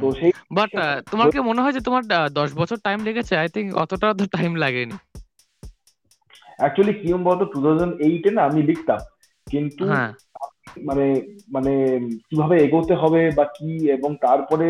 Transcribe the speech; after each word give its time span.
তো 0.00 0.06
সেই 0.20 0.32
বাট 0.56 0.70
তোমার 1.10 1.26
কি 1.32 1.38
মনে 1.40 1.62
হয় 1.62 1.74
যে 1.76 1.80
তোমার 1.80 2.02
দশ 2.38 2.50
বছর 2.60 2.76
টাইম 2.86 2.98
লেগেছে? 3.04 3.34
আই 3.36 3.48
থিঙ্ক 3.54 3.68
অতটা 3.82 4.08
তো 4.18 4.24
টাইম 4.36 4.52
লাগেনি। 4.56 4.96
অ্যাকচুয়ালি 6.58 6.94
কিরম 7.00 7.22
বলতো 7.24 7.44
টু 7.44 7.58
থাউজেন্ড 7.64 7.92
এইটে 8.00 8.30
না 8.30 8.40
আমি 8.44 8.60
লিখতাম। 8.62 9.00
কিন্তু 9.46 9.84
হ্যাঁ। 9.90 10.10
মানে 10.84 11.06
মানে 11.52 11.72
কীভাবে 12.28 12.54
এগোতে 12.56 12.94
হবে 12.94 13.22
বা 13.30 13.44
কি 13.56 13.70
এবং 13.96 14.10
তারপরে 14.20 14.68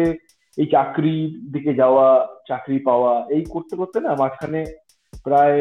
এই 0.58 0.66
চাকরির 0.66 1.30
দিকে 1.52 1.72
যাওয়া 1.74 2.06
চাকরি 2.48 2.78
পাওয়া 2.78 3.12
এই 3.30 3.42
করতে 3.54 3.74
করতে 3.76 3.98
না 4.00 4.10
মাঝখানে 4.14 4.60
প্রায় 5.24 5.56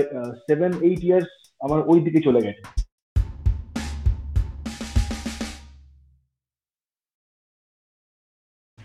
সেভেন 0.47 0.71
এইট 0.87 1.01
ইয়ার্স 1.03 1.29
আমার 1.61 1.79
ওই 1.87 1.99
দিকে 1.99 2.19
চলে 2.19 2.41
গেছে। 2.41 2.63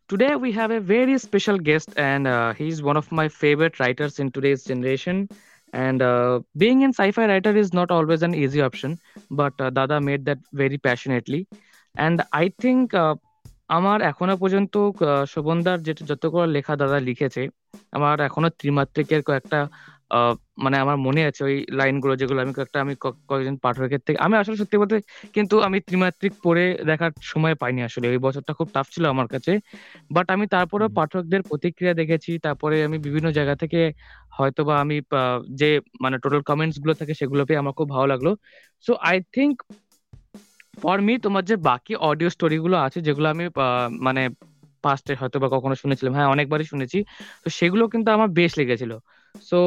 Today 0.09 0.34
we 0.37 0.52
have 0.52 0.70
a 0.70 0.80
very 0.80 1.19
special 1.19 1.59
guest, 1.59 1.91
and 1.97 2.27
uh, 2.27 2.52
he's 2.52 2.83
one 2.83 2.97
of 2.97 3.10
my 3.10 3.29
favorite 3.29 3.79
writers 3.80 4.19
in 4.19 4.30
today's 4.30 4.65
generation. 4.65 5.29
And 5.73 6.02
uh, 6.02 6.41
being 6.56 6.83
an 6.84 6.92
sci-fi 6.92 7.27
writer 7.27 7.56
is 7.56 7.73
not 7.73 7.91
always 7.91 8.23
an 8.23 8.34
easy 8.34 8.60
option, 8.60 8.98
but 9.30 9.52
uh, 9.60 9.70
Dada 9.70 10.01
made 10.01 10.24
that 10.27 10.38
very 10.52 10.79
passionately. 10.79 11.47
And 11.95 12.23
I 12.33 12.52
think 12.59 12.95
uh, 12.95 13.15
আমার 13.70 13.98
এখনো 14.02 14.34
পর্যন্ত 14.37 14.74
আহ, 15.01 15.24
শোভনদার 15.24 15.79
যেটা 15.87 16.02
যতগুলো 16.10 16.47
লেখা 16.56 16.74
দাদা 16.77 16.98
লিখেছে 17.09 17.42
আমার 17.92 18.16
এখনো 18.20 18.48
ত্রিমাত্রিকের 18.60 19.23
কয়েকটা 19.29 19.60
আহ, 19.62 19.70
মানে 20.64 20.76
আমার 20.77 20.98
মনে 21.05 21.22
আছে 21.26 21.41
ওই 21.44 21.55
লাইনগুলো 21.80 22.13
যেগুলো 22.16 22.40
আমি 22.41 22.54
কয়েকটা 22.58 22.77
আমি 22.82 22.94
কয়েকজন 23.30 23.55
পাঠকের 23.63 24.02
থেকে 24.08 24.18
আমি 24.26 24.36
আসলে 24.41 24.55
সত্যি 24.62 24.77
বলতে 24.82 24.96
কিন্তু 25.36 25.55
আমি 25.68 25.77
ত্রিমাত্রিক 25.88 26.34
পড়ে 26.44 26.62
দেখার 26.90 27.12
সময় 27.32 27.55
পাইনি 27.62 27.80
আসলে। 27.84 28.05
ওই 28.08 28.20
বছরটা 28.26 28.52
খুব 28.60 28.68
টাফ 28.73 28.88
ছিল 28.90 29.04
আমার 29.08 29.27
কাছে। 29.34 29.52
বাট 30.16 30.27
আমি 30.32 30.46
তারপরেও 30.54 30.90
পাঠকদের 30.98 31.41
প্রতিক্রিয়া 31.49 31.94
দেখেছি। 31.94 32.32
তারপরে 32.46 32.76
আমি 32.88 32.98
বিভিন্ন 33.05 33.27
জায়গা 33.38 33.55
থেকে 33.62 33.79
হয়তো 34.38 34.62
বা 34.63 34.76
আমি 34.84 34.96
যে 35.55 35.70
মানে 36.04 36.16
টোটাল 36.24 36.41
কমেন্টসগুলো 36.49 36.94
থাকে 36.99 37.13
সেগুলো 37.22 37.41
পেয়ে 37.48 37.60
আমার 37.60 37.74
খুব 37.79 37.88
ভালো 37.90 38.07
লাগল। 38.13 38.27
So 38.85 38.91
I 39.04 39.18
think 39.34 39.55
for 40.77 40.98
me 41.01 41.13
তোমার 41.24 41.44
যে 41.46 41.55
বাকি 41.68 41.94
অডিও 42.04 42.29
স্টোরি 42.32 42.57
গুলো 42.60 42.77
আছে 42.85 42.99
যেগুলো 43.07 43.27
আমি 43.29 43.44
মানে 44.05 44.22
পাস্টে 44.84 45.13
হয়তো 45.22 45.38
বা 45.44 45.48
কখনো 45.55 45.76
শুনেছিলাম 45.82 46.13
হ্যাঁ 46.18 46.29
অনেকবারই 46.34 46.66
শুনেছি 46.72 46.98
তো 47.44 47.49
সেগুলো 47.51 47.84
কিন্তু 47.94 48.10
আমার 48.12 48.29
বেশ 48.40 48.51
লেগেছিল। 48.60 48.91
So 49.44 49.58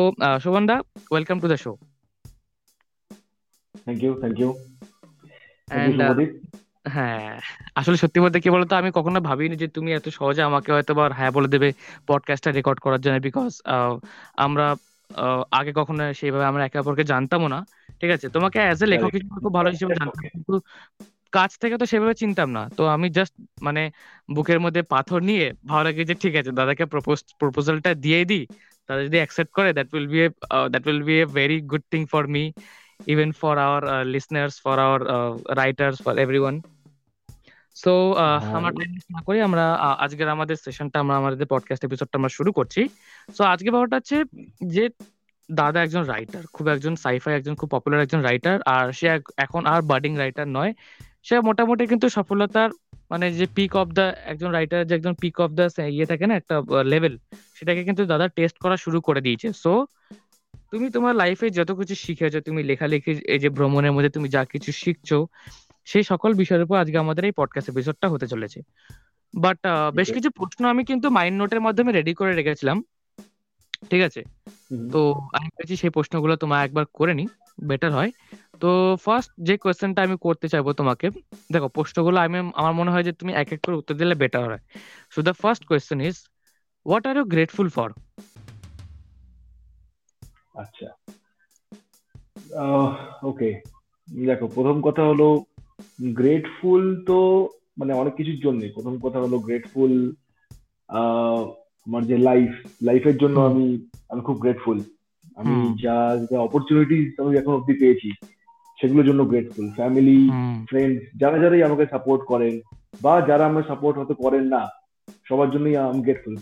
Shovan 0.40 0.64
da 0.66 0.76
welcome 1.06 1.36
to 1.40 1.46
the 1.48 1.58
show 1.58 1.72
thank 4.18 4.38
you 4.38 4.48
thank 5.68 5.84
you 5.84 5.92
হ্যাঁ 6.88 7.28
আসলে 7.76 7.96
সত্যি 8.02 8.18
বলতে 8.24 8.38
কি 8.38 8.50
বলতো 8.54 8.72
আমি 8.76 8.90
কখনো 8.94 9.18
ভাবিনি 9.22 9.54
যে 9.56 9.76
তুমি 9.76 9.90
এত 9.94 10.06
সহজে 10.16 10.42
আমাকে 10.44 10.70
হয়তো 10.72 10.92
বা 10.94 11.04
হ্যাঁ 11.18 11.32
বলে 11.36 11.48
দেবে 11.48 11.68
পডকাস্টটা 12.08 12.50
রেকর্ড 12.52 12.78
করার 12.80 13.00
জন্য 13.04 13.16
বিকজ 13.26 13.52
আমরা 14.38 14.64
আহ, 15.10 15.40
আগে 15.52 15.70
কখনো 15.78 16.00
সেইভাবে 16.20 16.44
আমরা 16.46 16.62
একে 16.64 16.78
অপরকে 16.78 17.04
জানতামও 17.06 17.48
না। 17.48 17.58
ঠিক 18.00 18.10
আছে? 18.14 18.26
তোমাকে 18.30 18.58
অ্যাজ 18.60 18.80
এ 18.80 18.86
লেখক. 18.88 19.10
হিসেবে 19.12 19.36
খুব 19.36 19.52
ভালো 19.54 19.68
হিসেবে 19.72 19.92
জানতাম 19.94 20.24
কিন্তু 20.28 20.52
কাছ 21.32 21.50
থেকে 21.58 21.76
তো 21.76 21.86
সেভাবে 21.88 22.14
চিনতাম 22.16 22.48
না। 22.50 22.62
তো 22.70 22.92
আমি 22.94 23.06
জাস্ট 23.16 23.34
মানে 23.66 23.80
বুকের 24.28 24.58
মধ্যে 24.64 24.80
পাথর 24.92 25.20
নিয়ে 25.22 25.44
ভালো 25.68 25.82
লাগে 25.86 26.02
যে 26.04 26.14
ঠিক 26.22 26.34
আছে 26.36 26.50
দাদাকে 26.52 26.84
প্রপোজ 26.92 27.18
প্রপোজালটা 27.40 27.90
দিয়ে 27.98 28.20
দিই। 28.26 28.44
তারা 28.88 29.00
যদি 29.04 29.16
অ্যাকসেপ্ট 29.16 29.52
করে 29.52 29.70
that 29.72 29.88
will 29.94 30.06
be 30.06 30.20
that 30.70 30.84
will 30.86 31.02
be 31.02 31.14
a 31.20 31.24
very 31.38 31.58
good 31.60 31.84
thing 31.90 32.02
for 32.06 32.24
me 32.26 32.44
even 33.06 33.30
for 33.32 33.54
our 33.58 33.82
listeners 34.06 34.54
for 34.64 34.76
our 34.78 35.00
writers 35.56 35.96
for 36.04 36.14
everyone 36.18 36.56
so 37.76 37.92
আমরা 38.56 38.70
না 39.16 39.20
করি 39.26 39.38
আমরা 39.40 39.64
আজকের 40.04 40.28
আমাদের 40.28 40.56
সেশনটা 40.56 40.96
আমরা 41.00 41.14
আমাদের 41.16 41.46
পডকাস্ট 41.46 41.82
এপিসোডটা 41.84 42.16
আমরা 42.16 42.32
শুরু 42.38 42.50
করছি। 42.52 42.82
সো 43.36 43.42
আজকে 43.44 43.68
ব্যাপারটা 43.70 43.96
হচ্ছে 43.96 44.16
যে 44.66 44.84
দাদা 45.48 45.78
একজন 45.82 46.02
রাইটার 46.04 46.44
খুব 46.54 46.66
একজন 46.68 46.94
সাইফাই 46.96 47.32
একজন 47.34 47.54
খুব 47.54 47.68
পপুলার 47.70 48.00
একজন 48.00 48.20
রাইটার 48.20 48.58
আর 48.74 48.86
সে 48.92 49.06
এখন 49.36 49.62
আর 49.66 49.80
বাডিং 49.82 50.12
রাইটার 50.16 50.48
নয়। 50.48 50.72
সে 51.26 51.34
মোটামুটি 51.40 51.84
কিন্তু 51.86 52.06
সফলতার 52.08 52.70
মানে 53.10 53.26
যে 53.34 53.46
পিক 53.56 53.72
অফ 53.76 53.88
দা 53.92 54.02
একজন 54.30 54.50
রাইটার 54.52 54.80
যে 54.84 54.94
একজন 54.94 55.14
পিক 55.22 55.36
অফ 55.40 55.50
দা 55.52 55.64
ইয়ে 55.88 56.06
থাকে 56.06 56.24
না 56.26 56.34
একটা 56.36 56.54
লেভেল 56.86 57.14
সেটাকে 57.56 57.82
কিন্তু 57.88 58.02
দাদা 58.06 58.26
টেস্ট 58.36 58.56
করা 58.60 58.76
শুরু 58.78 58.98
করে 59.02 59.20
দিয়েছে। 59.20 59.48
সো 59.56 59.72
তুমি 60.72 60.86
তোমার 60.94 61.14
লাইফে 61.16 61.46
যত 61.58 61.70
কিছু 61.80 61.94
শিখেছো 61.98 62.38
তুমি 62.42 62.60
লেখালেখি 62.70 63.04
এই 63.26 63.40
যে 63.40 63.48
ভ্রমণের 63.56 63.92
মধ্যে 63.92 64.10
তুমি 64.10 64.28
যা 64.30 64.42
কিছু 64.52 64.70
শিখছো 64.78 65.18
সেই 65.86 66.04
সকল 66.10 66.30
বিষয়ের 66.40 66.64
উপর 66.64 66.76
আজকে 66.78 66.96
আমাদের 66.98 67.24
এই 67.24 67.34
পডকাস্ট 67.38 67.68
এপিসোডটা 67.68 68.06
হতে 68.10 68.26
চলেছে। 68.28 68.58
বাট 69.34 69.58
বেশ 69.94 70.08
কিছু 70.16 70.28
প্রশ্ন 70.38 70.62
আমি 70.68 70.82
কিন্তু 70.90 71.06
মাইন্ড 71.12 71.36
নোটের 71.38 71.64
মাধ্যমে 71.66 71.90
রেডি 71.92 72.12
করে 72.14 72.32
রেখেছিলাম। 72.34 72.76
ঠিক 73.90 74.02
আছে? 74.02 74.20
তো 74.92 74.98
আমি 75.32 75.48
ভেবেছি 75.50 75.74
সেই 75.76 75.92
প্রশ্নগুলো 75.96 76.34
তোমার 76.38 76.60
একবার 76.66 76.84
করে 76.94 77.12
নি 77.14 77.24
বেটার 77.68 77.92
হয়। 77.92 78.10
তো 78.60 78.70
ফার্স্ট 79.04 79.30
যে 79.38 79.54
কোয়েশ্চেনটা 79.56 80.00
আমি 80.02 80.16
করতে 80.26 80.46
চাইব 80.48 80.66
তোমাকে 80.72 81.06
দেখো 81.52 81.68
প্রশ্নগুলো 81.68 82.18
আমি 82.20 82.38
আমার 82.54 82.74
মনে 82.74 82.90
হয় 82.90 83.04
যে 83.04 83.12
তুমি 83.12 83.32
এক 83.32 83.48
এক 83.52 83.60
করে 83.62 83.76
উত্তর 83.76 83.94
দিলে 83.94 84.14
বেটার 84.14 84.44
হয়। 84.50 84.62
So 85.12 85.18
the 85.22 85.34
first 85.42 85.62
question 85.64 85.98
is 86.00 86.16
what 86.86 87.04
are 87.06 87.14
you 87.16 87.24
grateful 87.24 87.68
for 87.68 87.88
আচ্ছা। 90.54 90.88
ওকে 93.22 93.50
দেখো 94.26 94.46
প্রথম 94.54 94.76
কথা 94.80 95.02
হলো 95.02 95.28
গ্রেটফুল 96.12 96.82
তো 97.06 97.18
মানে 97.78 97.92
অনেক 97.92 98.14
কিছুর 98.16 98.38
জন্য। 98.44 98.60
প্রথম 98.74 98.94
কথা 99.04 99.18
হলো 99.18 99.36
গ্রেটফুল 99.38 99.92
আমার 100.88 102.02
যে 102.06 102.16
লাইফ 102.18 102.50
লাইফের 102.82 103.16
জন্য 103.18 103.36
আমি 103.40 103.66
আমি 104.10 104.20
খুব 104.22 104.36
গ্রেটফুল 104.38 104.78
আমি 105.36 105.54
যা 105.82 105.96
যা 106.30 106.38
অপরচুনিটিস 106.40 107.06
আমি 107.20 107.30
এখন 107.38 107.52
অব্দি 107.54 107.74
পেয়েছি। 107.80 108.08
সেগুলোর 108.78 109.06
জন্য 109.06 109.24
গ্রেটফুল 109.24 109.70
ফ্যামিলি 109.70 110.30
ফ্রেন্ডস 110.68 111.02
যারা 111.20 111.38
যারাই 111.38 111.62
আমাকে 111.62 111.86
সাপোর্ট 111.86 112.22
করেন 112.24 112.60
বা 113.02 113.20
যারা 113.20 113.46
আমাকে 113.46 113.68
সাপোর্ট 113.68 113.98
হতে 113.98 114.14
করেন 114.14 114.44
না 114.44 114.68
সবার 115.28 115.50
জন্যই 115.50 115.76
আমি 115.76 116.00
গ্রেটফুল 116.02 116.36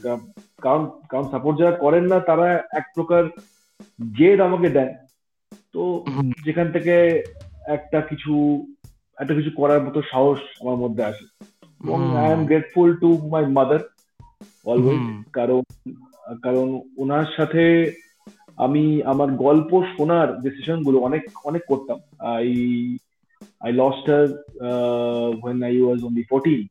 কারণ 0.62 0.91
কারণ 1.08 1.30
সাপোর্ট 1.30 1.58
যারা 1.58 1.76
করেন 1.76 2.04
না 2.06 2.20
তারা 2.20 2.62
এক 2.72 2.84
প্রকার 2.94 3.24
জেদ 4.19 4.41
আমাকে 4.41 4.69
দেন 4.69 4.88
তো 5.72 6.04
যেখান 6.44 6.72
থেকে 6.72 7.22
একটা 7.66 8.00
কিছু 8.00 8.32
একটা 9.18 9.34
কিছু 9.34 9.50
করার 9.56 9.82
মতো 9.82 10.03
সাহস 10.03 10.38
আমার 10.60 10.76
মধ্যে 10.76 11.04
আসে। 11.04 11.24
এবং 11.84 12.16
I 12.16 12.32
am 12.32 12.47
grateful 12.47 12.97
to 12.97 13.18
my 13.28 13.47
mother 13.47 13.78
always 14.66 15.24
কারণ 15.32 15.62
কারণ 16.42 16.80
ওনার 16.97 17.24
সাথে 17.36 17.62
আমি 18.58 19.02
আমার 19.02 19.30
গল্প 19.30 19.82
শোনার 19.96 20.40
যে 20.40 20.50
সেশনগুলো 20.50 20.98
অনেক 20.98 21.22
অনেক 21.44 21.62
করতাম। 21.68 21.98
I 22.18 22.48
I 23.60 23.72
lost 23.72 24.10
her 24.10 24.28
when 25.42 25.62
I 25.62 25.80
was 25.80 26.04
only 26.04 26.22
fourteen 26.22 26.66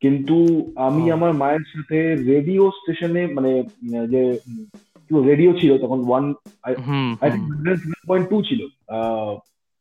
কিন্তু 0.00 0.34
আমি 0.76 1.02
Oh. 1.02 1.14
আমার 1.14 1.32
মায়ের 1.32 1.60
সাথে 1.60 2.14
রেডিও 2.14 2.70
স্টেশনে 2.70 3.26
মানে 3.26 3.62
যে 4.10 4.38
রেডিও 5.10 5.52
ছিল 5.52 5.78
তখন 5.78 6.00
ওয়ান 6.08 6.34
পয়েন্ট 8.06 8.28
টু 8.30 8.42
ছিল 8.42 8.66
আহ, 8.88 9.36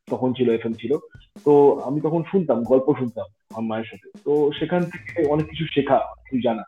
তখন 0.07 0.33
ছিল 0.33 0.51
এফএম 0.51 0.73
ছিল। 0.73 0.97
তো 1.45 1.79
আমি 1.79 2.01
তখন 2.01 2.23
শুনতাম 2.31 2.63
গল্প 2.63 2.93
শুনতাম 2.99 3.25
আমার 3.49 3.63
মায়ের 3.63 3.85
সাথে। 3.85 4.09
তো 4.25 4.51
সেখান 4.59 4.83
থেকে 4.83 5.27
অনেক 5.27 5.45
কিছু 5.49 5.65
শেখা 5.65 5.99
কিছু 6.23 6.41
জানা। 6.41 6.63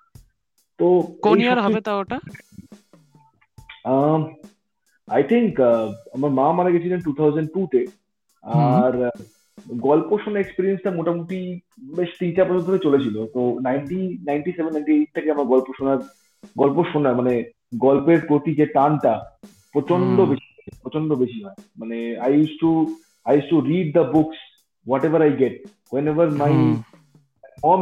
তো 0.78 1.02
কোন 1.22 1.42
ইয়ার 1.42 1.60
হবে 1.60 1.82
তা 1.82 1.96
ওটা? 1.96 2.20
আই 5.08 5.24
থিঙ্ক 5.24 5.54
আমার 6.14 6.32
মা 6.32 6.52
মারা 6.52 6.72
গেছিলেন 6.72 7.00
টু 7.02 7.14
থাউজেন্ড 7.14 7.50
টু 7.54 7.68
তে 7.72 7.82
আর 8.44 8.94
গল্প 9.80 10.10
শোনা 10.24 10.40
এক্সপিরিয়েন্সটা 10.40 10.92
মোটামুটি 10.92 11.60
বেশ 11.98 12.10
তিন 12.20 12.36
চার 12.36 12.48
বছর 12.50 12.68
ধরে 12.68 12.80
চলেছিল 12.80 13.26
তো 13.26 13.42
ninety 13.60 14.00
ninety 14.26 14.52
seven 14.52 14.74
ninety 14.74 14.92
eight 14.94 15.10
থেকে 15.14 15.32
আমার 15.32 15.46
গল্প 15.46 15.68
শোনার 15.78 16.00
গল্প 16.58 16.78
শোনা 16.84 17.14
মানে 17.14 17.44
গল্পের 17.78 18.20
প্রতি 18.28 18.56
যে 18.56 18.66
টানটা 18.66 19.14
প্রচণ্ড 19.72 20.18
হুম। 20.20 20.30
বেশি 20.30 20.50
প্রচণ্ড 20.82 21.10
বেশি 21.14 21.44
হয় 21.44 21.58
মানে 21.78 21.98
I 22.18 22.32
use 22.34 22.52
to 22.60 22.72
I 23.26 23.34
use 23.36 23.50
to 23.50 23.58
read 23.62 23.88
the 23.94 24.04
books 24.12 24.38
whatever 25.06 25.22
I 25.22 25.32
get 25.38 25.56
whenever 26.08 26.30
my 26.32 26.54
hmm. 26.54 26.76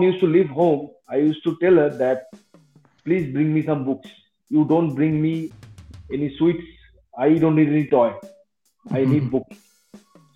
used 0.04 0.20
to 0.20 0.28
leave 0.28 0.50
home, 0.50 0.82
I 1.10 1.18
used 1.30 1.44
to 1.44 1.52
tell 1.56 1.76
her 1.76 1.90
that 2.04 2.20
please 3.06 3.26
bring 3.34 3.50
me 3.56 3.62
some 3.62 3.82
books. 3.84 4.10
You 4.52 4.62
don't 4.66 4.92
bring 4.94 5.16
me 5.22 5.36
any 6.14 6.30
sweets. 6.38 6.66
I 7.19 7.29
don't 7.39 7.57
need 7.57 7.69
any 7.69 7.87
toy. 7.87 8.13
I 8.91 9.05
need 9.05 9.31
books. 9.31 9.57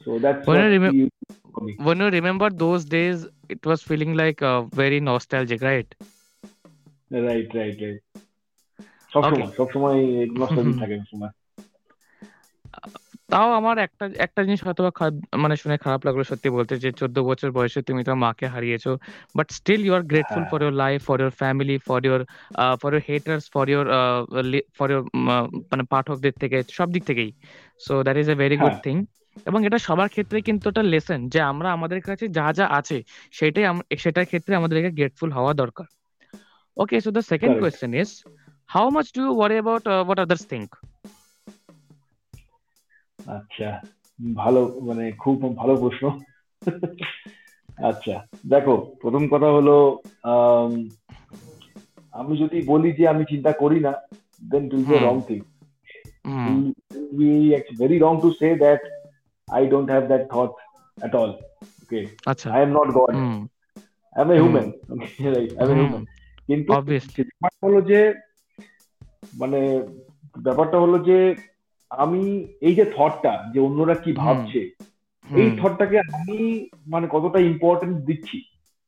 So 0.05 0.19
that's 0.19 0.46
When 0.46 0.56
what 0.56 0.61
I 0.61 0.69
remem- 0.76 0.90
she 0.93 0.96
used 1.05 1.12
to 1.28 1.34
do 1.34 1.50
for 1.55 1.64
me. 1.64 1.75
when 1.76 1.99
you 2.00 2.08
remember 2.11 2.49
those 2.50 2.84
days 2.84 3.26
it 3.49 3.64
was 3.67 3.82
feeling 3.82 4.14
like 4.14 4.43
uh, 4.43 4.62
very 4.82 5.00
nostalgic 5.00 5.62
right 5.62 5.94
Right, 7.11 7.49
right, 7.58 7.76
right. 7.84 8.00
সবসময় 9.12 9.50
সবসময় 9.58 10.00
nostalgic 10.40 10.76
থাকে 10.81 10.94
সবসময় 11.00 11.32
তাও 13.30 13.50
আমার 13.60 13.75
একটা 13.86 14.06
একটা 14.25 14.42
জিনিস 14.45 14.62
হয়তো 14.66 14.81
মানে 15.44 15.56
শুনে 15.62 15.75
খারাপ 15.77 16.01
লাগল 16.07 16.22
সত্যি 16.31 16.50
বলতে 16.57 16.74
যে 16.77 16.89
চোদ্দ 17.00 17.18
বছর 17.30 17.50
বয়সে 17.51 17.80
তুমি 17.88 18.01
তোমার 18.06 18.22
মাকে 18.25 18.45
হারিয়েছো 18.48 18.92
but 19.36 19.48
still 19.57 19.81
you 19.86 19.94
are 19.98 20.04
grateful 20.12 20.44
for 20.50 20.60
your 20.62 20.74
life 20.77 21.00
for 21.07 21.18
your 21.22 21.33
family 21.42 21.75
for 21.88 22.00
your 22.07 22.22
for 22.81 22.89
your 22.89 23.04
haters 23.10 23.44
for 23.54 23.66
your 23.69 23.86
for 24.77 24.88
your 24.92 25.04
মানে 25.72 25.83
পাঠকদের 25.94 26.33
থেকে 26.42 26.57
সব 26.77 26.88
দিক 26.95 27.04
থেকেই। 27.06 27.30
So 27.81 27.94
that 28.06 28.18
is 28.18 28.27
a 28.30 28.36
very 28.36 28.57
good 28.60 28.75
thing 28.81 28.95
এবং 29.45 29.60
এটা 29.68 29.80
সবার 29.88 30.07
ক্ষেত্রে 30.10 30.38
কিন্তু 30.48 30.66
একটা 30.71 30.83
লেসন 30.94 31.19
যে 31.33 31.39
আমরা 31.51 31.68
আমাদের 31.78 32.00
কাছে 32.07 32.25
যা 32.38 32.48
যা 32.57 32.66
আছে 32.80 32.98
সেটাই 33.33 33.66
সেটার 34.04 34.25
ক্ষেত্রে 34.25 34.54
আমাদেরকে 34.56 34.89
গ্রেটফুল 34.98 35.30
হওয়া 35.38 35.54
দরকার। 35.62 35.88
Okay 36.78 36.95
so 37.01 37.10
the 37.12 37.24
second 37.31 37.54
question 37.60 37.92
is 37.95 38.10
how 38.69 38.86
much 38.95 39.07
do 39.16 39.19
you 39.21 39.31
worry 39.33 39.56
about 39.56 39.83
what 40.00 40.19
others 40.19 40.44
think 40.51 40.69
আচ্ছা 43.25 43.81
ভালো 44.36 44.80
মানে 44.81 45.12
খুব 45.12 45.56
ভালো 45.56 45.75
প্রশ্ন। 45.75 46.04
আচ্ছা 47.83 48.16
দেখো 48.50 48.75
প্রথম 49.01 49.27
কথা 49.27 49.50
হলো 49.51 50.01
আমি 52.13 52.38
যদি 52.38 52.62
বলি 52.62 52.92
যে 52.92 53.07
আমি 53.07 53.24
চিন্তা 53.30 53.51
করি 53.51 53.80
না 53.80 53.94
then 54.42 54.69
too 54.69 54.77
wrong 54.77 55.22
thing 55.27 55.39
very 57.80 57.98
wrong 58.00 58.22
to 58.22 58.31
say 58.31 58.56
that 58.56 58.81
I 59.48 59.68
don't 59.68 59.89
have 59.89 60.04
that 60.07 60.24
thought 60.30 60.51
at 60.98 61.16
all 61.16 61.31
okay 61.83 62.06
আচ্ছা। 62.25 62.51
I 62.51 62.62
am 62.62 62.69
not 62.69 62.89
God 62.94 63.16
I 64.16 64.21
am 64.21 64.30
human 64.31 64.68
I 65.60 65.68
am 65.71 66.06
কিন্তু 66.50 66.71
মানে 69.38 69.60
ব্যাপারটা 70.38 70.78
হলো 70.80 71.00
যে 71.00 71.36
আমি 72.03 72.21
এই 72.68 72.75
যে 72.80 72.86
থটটা 72.95 73.33
যে 73.53 73.59
অন্যরা 73.68 73.95
কি 74.03 74.12
ভাবছে 74.24 74.62
এই 75.27 75.50
থটটাকে 75.59 75.97
আমি 76.18 76.38
মানে 76.94 77.06
কতটা 77.15 77.39
ইম্পর্টেন্ট 77.51 77.95
দিচ্ছি 78.07 78.38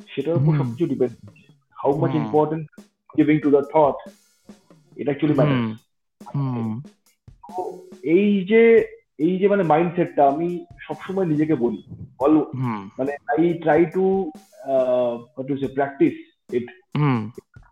সেটার 0.10 0.38
উপর 0.40 0.52
সবকিছু 0.60 0.86
ডিপেন্ড 0.92 1.14
করছে। 1.22 1.48
How 1.78 1.92
much 2.02 2.14
important 2.24 2.66
giving 3.18 3.36
to 3.44 3.50
the 3.56 3.62
thought 3.74 3.98
এটা 5.00 5.10
অ্যাকচুয়ালি 5.10 5.38
ম্যাটার 5.40 5.60
এই 8.18 8.30
যে 8.52 8.62
এই 9.26 9.34
যে 9.42 9.46
মানে 9.48 9.64
মাইন্ডসেটটা 9.64 10.24
আমি 10.32 10.48
সবসময় 10.88 11.28
নিজেকে 11.32 11.56
বলি। 11.64 11.82
অল 12.24 12.36
মানে 12.98 13.12
I 13.32 13.42
try 13.64 13.82
to 13.96 14.06
to 15.48 15.54
say 15.62 15.68
practice 15.78 16.16
it 16.58 16.68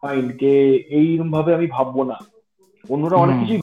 mind 0.03 0.29
কে 0.41 0.53
এইরকম 0.99 1.29
ভাবে 1.35 1.51
আমি 1.57 1.67
ভাববো 1.75 2.01
না। 2.11 2.17
অন্যরা 2.93 3.17
অনেক 3.23 3.35
কিছুই 3.41 3.61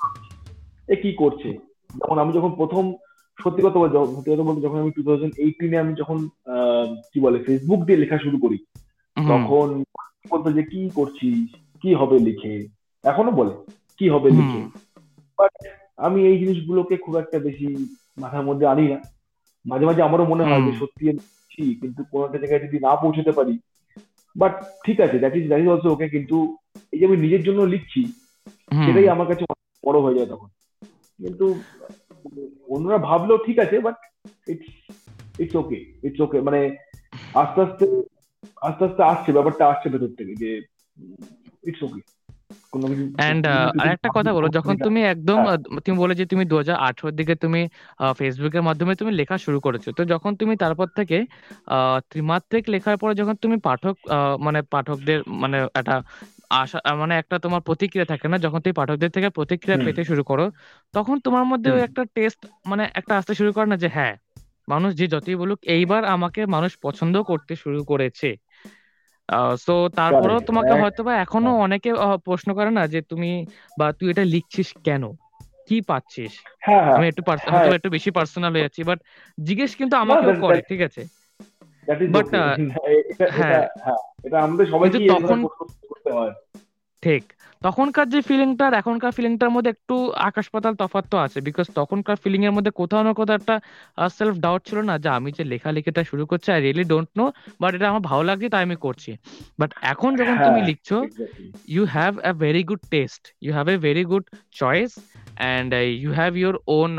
এ 0.88 0.96
কি 0.96 1.12
করছে? 1.12 1.50
যেমন 1.90 2.18
আমি 2.18 2.32
যখন 2.32 2.50
প্রথম 2.50 2.92
সত্যি 3.38 3.62
কথা 3.62 3.78
বলতে 3.78 3.96
সত্যি 4.16 4.32
কথা 4.32 4.42
বলতে 4.42 4.60
যখন 4.60 4.78
আমি 4.78 4.90
টু 4.90 5.02
থাউজেন্ড 5.02 5.34
এইটিনে 5.38 5.78
আমি 5.78 5.94
যখন 5.94 6.28
কি 7.12 7.20
বলে 7.20 7.38
ফেসবুক 7.44 7.80
দিয়ে 7.84 7.98
লেখা 7.98 8.18
শুরু 8.18 8.38
করি 8.38 8.58
তখন 9.16 9.82
বলতো 10.30 10.52
যে 10.52 10.62
কি 10.62 10.90
করছিস? 10.94 11.56
কি 11.82 11.94
হবে 11.94 12.18
লিখে? 12.18 12.54
এখনও 13.04 13.30
বলে 13.30 13.54
কি 13.98 14.08
হবে 14.08 14.30
লিখে? 14.30 14.60
বাট 15.38 15.66
আমি 15.96 16.26
এই 16.26 16.38
জিনিসগুলোকে 16.38 16.96
খুব 16.96 17.16
একটা 17.16 17.38
বেশি 17.38 17.86
মাথার 18.20 18.44
মধ্যে 18.44 18.66
আনি 18.66 18.88
না। 18.88 18.98
মাঝে 19.66 19.86
মাঝে 19.86 20.02
আমারও 20.02 20.24
মনে 20.24 20.44
হয় 20.44 20.62
যে 20.62 20.72
সত্যি 20.78 21.74
কিন্তু 21.80 22.04
কোনো 22.10 22.24
একটা 22.24 22.38
জায়গায় 22.38 22.68
যদি 22.68 22.78
না 22.78 22.96
পৌঁছতে 22.96 23.32
পারি 23.32 23.58
বাট 24.36 24.62
ঠিক 24.86 25.00
আছে 25.00 25.18
that 25.18 25.36
is 25.36 25.46
that 25.46 25.60
is 25.60 25.68
also 25.68 25.92
okay 25.92 26.08
কিন্তু 26.08 26.56
এই 26.92 26.98
যে 26.98 27.06
আমি 27.06 27.16
নিজের 27.16 27.42
জন্য 27.42 27.62
লিখছি 27.62 28.00
সেটাই 28.84 29.08
আমার 29.08 29.26
কাছে 29.26 29.44
বড় 29.86 29.98
হয়ে 30.00 30.14
যায় 30.14 30.26
তখন। 30.26 30.48
কিন্তু 31.20 31.46
অন্যরা 32.68 32.98
ভাবলেও 33.08 33.38
ঠিক 33.46 33.56
আছে 33.58 33.76
but 33.78 33.96
it's 34.46 34.70
it's 35.38 35.54
okay 35.56 35.78
it's 36.02 36.20
okay 36.20 36.38
মানে 36.40 36.60
আস্তে 37.34 37.58
আস্তে 37.62 37.84
আস্তে 38.62 38.82
আস্তে 38.84 39.02
আসছে 39.02 39.30
ব্যাপারটা 39.32 39.64
আসছে 39.66 39.86
ভেতর 39.88 40.10
থেকে 40.18 40.32
যে 40.34 40.50
ইটস 41.64 41.82
ওকে 41.82 42.02
আরেকটা 43.80 44.08
কথা 44.08 44.30
বলো 44.32 44.48
যখন 44.48 44.74
তুমি 44.76 45.00
একদম 45.04 45.38
হ্যাঁ। 45.38 45.58
তুমি 45.84 45.96
বলে 45.98 46.14
যে 46.14 46.24
তুমি 46.26 46.44
দু 46.44 46.54
হাজার 46.56 46.76
আঠারোর 46.80 47.14
দিকে 47.14 47.34
তুমি 47.34 47.60
ফেসবুকের 48.18 48.62
মাধ্যমে 48.62 48.94
তুমি 48.94 49.12
লেখা 49.20 49.36
শুরু 49.38 49.58
করেছ 49.60 49.84
তো 49.90 50.02
যখন 50.04 50.32
তুমি 50.36 50.54
তারপর 50.56 50.88
থেকে 50.96 51.18
ত্রিমাত্রিক 52.10 52.64
লেখার 52.68 52.96
পরে 52.96 53.12
যখন 53.14 53.36
তুমি 53.36 53.56
পাঠক 53.68 53.94
মানে 54.38 54.60
পাঠকদের 54.72 55.18
মানে 55.42 55.58
একটা 55.74 55.96
আশা 56.52 56.78
মানে 56.96 57.14
একটা 57.16 57.36
তোমার 57.38 57.60
প্রতিক্রিয়া 57.60 58.06
থাকে 58.06 58.26
না? 58.28 58.36
যখন 58.38 58.58
তুমি 58.60 58.74
পাঠকদের 58.74 59.10
থেকে 59.10 59.28
প্রতিক্রিয়া 59.30 59.78
পেতে 59.86 60.02
শুরু 60.04 60.22
করো 60.24 60.46
তখন 60.94 61.16
তোমার 61.20 61.44
মধ্যে 61.44 61.70
একটা 61.82 62.02
টেস্ট 62.14 62.40
মানে 62.66 62.84
একটা 62.94 63.12
আসতে 63.18 63.32
শুরু 63.34 63.50
করে 63.52 63.66
না 63.66 63.76
যে 63.76 63.88
হ্যাঁ 63.88 64.14
মানুষ 64.68 64.90
যে 64.94 65.06
যতই 65.06 65.36
বলুক 65.36 65.58
এইবার 65.66 66.02
আমাকে 66.06 66.40
মানুষ 66.46 66.72
পছন্দ 66.82 67.14
করতে 67.22 67.52
শুরু 67.56 67.80
করেছে। 67.84 68.28
সো 69.58 69.74
তারপরেও 69.96 70.40
তোমাকে 70.40 70.72
হয়তো 70.82 71.00
বা 71.02 71.12
এখনও 71.16 71.50
হ্যাঁ। 71.50 71.62
অনেকে 71.62 71.90
প্রশ্ন 72.24 72.48
করে 72.54 72.70
না 72.70 72.82
যে 72.86 73.00
তুমি 73.02 73.30
বা 73.78 73.86
তুই 73.92 74.06
এটা 74.10 74.24
লিখছিস 74.24 74.68
কেন? 74.84 75.02
কি 75.68 75.76
পাচ্ছিস? 75.80 76.32
হ্যাঁ, 76.60 76.82
হ্যাঁ। 76.82 76.94
আমি 76.96 77.06
একটু 77.08 77.22
একটু 77.74 77.88
বেশি 77.90 78.10
পার্সোনাল 78.10 78.50
হয়ে 78.52 78.64
যাচ্ছি 78.66 78.82
বাট 78.84 78.98
জিজ্ঞেস 79.38 79.70
কিন্তু 79.74 79.94
আমাকেও 79.96 80.34
করে 80.40 80.60
ঠিক 80.62 80.80
আছে? 80.80 81.02
বাট 82.14 82.26
হ্যাঁ। 83.38 83.64
এটা 84.24 84.36
আমাদের 84.40 84.66
সবাইকে 84.66 84.98
তখন 85.12 85.38
ঠিক। 87.02 87.24
তখনকার 87.62 88.06
যে 88.08 88.20
ফিলিংটা 88.22 88.64
আর 88.66 88.74
এখনকার 88.74 89.12
ফিলিংটার 89.12 89.50
মধ্যে 89.50 89.70
একটু 89.70 89.96
আকাশ 90.20 90.46
পাতাল 90.50 90.74
তফাৎ 90.74 91.04
তো 91.10 91.16
আছে 91.18 91.38
বিকজ 91.40 91.66
তখনকার 91.74 92.16
ফিলিং 92.16 92.40
এর 92.44 92.52
মধ্যে 92.52 92.72
কোথাও 92.80 93.02
না 93.02 93.12
কোথাও 93.12 93.36
একটা 93.36 93.54
সেলফ 94.10 94.34
ডাউট 94.38 94.60
ছিল 94.66 94.78
না 94.80 94.94
যে 94.98 95.08
আমি 95.08 95.30
যে 95.32 95.44
লেখালেখিটা 95.44 96.02
শুরু 96.04 96.24
করছি 96.26 96.48
I 96.52 96.60
really 96.60 96.84
don't 96.84 97.10
know 97.16 97.24
but 97.60 97.70
এটা 97.74 97.86
আমার 97.88 98.04
ভালো 98.10 98.22
লাগছে 98.22 98.48
তাই 98.48 98.62
আমি 98.62 98.76
করছি। 98.76 99.10
বাট 99.58 99.70
এখন 99.82 100.10
যখন 100.16 100.36
তুমি 100.38 100.60
হ্যাঁ, 100.60 100.68
লিখছো 100.70 100.96
you 101.68 101.82
have 101.96 102.12
a 102.20 102.32
very 102.44 102.62
good 102.62 102.82
taste 102.90 103.22
you 103.42 103.50
have 103.52 103.66
a 103.68 103.76
very 103.78 104.04
good 104.04 104.24
choice 104.52 104.90
and 105.36 105.70
you 106.02 106.10
have 106.12 106.32
your 106.36 106.54
own 106.72 106.90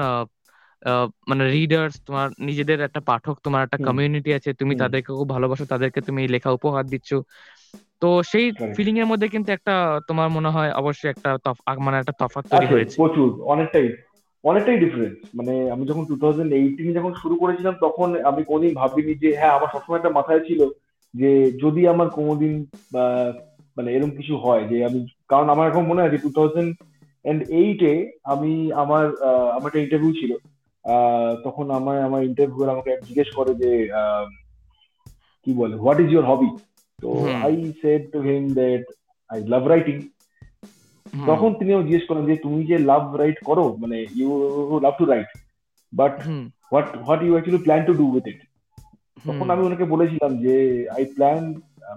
মানে 1.27 1.43
রিডার্স 1.51 1.93
তোমার 2.05 2.27
নিজেদের 2.39 2.79
একটা 2.81 3.01
পাঠক 3.01 3.35
তোমার 3.43 3.61
একটা 3.63 3.77
কমিউনিটি 3.77 4.33
আছে 4.33 4.49
তুমি 4.53 4.73
তাদেরকে 4.75 5.11
খুব 5.13 5.29
ভালোবাসো 5.29 5.65
তাদেরকে 5.65 5.99
তুমি 6.01 6.21
লেখা 6.27 6.49
উপহার 6.51 6.83
দিচ্ছ। 6.85 7.09
তো 8.01 8.23
সেই 8.23 8.45
ফিলিং 8.75 8.95
এর 8.99 9.05
মধ্যে 9.05 9.27
কিন্তু 9.27 9.51
একটা 9.51 9.73
তোমার 10.07 10.29
মনে 10.29 10.49
হয় 10.49 10.71
অবশ্যই 10.71 11.09
একটা 11.09 11.29
মানে 11.77 11.97
একটা 11.97 12.13
তফাৎ 12.19 12.43
তৈরি 12.51 12.65
হয়েছে। 12.65 12.95
প্রচুর 12.95 13.29
অনেকটাই 13.43 13.87
অনেকটাই 14.43 14.77
ডিফারেন্স 14.77 15.17
মানে 15.35 15.53
আমি 15.71 15.85
যখন 15.85 16.05
টু 16.05 16.15
থাউজেন্ড 16.15 16.53
এইটিনে 16.53 16.93
যখন 16.93 17.13
শুরু 17.13 17.35
করেছিলাম 17.35 17.75
তখন 17.81 18.07
আমি 18.23 18.43
কোনদিন 18.43 18.73
ভাবিনি 18.73 19.13
যে 19.15 19.37
হ্যাঁ 19.37 19.49
আমার 19.49 19.69
সবসময় 19.71 19.97
একটা 19.97 20.09
মাথায় 20.09 20.39
ছিল 20.39 20.61
যে 21.13 21.31
যদি 21.63 21.87
আমার 21.87 22.09
কোনোদিন 22.09 22.53
মানে 23.77 23.93
এরকম 23.93 24.09
কিছু 24.09 24.37
হয় 24.37 24.63
যে 24.67 24.85
আমি 24.85 24.99
কারণ 25.27 25.49
আমার 25.49 25.65
এখন 25.67 25.83
মনে 25.85 26.01
হয় 26.01 26.09
যে 26.09 26.17
টু 26.17 26.29
থাউজেন্ড 26.29 26.69
এন্ড 27.25 27.41
এইটে 27.51 27.91
আমি 28.23 28.71
আমার 28.73 29.03
আমার 29.51 29.67
একটা 29.67 29.79
ইন্টারভিউ 29.79 30.11
ছিল। 30.13 30.31
তখন 31.45 31.65
আমার 31.79 31.97
আমার 32.07 32.21
ইন্টারভিউ 32.23 32.63
আমাকে 32.69 32.91
জিজ্ঞেস 33.07 33.29
করে 33.37 33.51
যে 33.61 33.71
কি 35.47 35.51
বলে 35.53 35.75
হোয়াট 35.83 35.97
ইজ 36.03 36.09
ইউর 36.13 36.25
হবি 36.31 36.49
তো 36.99 37.09
I 37.45 37.55
said 37.81 38.01
to 38.13 38.19
him 38.29 38.43
that 38.59 38.83
I 39.29 39.39
love 39.53 39.63
writing 39.65 39.97
তখন 41.23 41.49
তিনিও 41.59 41.85
জিজ্ঞেস 41.87 42.05
করেন 42.09 42.23
যে 42.29 42.35
তুমি 42.45 42.59
যে 42.71 42.77
লাভ 42.91 43.03
রাইট 43.21 43.37
করো 43.43 43.65
মানে 43.81 43.97
you 44.17 44.29
love 44.85 44.93
to 44.99 45.05
write 45.05 45.29
but 45.93 46.15
what 46.71 46.87
what 47.05 47.21
you 47.23 47.33
actually 47.33 47.63
plan 47.65 47.81
to 47.87 47.93
do 47.93 48.05
with 48.13 48.25
it 48.31 48.41
তখন 49.25 49.47
আমি 49.53 49.63
ওনাকে 49.63 49.85
বলেছিলাম 49.93 50.31
যে 50.45 50.55
আই 50.95 51.03
প্ল্যান 51.15 51.41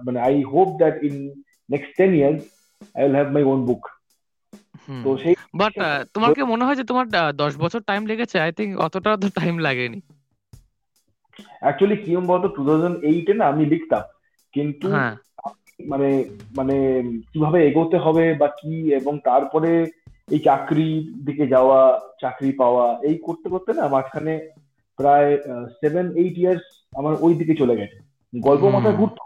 মানে 0.05 0.19
I 0.27 0.35
hope 0.53 0.69
that 0.81 0.95
in 1.07 1.15
next 1.69 1.91
ten 1.99 2.11
years 2.19 2.41
I 2.95 3.01
will 3.03 3.15
have 3.19 3.29
my 3.35 3.43
own 3.51 3.59
book 3.69 3.83
তো 4.99 5.09
সেই 5.17 5.35
বাট 5.59 5.73
তোমার 6.13 6.31
কি 6.33 6.41
মনে 6.51 6.65
হয় 6.65 6.77
যে 6.77 6.85
তোমার 6.85 7.05
দশ 7.37 7.53
বছর 7.59 7.79
টাইম 7.87 8.01
লেগেছে? 8.05 8.35
আই 8.39 8.51
থিঙ্ক 8.57 8.71
অতটা 8.85 9.11
তো 9.21 9.27
টাইম 9.37 9.55
লাগেনি। 9.59 9.99
অ্যাকচুয়ালি 11.61 11.97
কি 11.97 12.11
বলতো 12.25 12.47
টু 12.49 12.61
থাউজেন্ড 12.65 12.95
এইটে 13.09 13.33
না 13.35 13.43
আমি 13.47 13.63
লিখতাম। 13.65 14.03
কিন্তু 14.53 14.89
হ্যাঁ। 14.89 15.13
মানে 15.85 16.09
মানে 16.55 16.75
কীভাবে 17.31 17.57
এগোতে 17.63 17.97
হবে 17.97 18.25
বা 18.33 18.47
কি 18.59 18.73
এবং 18.93 19.13
তারপরে 19.23 19.71
এই 20.27 20.39
চাকরির 20.39 20.95
দিকে 21.25 21.45
যাওয়া 21.47 21.79
চাকরি 22.21 22.51
পাওয়া 22.57 22.85
এই 23.03 23.15
করতে 23.23 23.47
করতে 23.49 23.71
না 23.73 23.83
মাঝখানে 23.87 24.33
প্রায় 24.99 25.29
সেভেন 25.81 26.05
এইট 26.15 26.35
ইয়ার্স 26.37 26.65
আমার 26.93 27.13
ওই 27.21 27.33
দিকে 27.35 27.53
চলে 27.55 27.75
গেছে। 27.75 27.97
গল্প 28.33 28.63
মাথায় 28.73 28.95
ঘুরতো 28.95 29.23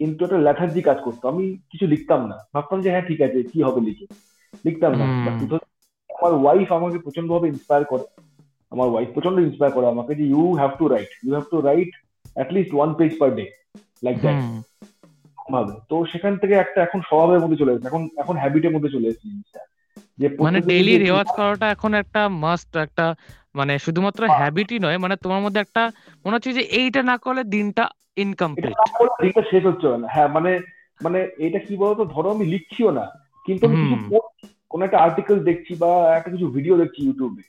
কিন্তু 0.00 0.20
একটা 0.24 0.38
ল্যাথার্জি 0.38 0.80
কাজ 0.82 0.98
করতো। 1.04 1.24
আমি 1.28 1.44
কিছু 1.70 1.84
লিখতাম 1.86 2.20
না। 2.26 2.36
ভাবতাম 2.52 2.78
যে 2.80 2.88
হ্যাঁ 2.90 3.06
ঠিক 3.08 3.20
আছে 3.20 3.38
কি 3.50 3.58
হবে 3.62 3.80
লিখে। 3.80 4.06
লিখতাম 4.64 4.92
না। 4.94 5.04
আমার 6.10 6.32
ওয়াইফ 6.34 6.68
আমাকে 6.72 6.98
প্রচণ্ড 6.98 7.28
ভাবে 7.32 7.48
ইন্সপায়ার 7.48 7.84
করে। 7.84 8.04
আমার 8.70 8.88
ওয়াইফ 8.88 9.08
প্রচণ্ড 9.12 9.38
ইন্সপায়ার 9.40 9.72
করে 9.74 9.86
আমাকে 9.86 10.14
যে 10.14 10.24
you 10.24 10.44
have 10.52 10.70
to 10.78 10.88
write 10.88 11.10
you 11.24 11.30
have 11.30 11.46
to 11.50 11.60
write 11.60 11.90
at least 12.34 12.74
one 12.74 12.94
page 12.94 13.12
per 13.18 13.30
day 13.34 13.44
like 14.04 14.16
that 14.20 14.38
ভাবে। 15.52 15.72
তো 15.88 15.96
সেখান 16.12 16.36
থেকে 16.36 16.54
একটা 16.54 16.82
এখন 16.82 17.00
স্বভাবের 17.00 17.40
মধ্যে 17.40 17.56
চলে 17.56 17.72
এসেছে। 17.72 17.86
এখন 17.86 18.08
এখন 18.16 18.36
হ্যাবিটের 18.36 18.70
মধ্যে 18.70 18.88
চলে 18.88 19.08
এসেছে 19.08 19.28
জিনিসটা। 19.28 19.60
মানে 20.38 20.60
ডেইলি 20.60 20.98
রেওয়াজ 20.98 21.26
করাটা 21.36 21.70
এখন 21.70 21.94
একটা 21.94 22.28
মাস্ট 22.28 22.76
একটা 22.76 23.14
মানে 23.54 23.78
শুধুমাত্র 23.78 24.20
হ্যাবিটই 24.28 24.78
নয় 24.78 24.98
মানে 24.98 25.16
তোমার 25.16 25.40
মধ্যে 25.40 25.60
একটা 25.60 25.82
মনে 26.24 26.36
হচ্ছে 26.36 26.52
যে 26.52 26.60
এইটা 26.60 27.02
না 27.02 27.16
করলে 27.18 27.44
দিনটা 27.44 27.84
ইনকমপ্লিট 28.16 28.74
দিনটা 29.22 29.42
শেষ 29.50 29.62
হচ্ছে 29.66 29.86
না। 29.98 30.08
হ্যাঁ 30.10 30.28
মানে 30.28 30.52
মানে 31.02 31.18
এটা 31.38 31.58
কি 31.58 31.76
বলতো? 31.76 32.04
ধরো 32.04 32.28
আমি 32.30 32.44
লিখছিও 32.44 32.90
না। 32.90 33.06
কিন্তু 33.46 33.66
আমি 33.66 33.76
কিছু 33.76 34.18
কোন 34.70 34.82
একটা 34.82 34.98
আর্টিকেল 34.98 35.44
দেখছি 35.44 35.74
বা 35.74 36.16
একটা 36.16 36.30
কিছু 36.30 36.46
ভিডিও 36.48 36.78
দেখছি 36.78 37.06
ইউটিউবে 37.06 37.42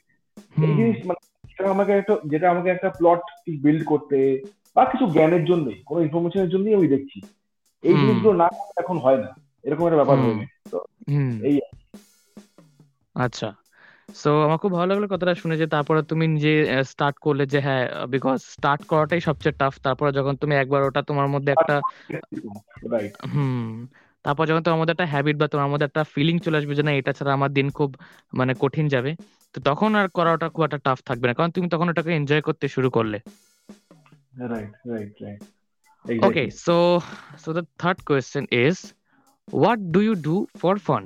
এই 0.68 0.76
জিনিস 0.76 1.06
মানে 1.06 1.22
যেটা 1.48 1.70
আমাকে 1.70 1.92
একটা 1.92 2.18
যেটা 2.26 2.52
আমাকে 2.52 2.70
একটা 2.70 2.90
প্লট 2.90 3.22
বিল্ড 3.64 3.86
করতে 3.86 4.42
বা 4.76 4.86
কিছু 4.86 5.06
জ্ঞানের 5.08 5.46
জন্যই 5.46 5.84
কোনো 5.86 6.02
ইনফরমেশনের 6.02 6.50
জন্যই 6.50 6.74
আমি 6.74 6.88
দেখছি। 6.88 7.22
এই 7.84 7.98
জিনিসগুলো 7.98 8.34
না 8.34 8.48
এখন 8.78 8.98
হয় 8.98 9.18
না। 9.18 9.30
এরকম 9.64 9.86
একটা 9.86 9.96
ব্যাপার 9.96 10.18
হয়ে 10.20 10.46
তো 10.72 10.78
এই 11.44 11.60
আচ্ছা। 13.16 13.56
সো 14.16 14.42
আমার 14.42 14.58
খুব 14.58 14.72
ভালো 14.72 14.94
লাগল 14.94 15.08
কথাটা 15.08 15.36
শুনে 15.36 15.58
যে 15.58 15.68
তারপরে 15.68 16.02
তুমি 16.04 16.28
নিজে 16.28 16.84
স্টার্ট 16.84 17.18
করলে 17.18 17.46
যে 17.46 17.60
হ্যাঁ 17.60 18.08
বিকজ 18.08 18.40
স্টার্ট 18.42 18.86
করাটাই 18.86 19.22
সবচেয়ে 19.22 19.54
টাফ 19.60 19.74
তারপরে 19.84 20.12
যখন 20.12 20.36
তুমি 20.36 20.56
একবার 20.56 20.84
ওটা 20.84 21.02
তোমার 21.02 21.28
মধ্যে 21.28 21.52
একটা 21.52 21.76
হুম। 23.34 23.88
তারপর 24.26 24.44
যখন 24.46 24.64
তোমার 24.64 24.80
মধ্যে 24.80 24.94
একটা 24.96 25.08
হ্যাবিট 25.08 25.36
বা 25.38 25.48
তোমার 25.48 25.70
মধ্যে 25.72 25.86
একটা 25.86 26.02
ফিলিং 26.14 26.36
চলে 26.40 26.58
আসবে 26.60 26.74
যে 26.74 26.84
না 26.84 26.92
এটা 27.00 27.12
ছাড়া 27.14 27.32
আমার 27.34 27.52
দিন 27.54 27.68
খুব 27.72 27.90
মানে 28.34 28.54
কঠিন 28.60 28.86
যাবে 28.88 29.12
তো 29.56 29.62
তখন 29.66 29.90
আর 29.96 30.08
করাটা 30.14 30.48
খুব 30.50 30.64
একটা 30.64 30.80
টাফ 30.86 31.00
থাকবে 31.06 31.26
না। 31.28 31.34
কারণ 31.34 31.52
তুমি 31.52 31.68
তখন 31.70 31.88
ওটাকে 31.90 32.12
এনজয় 32.14 32.44
করতে 32.48 32.66
শুরু 32.68 32.90
করলে। 32.92 33.18
Right 34.44 34.74
right 34.86 35.14
right 35.22 35.44
the 37.48 37.64
third 37.80 38.00
question 38.06 38.44
is 38.60 38.76
what 39.48 39.80
do 39.94 40.00
you 40.02 40.14
do 40.24 40.36
for 40.56 40.76
fun? 40.80 41.04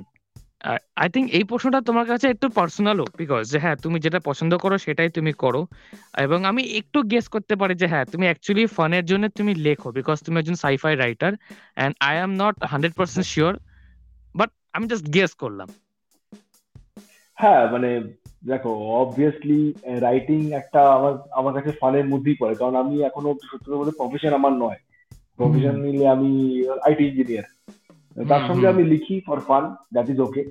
I 0.96 1.08
think 1.14 1.26
এই 1.38 1.44
প্রশ্নটা 1.50 1.80
তোমার 1.88 2.06
কাছে 2.10 2.26
একটু 2.28 2.46
পার্সোনালও 2.58 3.04
বিকজ 3.18 3.42
যে 3.52 3.58
হ্যাঁ 3.62 3.76
তুমি 3.84 3.96
যেটা 4.04 4.20
পছন্দ 4.28 4.52
করো 4.58 4.76
সেটাই 4.84 5.10
তুমি 5.16 5.32
করো। 5.42 5.62
এবং 6.24 6.38
আমি 6.50 6.62
একটু 6.80 6.98
গেস 7.12 7.26
করতে 7.34 7.54
পারি 7.60 7.74
যে 7.74 7.86
হ্যাঁ 7.92 8.04
তুমি 8.12 8.24
অ্যাকচুয়ালি 8.28 8.64
ফানের 8.76 9.04
জন্য 9.10 9.24
তুমি 9.38 9.52
লেখো 9.66 9.88
বিকজ 9.98 10.16
তুমি 10.24 10.36
একজন 10.38 10.56
scifi 10.64 10.94
writer 10.96 11.32
and 11.76 11.94
I 12.00 12.14
am 12.18 12.32
not 12.42 12.54
hundred 12.72 12.94
percent 12.98 13.26
sure 13.32 13.52
but 14.34 14.50
আমি 14.74 14.84
জাস্ট 14.90 15.06
গেস 15.14 15.32
করলাম। 15.42 15.68
হ্যাঁ 17.38 17.62
মানে 17.72 17.90
দেখো 18.42 18.70
অবভিয়াসলি 18.94 19.60
রাইটিং 20.00 20.40
একটা 20.60 20.80
আমার 20.96 21.12
আমার 21.38 21.52
কাছে 21.56 21.70
ফানের 21.80 22.06
মধ্যেই 22.12 22.40
পড়ে 22.40 22.54
কারণ 22.54 22.74
আমি 22.82 22.94
এখনও 23.08 23.32
সত্যি 23.50 23.68
বলতে 23.72 23.92
প্রফেশন 24.00 24.32
আমার 24.34 24.52
নয়। 24.58 24.80
প্রফেশন 25.38 25.74
নিলে 25.84 26.04
আমি 26.08 26.30
আইটি 26.86 27.02
ইঞ্জিনিয়ার 27.06 27.46
তার 28.16 28.42
সঙ্গে 28.48 28.68
আমি 28.68 28.84
লিখি 28.84 29.20
for 29.26 29.40
fun 29.40 29.74
that 29.92 30.10
is 30.10 30.20
okay 30.20 30.42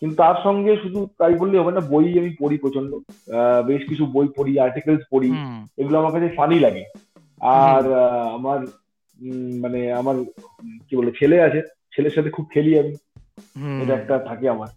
কিন্তু 0.00 0.14
তার 0.16 0.34
সঙ্গে 0.42 0.76
শুধু 0.76 1.08
তাই 1.18 1.34
বললে 1.34 1.58
হবে 1.58 1.72
না 1.72 1.80
বই 1.80 2.18
আমি 2.18 2.30
পড়ি 2.40 2.56
প্রচণ্ড 2.58 2.94
বেশ 3.66 3.82
কিছু 3.88 4.06
বই 4.06 4.28
পড়ি 4.36 4.58
আর্টিকেলস 4.58 5.02
পড়ি 5.10 5.30
এগুলো 5.76 5.98
আমার 5.98 6.12
কাছে 6.12 6.28
ফানি 6.28 6.58
লাগে। 6.58 6.84
আর 7.40 7.92
আমার 8.32 8.60
মানে 9.60 9.92
আমার 9.92 10.14
কি 10.88 10.96
বলে 10.96 11.12
ছেলে 11.18 11.42
আছে 11.42 11.62
ছেলের 11.94 12.10
সাথে 12.10 12.30
খুব 12.30 12.46
খেলি 12.52 12.78
আমি। 12.78 12.94
এটা 13.82 13.94
একটা 13.94 14.18
থাকে 14.18 14.48
আমার। 14.48 14.68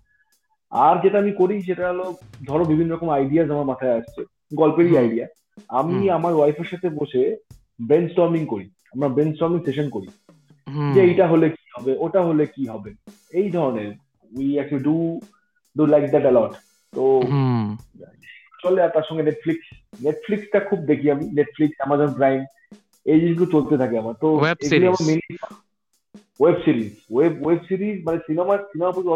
আর 0.71 0.95
যেটা 1.01 1.17
আমি 1.19 1.31
করি 1.31 1.61
সেটা 1.61 1.89
হলো 1.89 2.13
ধরো 2.47 2.63
বিভিন্ন 2.65 2.93
রকম 2.93 3.09
আইডিয়াস 3.09 3.49
আমার 3.49 3.65
মাথায় 3.65 3.97
আসছে 3.97 4.21
গল্পেরই 4.55 4.97
আইডিয়া 4.97 5.27
আমি 5.69 6.09
আমার 6.09 6.33
ওয়াইফের 6.35 6.65
সাথে 6.65 6.89
বসে 6.89 7.35
ব্রেন 7.81 8.07
স্টর্মিং 8.07 8.45
করি 8.45 8.69
আমরা 8.93 9.07
ব্রেন 9.07 9.33
স্টর্মিং 9.33 9.59
সেশন 9.65 9.89
করি। 9.89 10.07
যে 10.67 11.01
এইটা 11.01 11.27
হলে 11.27 11.49
কি 11.49 11.65
হবে 11.75 11.91
ওটা 11.99 12.21
হলে 12.21 12.45
কি 12.45 12.67
হবে? 12.67 12.91
এই 13.31 13.49
ধরনের 13.49 13.89
we 14.31 14.53
actually 14.53 14.83
do 14.83 15.19
do 15.75 15.85
like 15.85 16.03
that 16.09 16.21
a lot 16.21 16.53
তো 16.93 17.21
চলে 18.63 18.81
আর 18.81 18.89
তার 18.89 19.05
সঙ্গে 19.09 19.23
নেটফ্লিক্স 19.23 19.65
নেটফ্লিক্সটা 20.01 20.59
খুব 20.59 20.79
দেখি 20.79 21.11
আমি 21.11 21.25
নেটফ্লিক্স 21.33 21.75
অ্যামাজন 21.77 22.13
প্রাইম 22.13 22.39
এই 23.05 23.19
জিনিসগুলো 23.19 23.51
চলতে 23.51 23.77
থাকে 23.77 23.97
আমার। 23.97 24.13
তো 24.13 24.27
web 26.39 26.57
series 26.65 26.91
web 27.11 27.33
web 27.45 27.59
series 27.69 28.03
মানে 28.03 28.17
সিনেমা 28.27 28.57
সিনেমা 28.71 28.91
প্রতি 28.91 29.09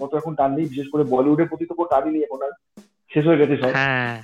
অত 0.00 0.14
এখন 0.14 0.34
টান 0.34 0.50
নেই 0.54 0.66
বিশেষ 0.66 0.88
করে 0.88 1.04
বলিউডের 1.04 1.48
প্রতি 1.48 1.64
তো 1.66 1.74
কোনো 1.74 1.88
টানই 1.88 2.12
নেই 2.12 2.22
এখন 2.22 2.42
আর 2.42 2.52
শেষ 3.10 3.26
হয়ে 3.26 3.36
গেছে 3.36 3.56
সব। 3.56 3.72
হ্যাঁ। 3.72 4.22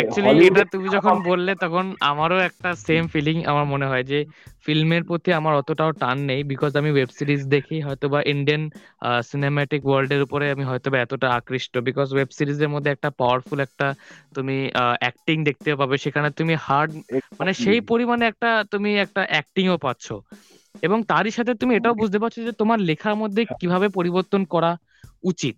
অ্যাকচুয়ালি 0.00 0.44
এটা 0.46 0.62
তুমি 0.72 0.88
যখন 0.96 1.14
বললে 1.22 1.52
তখন 1.56 1.84
আমারও 2.10 2.38
একটা 2.48 2.68
সেম 2.86 3.02
ফিলিং 3.12 3.36
আমার 3.44 3.66
মনে 3.66 3.86
হয় 3.86 4.04
যে 4.04 4.18
ফিল্মের 4.64 5.02
প্রতি 5.08 5.30
আমার 5.32 5.54
অতটাও 5.60 5.90
টান 5.94 6.16
নেই 6.26 6.40
বিকজ 6.50 6.72
আমি 6.76 6.90
ওয়েব 6.92 7.10
সিরিজ 7.12 7.42
দেখি 7.54 7.76
হয়তো 7.86 8.06
বা 8.08 8.20
ইন্ডিয়ান 8.32 8.62
সিনেম্যাটিক 9.30 9.80
ওয়ার্ল্ডের 9.84 10.20
উপরে 10.26 10.44
আমি 10.54 10.64
হয়তো 10.64 10.88
বা 10.90 10.98
এতটা 11.00 11.26
আকৃষ্ট 11.38 11.72
বিকজ 11.88 12.08
ওয়েব 12.12 12.30
সিরিজের 12.30 12.70
মধ্যে 12.74 12.90
একটা 12.92 13.08
পাওয়ারফুল 13.16 13.58
একটা 13.66 13.86
তুমি 14.36 14.56
অ্যাক্টিং 15.00 15.36
দেখতে 15.48 15.70
পাবে। 15.80 15.94
সেখানে 16.04 16.28
তুমি 16.38 16.54
হার্ড 16.60 16.90
মানে 17.38 17.52
সেই 17.54 17.80
পরিমাণে 17.90 18.24
একটা 18.28 18.50
তুমি 18.72 18.90
একটা 19.04 19.22
অ্যাক্টিংও 19.30 19.76
পাচ্ছ। 19.80 20.06
এবং 20.82 20.98
তারই 21.04 21.32
সাথে 21.32 21.52
তুমি 21.60 21.72
এটাও 21.76 21.94
বুঝতে 21.94 22.18
পারছ 22.18 22.36
যে 22.40 22.52
তোমার 22.54 22.78
লেখার 22.88 23.14
মধ্যে 23.16 23.42
কীভাবে 23.54 23.86
পরিবর্তন 23.90 24.40
করা 24.50 24.70
উচিত। 25.24 25.54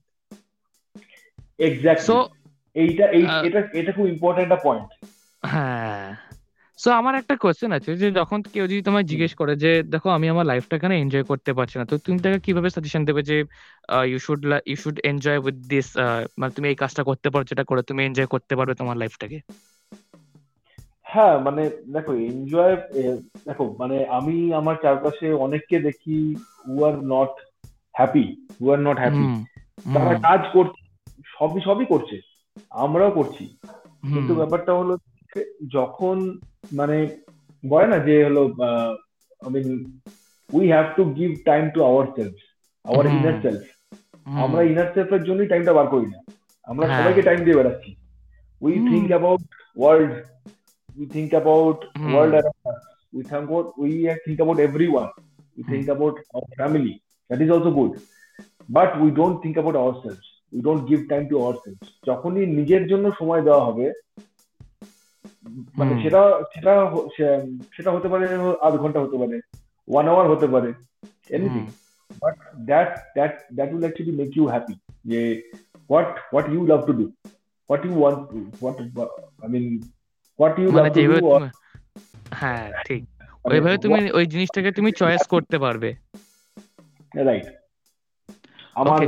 এক্স্যাক্টলি 1.58 2.18
এইটা 2.76 3.04
এই 3.16 3.24
এটা 3.48 3.60
এটা 3.80 3.90
খুব 3.96 4.06
ইম্পর্টেন্ট 4.06 4.44
একটা 4.46 4.58
পয়েন্ট 4.66 4.88
হ্যাঁ। 5.42 6.08
সো 6.78 6.88
আমার 7.00 7.14
একটা 7.16 7.34
কোয়েশ্চেন 7.42 7.70
আছে 7.78 7.90
যে 8.02 8.08
যখন 8.20 8.38
কেউ 8.54 8.64
যদি 8.66 8.82
তোমায় 8.82 9.06
জিজ্ঞেস 9.10 9.32
করে 9.40 9.52
যে 9.64 9.70
দেখো 9.94 10.08
আমি 10.10 10.26
আমার 10.28 10.46
লাইফটা 10.46 10.76
কেন 10.78 10.92
এনজয় 10.94 11.26
করতে 11.30 11.50
পারছি 11.58 11.76
না। 11.78 11.84
তো 11.84 11.94
তুমি 12.04 12.18
তাকে 12.24 12.38
কীভাবে 12.46 12.68
সাজেশন 12.70 13.02
দেবে 13.04 13.22
যে 13.22 13.36
you 14.10 14.18
should 14.18 14.40
you 14.66 14.76
should 14.76 14.96
enjoy 15.04 15.38
with 15.38 15.56
this 15.68 15.86
মানে 16.38 16.52
তুমি 16.56 16.66
এই 16.68 16.76
কাজটা 16.82 17.02
করতে 17.02 17.28
পারো 17.30 17.44
যেটা 17.44 17.64
করে 17.64 17.82
তুমি 17.82 18.00
এনজয় 18.04 18.28
করতে 18.34 18.52
পারবে 18.56 18.74
তোমার 18.74 18.96
লাইফটাকে 18.96 19.38
হ্যাঁ 21.06 21.34
মানে 21.40 21.62
দেখো 21.86 22.12
এনজয় 22.28 22.74
দেখো 23.46 23.64
মানে 23.78 23.96
আমি 24.18 24.36
আমার 24.52 24.76
চারপাশে 24.82 25.26
অনেককে 25.36 25.76
দেখি 25.78 26.16
who 26.62 26.74
are 26.84 26.94
not 27.04 27.32
happy 27.94 28.26
who 28.58 28.64
are 28.72 28.78
not 28.78 28.96
happy 28.98 29.24
তারা 29.94 30.14
কাজ 30.20 30.42
করছে 30.52 30.80
সবই 31.36 31.60
সবই 31.60 31.86
করছে। 31.86 32.16
আমরাও 32.84 33.10
করছি 33.10 33.44
কিন্তু 34.14 34.32
ব্যাপারটা 34.34 34.72
হলো 34.72 34.94
যখন 35.76 36.16
মানে 36.72 36.96
বলে 37.62 37.86
না 37.86 37.98
যে 38.06 38.14
হলো 38.24 38.42
I 39.44 39.50
mean 39.56 39.68
we 40.50 40.64
have 40.74 40.86
to 40.96 41.02
give 41.18 41.30
time 41.50 41.64
to 41.74 41.80
our 41.90 42.06
self 42.16 42.36
our 42.84 43.04
inner 43.16 43.36
self 43.44 43.62
আমরা 44.44 44.60
ইনার 44.62 44.88
সেলফের 44.94 45.22
জন্যই 45.24 45.50
টাইমটা 45.52 45.72
বার 45.78 45.86
করি 45.94 46.06
না 46.14 46.18
আমরা 46.68 46.84
হ্যাঁ। 46.86 46.98
সবাইকে 46.98 47.22
টাইম 47.28 47.38
দিয়ে 47.44 47.58
বেড়াচ্ছি 47.58 47.90
we 48.62 48.74
think 48.90 49.08
about 49.12 49.42
world 49.76 50.12
we 50.96 51.04
think 51.06 51.30
about 51.32 51.78
hmm. 51.96 52.12
world 52.12 52.34
around 52.34 52.62
us. 52.66 52.80
We 53.12 53.22
think 53.22 53.44
about 53.44 53.66
we 53.78 53.90
think 54.24 54.40
about 54.40 54.58
everyone. 54.60 55.10
We 55.56 55.62
think 55.64 55.84
hmm. 55.84 55.96
about 55.96 56.14
our 56.34 56.46
family. 56.56 56.94
That 57.30 57.40
is 57.40 57.50
also 57.50 57.70
good. 57.70 57.92
But 58.68 58.90
we 59.00 59.08
don't 59.10 59.38
think 59.42 59.56
about 60.60 60.66
ourselves. 60.66 60.90
We 60.90 61.08
time 61.08 61.28
to 61.28 61.38
to 61.38 61.44
ourselves. 61.46 61.88
যখনই 62.06 62.46
নিজের 62.46 62.88
জন্য 62.88 63.12
সময় 63.18 63.42
দেওয়া 63.42 63.64
হবে 63.64 63.92
মানে 65.78 66.02
সেটা 66.02 66.22
সেটা 66.54 66.90
সেটা 67.76 67.90
হতে 67.90 68.08
পারে 68.08 68.24
আধ 68.60 68.76
ঘণ্টা 68.76 69.00
হতে 69.00 69.16
পারে 69.18 69.40
ওয়ান 69.88 70.08
আওয়ার 70.08 70.26
হতে 70.30 70.46
পারে 70.46 70.72
anything 71.30 71.66
but 72.22 72.34
that 72.56 72.90
that 73.14 73.32
that 73.54 73.68
will 73.72 73.82
actually 73.82 74.16
make 74.16 74.36
you 74.36 74.46
happy 74.46 74.74
যে 75.04 75.50
what 75.90 76.18
what 76.32 76.48
you 76.48 76.66
love 76.66 76.86
to 76.86 76.92
do 76.92 77.12
what 77.70 77.84
you 77.86 77.92
want 78.02 78.20
what 78.62 78.76
I 79.42 79.48
mean 79.48 79.64
what 80.38 80.58
you 80.58 80.70
মানে 80.70 80.90
যেভাবে 80.90 81.50
হ্যাঁ 82.32 82.72
ঠিক। 82.86 83.02
ওইভাবে 83.44 83.78
তুমি 83.78 84.10
ওই 84.12 84.26
জিনিসটাকে 84.26 84.72
তুমি 84.72 84.92
চয়েস 84.92 85.22
করতে 85.26 85.58
পারবে। 85.58 85.94
রাইট 87.14 87.46
আমার 88.74 88.98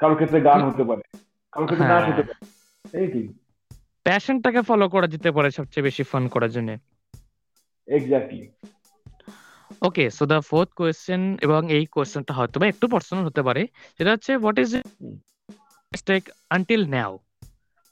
কারোর 0.00 0.16
ক্ষেত্রে 0.16 0.38
গান 0.48 0.60
হতে 0.68 0.84
পারে 0.88 1.02
কারোর 1.52 1.66
ক্ষেত্রে 1.68 1.86
নাচ 1.90 2.04
হতে 2.10 2.22
পারে 2.22 2.40
এনিথিং 2.84 3.24
প্যাশনটাকে 4.06 4.60
ফলো 4.68 4.86
করা 4.94 5.06
যেতে 5.14 5.30
পারে 5.36 5.48
সবচেয়ে 5.58 5.86
বেশি 5.88 6.02
ফান 6.10 6.24
করার 6.34 6.50
জন্য। 6.56 6.70
Exactly 7.88 8.44
okay 9.82 10.04
so 10.16 10.24
the 10.30 10.38
fourth 10.48 10.70
question 10.78 11.22
এবং 11.40 11.60
এই 11.76 11.84
কোয়েশ্চেনটা 11.94 12.32
হয়তো 12.38 12.56
বা 12.60 12.66
একটু 12.72 12.86
পার্সোনাল 12.92 13.24
হতে 13.28 13.42
পারে। 13.48 13.62
সেটা 13.96 14.10
হচ্ছে 14.14 14.30
what 14.42 14.56
is 14.64 14.70
mistake 15.92 16.22
until 16.50 16.82
now 16.94 17.12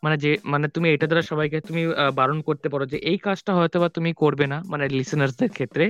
মানে 0.02 0.16
যে 0.22 0.30
মানে 0.52 0.66
তুমি 0.74 0.86
এটা 0.88 1.06
দ্বারা 1.10 1.24
সবাইকে 1.30 1.58
তুমি 1.68 1.82
বারণ 2.18 2.38
করতে 2.48 2.68
পারো 2.72 2.84
যে 2.92 2.98
এই 3.10 3.18
কাজটা 3.26 3.50
হয়তো 3.58 3.76
বা 3.82 3.88
তুমি 3.96 4.10
করবে 4.22 4.44
না 4.52 4.58
মানে 4.72 4.84
লিসেনার্সদের 4.98 5.50
ক্ষেত্রে। 5.56 5.84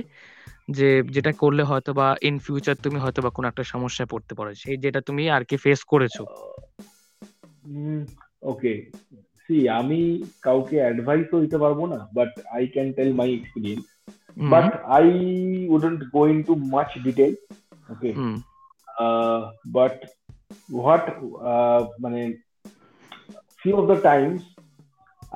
যে 0.71 1.03
যেটা 1.09 1.31
করলে 1.31 1.63
হয়তো 1.63 1.93
বা 1.93 2.15
ইন 2.21 2.39
ফিউচার 2.39 2.75
তুমি 2.75 2.99
হয়তো 2.99 3.21
বা 3.21 3.29
কোনো 3.29 3.47
একটা 3.47 3.63
সমস্যায় 3.63 4.07
পড়তে 4.11 4.35
পারো। 4.35 4.53
সেই 4.53 4.77
যেটা 4.77 5.01
তুমি 5.01 5.29
আর 5.29 5.43
কি 5.43 5.57
ফেস 5.57 5.83
করেছ। 5.83 6.21
ওকে 8.41 8.91
সি 9.47 9.69
আমি 9.69 10.23
কাউকে 10.41 10.77
অ্যাডভাইসও 10.81 11.41
দিতে 11.41 11.57
পারব 11.57 11.85
না 11.85 12.07
but 12.15 12.39
I 12.51 12.67
can 12.67 12.93
tell 12.93 13.13
my 13.13 13.33
experience 13.33 13.83
but 14.37 14.83
I 14.83 15.05
wouldn't 15.67 16.03
go 16.03 16.27
in 16.27 16.43
too 16.43 16.55
much 16.55 16.87
detail 17.03 17.35
okay 17.89 18.13
but 19.67 20.05
what 20.73 21.05
মানে 22.01 22.33
few 23.63 23.75
of 23.77 23.87
the 23.87 24.01
times 24.01 24.41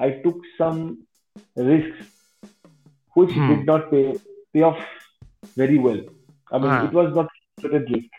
I 0.06 0.10
took 0.10 0.38
some 0.58 1.08
risks 1.56 2.00
which 3.16 3.32
Hmm. 3.32 3.48
did 3.50 3.66
not 3.66 3.90
pay 3.90 4.14
pay 4.54 4.62
off 4.62 4.80
very 5.58 5.78
well. 5.80 6.02
I 6.52 6.58
mean, 6.58 6.72
Ah. 6.72 6.84
it 6.86 6.94
was 6.94 7.10
not 7.16 7.28
calculated 7.34 7.86
risk. 7.90 8.14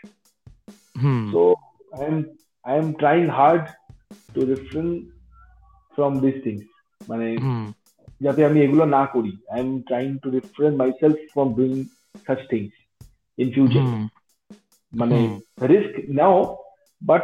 Hmm. 0.95 1.21
So 1.33 1.41
I 1.93 2.05
am 2.05 2.17
I 2.65 2.75
am 2.75 2.89
trying 2.95 3.27
hard 3.31 3.63
to 4.35 4.45
refrain 4.47 4.89
from 5.97 6.19
these 6.23 6.39
things. 6.45 6.63
মানে 7.01 7.27
Hmm. 7.39 7.65
যাতে 8.21 8.41
আমি 8.47 8.59
এগুলো 8.65 8.83
না 8.95 9.01
করি 9.13 9.33
I 9.53 9.59
am 9.63 9.69
trying 9.89 10.09
to 10.23 10.27
refrain 10.37 10.71
myself 10.81 11.17
from 11.33 11.47
doing 11.59 11.73
such 12.25 12.39
things 12.51 12.73
in 13.37 13.47
future 13.55 13.83
Hmm. 13.85 14.05
মানে 14.93 15.17
Hmm. 15.19 15.37
Risk 15.71 15.93
now 16.19 16.35
but 17.01 17.23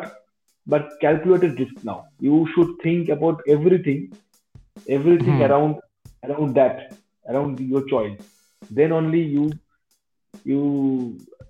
but 0.68 0.84
calculated 1.04 1.54
risk 1.62 1.78
now 1.90 2.00
you 2.26 2.36
should 2.54 2.70
think 2.84 3.02
about 3.12 3.38
everything 3.56 3.98
everything 4.98 5.34
Hmm. 5.34 5.42
Around 5.42 5.74
around 6.22 6.52
that 6.60 6.76
around 7.26 7.54
your 7.70 7.84
choice 7.94 8.14
then 8.78 8.92
only 9.00 9.24
you 9.34 9.44
you 10.46 10.62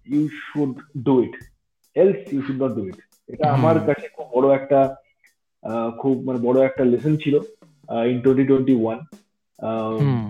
you 0.06 0.22
should 0.44 0.74
do 1.04 1.13
it 1.24 1.36
else 1.96 2.20
you 2.34 2.39
should 2.48 2.60
not 2.62 2.72
do 2.75 2.84
it 2.88 2.98
এটা 3.30 3.46
Hmm. 3.46 3.56
আমার 3.58 3.75
কাছে 3.88 4.06
খুব 4.10 4.27
বড় 4.36 4.48
একটা 4.56 4.80
আহ, 5.63 5.89
খুব 6.01 6.15
মানে 6.24 6.39
বড় 6.39 6.58
একটা 6.65 6.84
লেসন 6.84 7.13
ছিল 7.18 7.36
in 8.06 8.18
twenty 8.22 8.46
twenty 8.48 8.75
one 8.75 9.00
Hmm. 10.00 10.25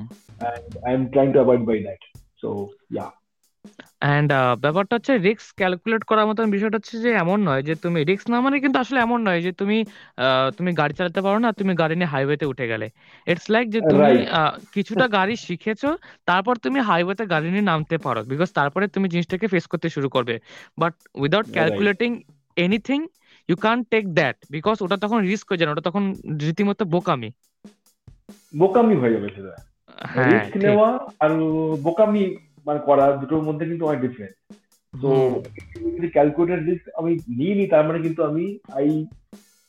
I 0.86 0.92
am 0.94 1.04
trying 1.08 1.28
to 1.32 1.40
avoid 1.40 1.64
by 1.66 1.78
that 1.80 2.02
so 2.42 2.50
yeah 2.92 3.06
and 4.06 4.30
ব্যাপারটা 4.64 4.94
হচ্ছে 4.98 5.14
রিস্ক 5.26 5.48
ক্যালকুলেট 5.60 6.04
করার 6.10 6.26
মতন 6.30 6.46
বিষয়টা 6.56 6.78
হচ্ছে 6.80 6.96
যে 7.04 7.12
এমন 7.24 7.40
নয় 7.48 7.62
যে 7.68 7.74
তুমি 7.84 8.00
রিস্ক 8.10 8.26
না 8.32 8.38
মানে 8.46 8.58
কিন্তু 8.64 8.78
আসলে 8.84 9.00
এমন 9.02 9.20
নয় 9.28 9.40
যে 9.46 9.52
তুমি 9.62 9.78
আহ, 10.18 10.48
তুমি 10.58 10.72
গাড়ি 10.80 10.94
চালাতে 11.00 11.22
পারো 11.26 11.38
না 11.40 11.50
তুমি 11.60 11.74
গাড়ি 11.82 11.96
নিয়ে 12.00 12.10
হাইওয়েতে 12.14 12.46
উঠে 12.52 12.66
গেলে। 12.72 12.88
ইটস 13.28 13.48
লাইক 13.54 13.66
যে 13.76 13.80
তুমি 13.92 14.02
রাইট 14.04 14.26
আহ, 14.32 14.54
কিছুটা 14.76 15.06
গাড়ি 15.18 15.36
শিখেছো 15.48 15.90
তারপর 16.28 16.54
তুমি 16.66 16.80
হাইওয়েতে 16.90 17.24
গাড়ি 17.34 17.48
নিয়ে 17.52 17.66
নামতে 17.72 17.96
পারো 18.06 18.22
বিকজ 18.32 18.50
তারপরে 18.60 18.86
তুমি 18.96 19.08
জিনিসটাকে 19.14 19.48
ফেস 19.54 19.66
করতে 19.72 19.88
শুরু 19.96 20.08
করবে। 20.16 20.36
But 20.78 20.94
without 21.16 21.48
right 21.48 21.56
calculating 21.56 22.12
anything 22.58 23.00
you 23.50 23.56
can 23.58 23.78
take 23.92 24.04
that 24.14 24.38
because 24.50 24.76
ওটা 24.82 24.98
তখন 25.04 25.20
রিস্ক 25.30 25.46
হয়ে 25.50 25.60
যায় 25.60 25.68
না, 25.68 25.74
ওটা 25.74 25.86
তখন 25.90 26.04
রীতিমতো 26.42 26.84
বোকামি। 26.94 27.30
বোকামি 28.54 28.96
হয়ে 28.96 29.14
যাবে 29.16 29.30
সেটা। 29.36 29.54
হ্যাঁ 30.08 30.30
রিস্ক 30.30 30.54
ঠিক। 30.56 30.64
নেওয়া 30.64 30.90
আর 31.20 31.32
বোকামি 31.86 32.24
মানে 32.66 32.80
করা 32.86 33.18
দুটোর 33.18 33.44
মধ্যে 33.44 33.66
কিন্তু 33.66 33.86
অনেক 33.86 34.02
ডিফারেন্ট 34.02 34.56
তো 35.02 35.42
যদি 35.76 36.08
ক্যালকুলেটেড 36.08 36.70
রিস্ক 36.70 36.90
আমি 36.96 37.16
নিইনি 37.16 37.68
তার 37.68 37.88
মানে 37.88 38.00
কিন্তু 38.00 38.24
আমি 38.24 38.60
I 38.74 39.06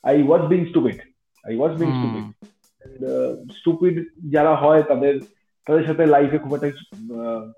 I 0.02 0.22
was 0.22 0.42
being 0.42 0.66
stupid 0.66 0.98
I 1.44 1.56
was 1.56 1.72
being 1.78 1.88
stupid 1.92 2.24
stupid 3.52 4.08
যারা 4.32 4.56
হয় 4.56 4.82
তাদের 4.82 5.20
তাদের 5.66 5.84
সাথে 5.84 6.06
লাইফে 6.06 6.38
খুব 6.38 6.54
একটা 6.54 6.70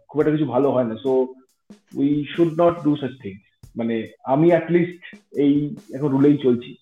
খুব 0.09 0.21
একটা 0.21 0.33
কিছু 0.33 0.45
ভালো 0.45 0.71
হয় 0.71 0.85
না। 0.85 0.97
So 1.02 1.35
we 1.95 2.25
should 2.37 2.61
not 2.61 2.85
do 2.85 2.97
such 2.97 3.11
things 3.23 3.68
মানে 3.76 4.07
আমি 4.25 4.49
অ্যাটলিস্ট 4.49 5.16
এই 5.33 5.76
এখন 5.95 6.09
রুলেই 6.09 6.38
চলছি 6.42 6.76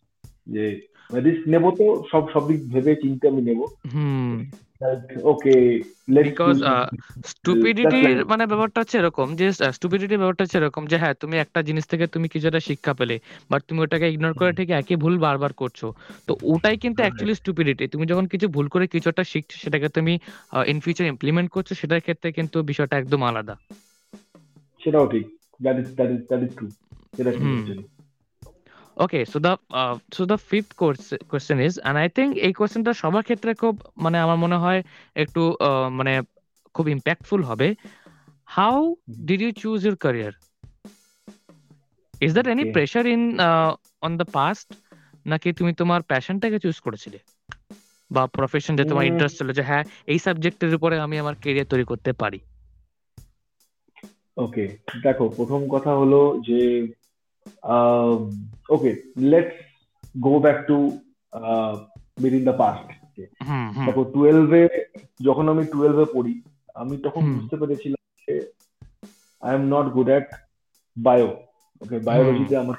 যে 0.46 0.80
রিস্ক 1.14 1.48
নেব 1.48 1.70
তো 1.70 2.04
সব 2.12 2.30
সব 2.32 2.48
দিক 2.48 2.72
ভেবে 2.72 2.96
চিন্তে 2.96 3.28
আমি 3.28 3.42
নেব। 3.42 3.60
ওকে 5.22 5.54
বিকজ 6.22 6.56
স্টুপিডিটির 7.26 8.24
মানে 8.24 8.46
ব্যাপারটা 8.46 8.78
হচ্ছে 8.80 8.98
এরকম 8.98 9.36
যে 9.36 9.46
স্টুপিডিটির 9.72 10.18
ব্যাপারটা 10.18 10.44
হচ্ছে 10.44 10.58
এরকম 10.58 10.86
যে 10.86 10.96
হ্যাঁ 10.96 11.14
তুমি 11.14 11.36
একটা 11.38 11.62
জিনিস 11.62 11.84
থেকে 11.86 12.06
তুমি 12.06 12.28
কিছু 12.28 12.46
একটা 12.46 12.60
শিক্ষা 12.60 12.94
পেলে 12.94 13.16
বাট 13.50 13.62
তুমি 13.68 13.80
ওটাকে 13.80 14.06
ইগনোর 14.10 14.34
করে 14.34 14.52
ঠিক 14.52 14.70
একই 14.70 14.96
ভুল 14.96 15.18
বারবার 15.18 15.52
করছ। 15.52 15.80
তো 16.26 16.36
ওটাই 16.42 16.76
কিন্তু 16.76 17.02
অ্যাকচুয়ালি 17.02 17.34
স্টুপিডিটি 17.34 17.84
তুমি 17.86 18.06
যখন 18.06 18.26
কিছু 18.26 18.48
ভুল 18.48 18.68
করে 18.68 18.86
কিছু 18.86 19.08
একটা 19.08 19.24
শিখছো 19.24 19.56
সেটাকে 19.58 19.88
তুমি 19.88 20.18
ইন 20.66 20.80
ফিউচার 20.80 21.06
ইমপ্লিমেন্ট 21.06 21.50
করছ 21.50 21.68
সেটার 21.72 22.00
ক্ষেত্রে 22.00 22.32
কিন্তু 22.32 22.62
বিষয়টা 22.62 22.94
একদম 22.98 23.20
আলাদা। 23.24 23.54
সেটাও 24.80 25.06
ঠিক। 25.06 25.26
That 25.62 25.76
is 25.78 25.88
that 25.94 26.10
is 26.10 26.20
that 26.28 26.42
is 26.42 26.52
true 26.56 26.66
সেটা. 27.16 27.32
Okay 28.96 29.20
so 29.26 29.38
the 29.40 29.52
so 30.12 30.22
the 30.26 30.36
fifth 30.42 30.70
question 31.30 31.58
is 31.60 31.74
and 31.76 31.96
I 31.98 32.08
think 32.16 32.30
এই 32.46 32.52
কোয়েশ্চেনটা 32.52 32.92
সবার 33.02 33.22
ক্ষেত্রে 33.22 33.50
খুব 33.54 33.74
মানে 34.04 34.16
আমার 34.18 34.38
মনে 34.44 34.56
হয় 34.56 34.80
একটু 35.16 35.42
মানে 35.98 36.12
খুব 36.74 36.86
ইম্প্যাক্টফুল 36.88 37.40
হবে। 37.44 37.68
How 38.48 38.76
did 39.26 39.40
you 39.42 39.50
choose 39.56 39.78
your 39.84 39.96
career 39.98 40.34
is 42.20 42.30
that 42.34 42.46
any 42.48 42.64
pressure 42.72 43.04
in 43.08 43.22
on 44.02 44.12
the 44.18 44.26
past 44.32 44.68
নাকি 45.26 45.48
তুমি 45.58 45.72
তোমার 45.80 46.00
প্যাশনটাকে 46.10 46.58
চুজ 46.60 46.76
করেছিলে? 46.82 47.18
বা 48.10 48.22
প্রফেশন 48.32 48.72
যে 48.76 48.84
তোমার 48.86 49.08
ইন্টারেস্ট 49.08 49.36
ছিল 49.38 49.48
যে 49.52 49.62
হ্যাঁ 49.62 49.84
এই 50.06 50.18
সাবজেক্টের 50.24 50.76
উপরে 50.78 50.94
আমি 51.00 51.16
আমার 51.18 51.38
ক্যারিয়ার 51.38 51.70
তৈরি 51.72 51.84
করতে 51.86 52.10
পারি? 52.14 52.38
ওকে 54.36 54.64
দেখো 55.04 55.24
প্রথম 55.36 55.60
কথা 55.74 55.92
হলো 55.94 56.16
যে 56.48 56.60
let's 59.16 59.56
go 60.20 60.38
back 60.38 60.66
to 60.66 60.98
mid 62.22 62.32
in 62.32 62.44
the 62.44 62.52
past 62.58 63.18
hmm 63.48 63.70
hmm 63.70 63.86
দেখো 63.86 64.04
টুয়েলভে 64.04 64.68
যখন 65.22 65.48
আমি 65.48 65.64
টুয়েলভে 65.64 66.04
পড়ি 66.12 66.42
আমি 66.74 66.96
তখন। 66.96 67.20
বুঝতে 67.40 67.56
পেরেছিলাম 67.56 68.24
যে 68.28 68.52
I 69.40 69.54
am 69.54 69.62
not 69.68 69.92
good 69.92 70.08
at 70.08 70.26
bio 70.98 71.36
okay 71.80 71.98
বায়োলজিতে 71.98 72.56
আমার 72.56 72.74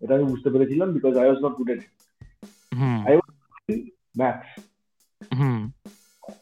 এটা 0.00 0.14
আমি 0.14 0.24
বুঝতে 0.24 0.50
পেরেছিলাম 0.50 0.92
because 0.92 1.16
I 1.16 1.24
was 1.24 1.44
not 1.44 1.52
good 1.52 1.70
hmm. 2.78 3.06
I- 3.06 3.20
maths 4.18 4.62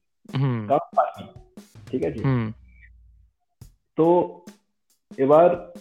ঠিক 1.90 2.04
আছে? 2.04 2.22
তো 3.96 4.38
এবার 5.18 5.72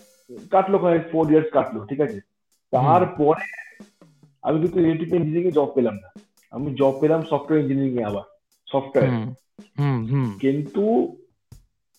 কাটলো 0.52 0.78
ফোর 1.12 1.32
ইয়ার্স 1.32 1.50
কাটলো 1.54 1.86
ঠিক 1.86 2.02
আছে? 2.02 2.19
তারপরে 2.71 3.74
আমি 4.41 4.62
কিন্তু 4.62 4.80
ইলেকট্রিক্যাল 4.80 5.19
ইঞ্জিনিয়ারিং 5.19 5.52
এ 5.52 5.52
জব 5.52 5.71
পেলাম 5.76 5.93
না। 5.93 6.21
আমি 6.52 6.76
জব 6.76 6.97
পেলাম 7.02 7.21
সফটওয়্যার 7.21 7.60
ইঞ্জিনিয়ারিং 7.60 8.00
এ 8.00 8.04
আবার 8.04 8.24
সফটওয়্যার 8.71 9.19
হুম 9.19 9.34
হুম 9.80 10.06
হুম। 10.12 10.38
কিন্তু 10.39 11.15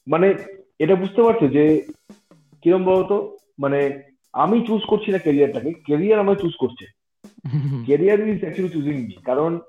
মানে 0.08 0.34
এটা 0.78 0.94
বুঝতে 0.94 1.22
পারছ 1.22 1.52
যে 1.52 1.86
কিরম 2.62 2.84
বলতো? 2.84 3.38
মানে 3.58 4.11
আমি 4.32 4.66
চুজ 4.66 4.82
করছি 4.88 5.12
না 5.12 5.18
ক্যারিয়ারটাকে 5.18 5.72
ক্যারিয়ার 5.72 6.20
আমায় 6.20 6.36
চুজ 6.36 6.52
করছে। 6.58 6.86
Career 7.84 8.20
is 8.20 8.40
actually 8.40 8.74
choosing 8.74 8.96
me 9.06 9.12
কারণ 9.24 9.60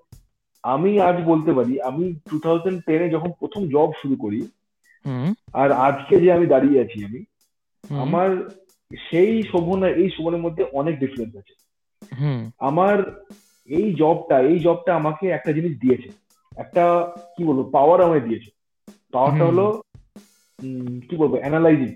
আমি 0.63 1.01
আজ 1.01 1.15
বলতে 1.25 1.53
পারি 1.53 1.81
আমি 1.81 2.15
টু 2.29 2.39
থাউজেন্ড 2.39 2.81
টেনে 2.85 3.09
যখন 3.09 3.31
প্রথম 3.31 3.67
জব 3.67 3.91
শুরু 4.01 4.15
করি 4.15 4.47
আর 5.53 5.71
আজকে 5.71 6.19
যে 6.19 6.31
আমি 6.31 6.45
দাঁড়িয়ে 6.45 6.81
আছি 6.81 7.05
আমি 7.05 7.23
আমার 7.89 8.49
সেই 9.09 9.43
শোভন 9.43 9.83
আর 9.83 9.93
এই 9.93 10.09
শোভনের 10.09 10.41
মধ্যে 10.41 10.63
অনেক 10.63 10.99
ডিফারেন্স 10.99 11.35
আছে। 11.35 11.53
আমার 12.59 13.25
এই 13.65 13.93
জবটা 13.93 14.39
এই 14.39 14.59
জবটা 14.59 14.95
আমাকে 14.95 15.27
একটা 15.29 15.51
জিনিস 15.51 15.79
দিয়েছে 15.79 16.09
একটা 16.57 17.11
কি 17.37 17.43
বলব 17.43 17.69
পাওয়ার 17.71 18.01
আমায় 18.01 18.21
দিয়েছে। 18.21 18.51
পাওয়ারটা। 19.11 19.45
হলো 19.45 19.81
কি 21.09 21.15
বলব 21.15 21.33
অ্যানালাইজিং 21.33 21.95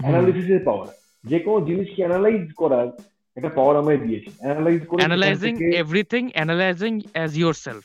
অ্যানালিসিসের 0.00 0.60
পাওয়ার 0.64 0.86
যে 1.24 1.38
কোনো 1.38 1.66
জিনিসকে 1.66 2.04
অ্যানালাইজ 2.04 2.52
করার 2.52 2.88
একটা 3.36 3.48
পাওয়ার 3.48 3.76
আমায় 3.76 3.98
দিয়েছে। 3.98 4.30
অ্যানালাইজ 4.38 4.86
করে 4.86 4.98
analysing 4.98 5.64
everything 5.74 6.30
analysing 6.32 7.00
as 7.12 7.38
yourself 7.38 7.84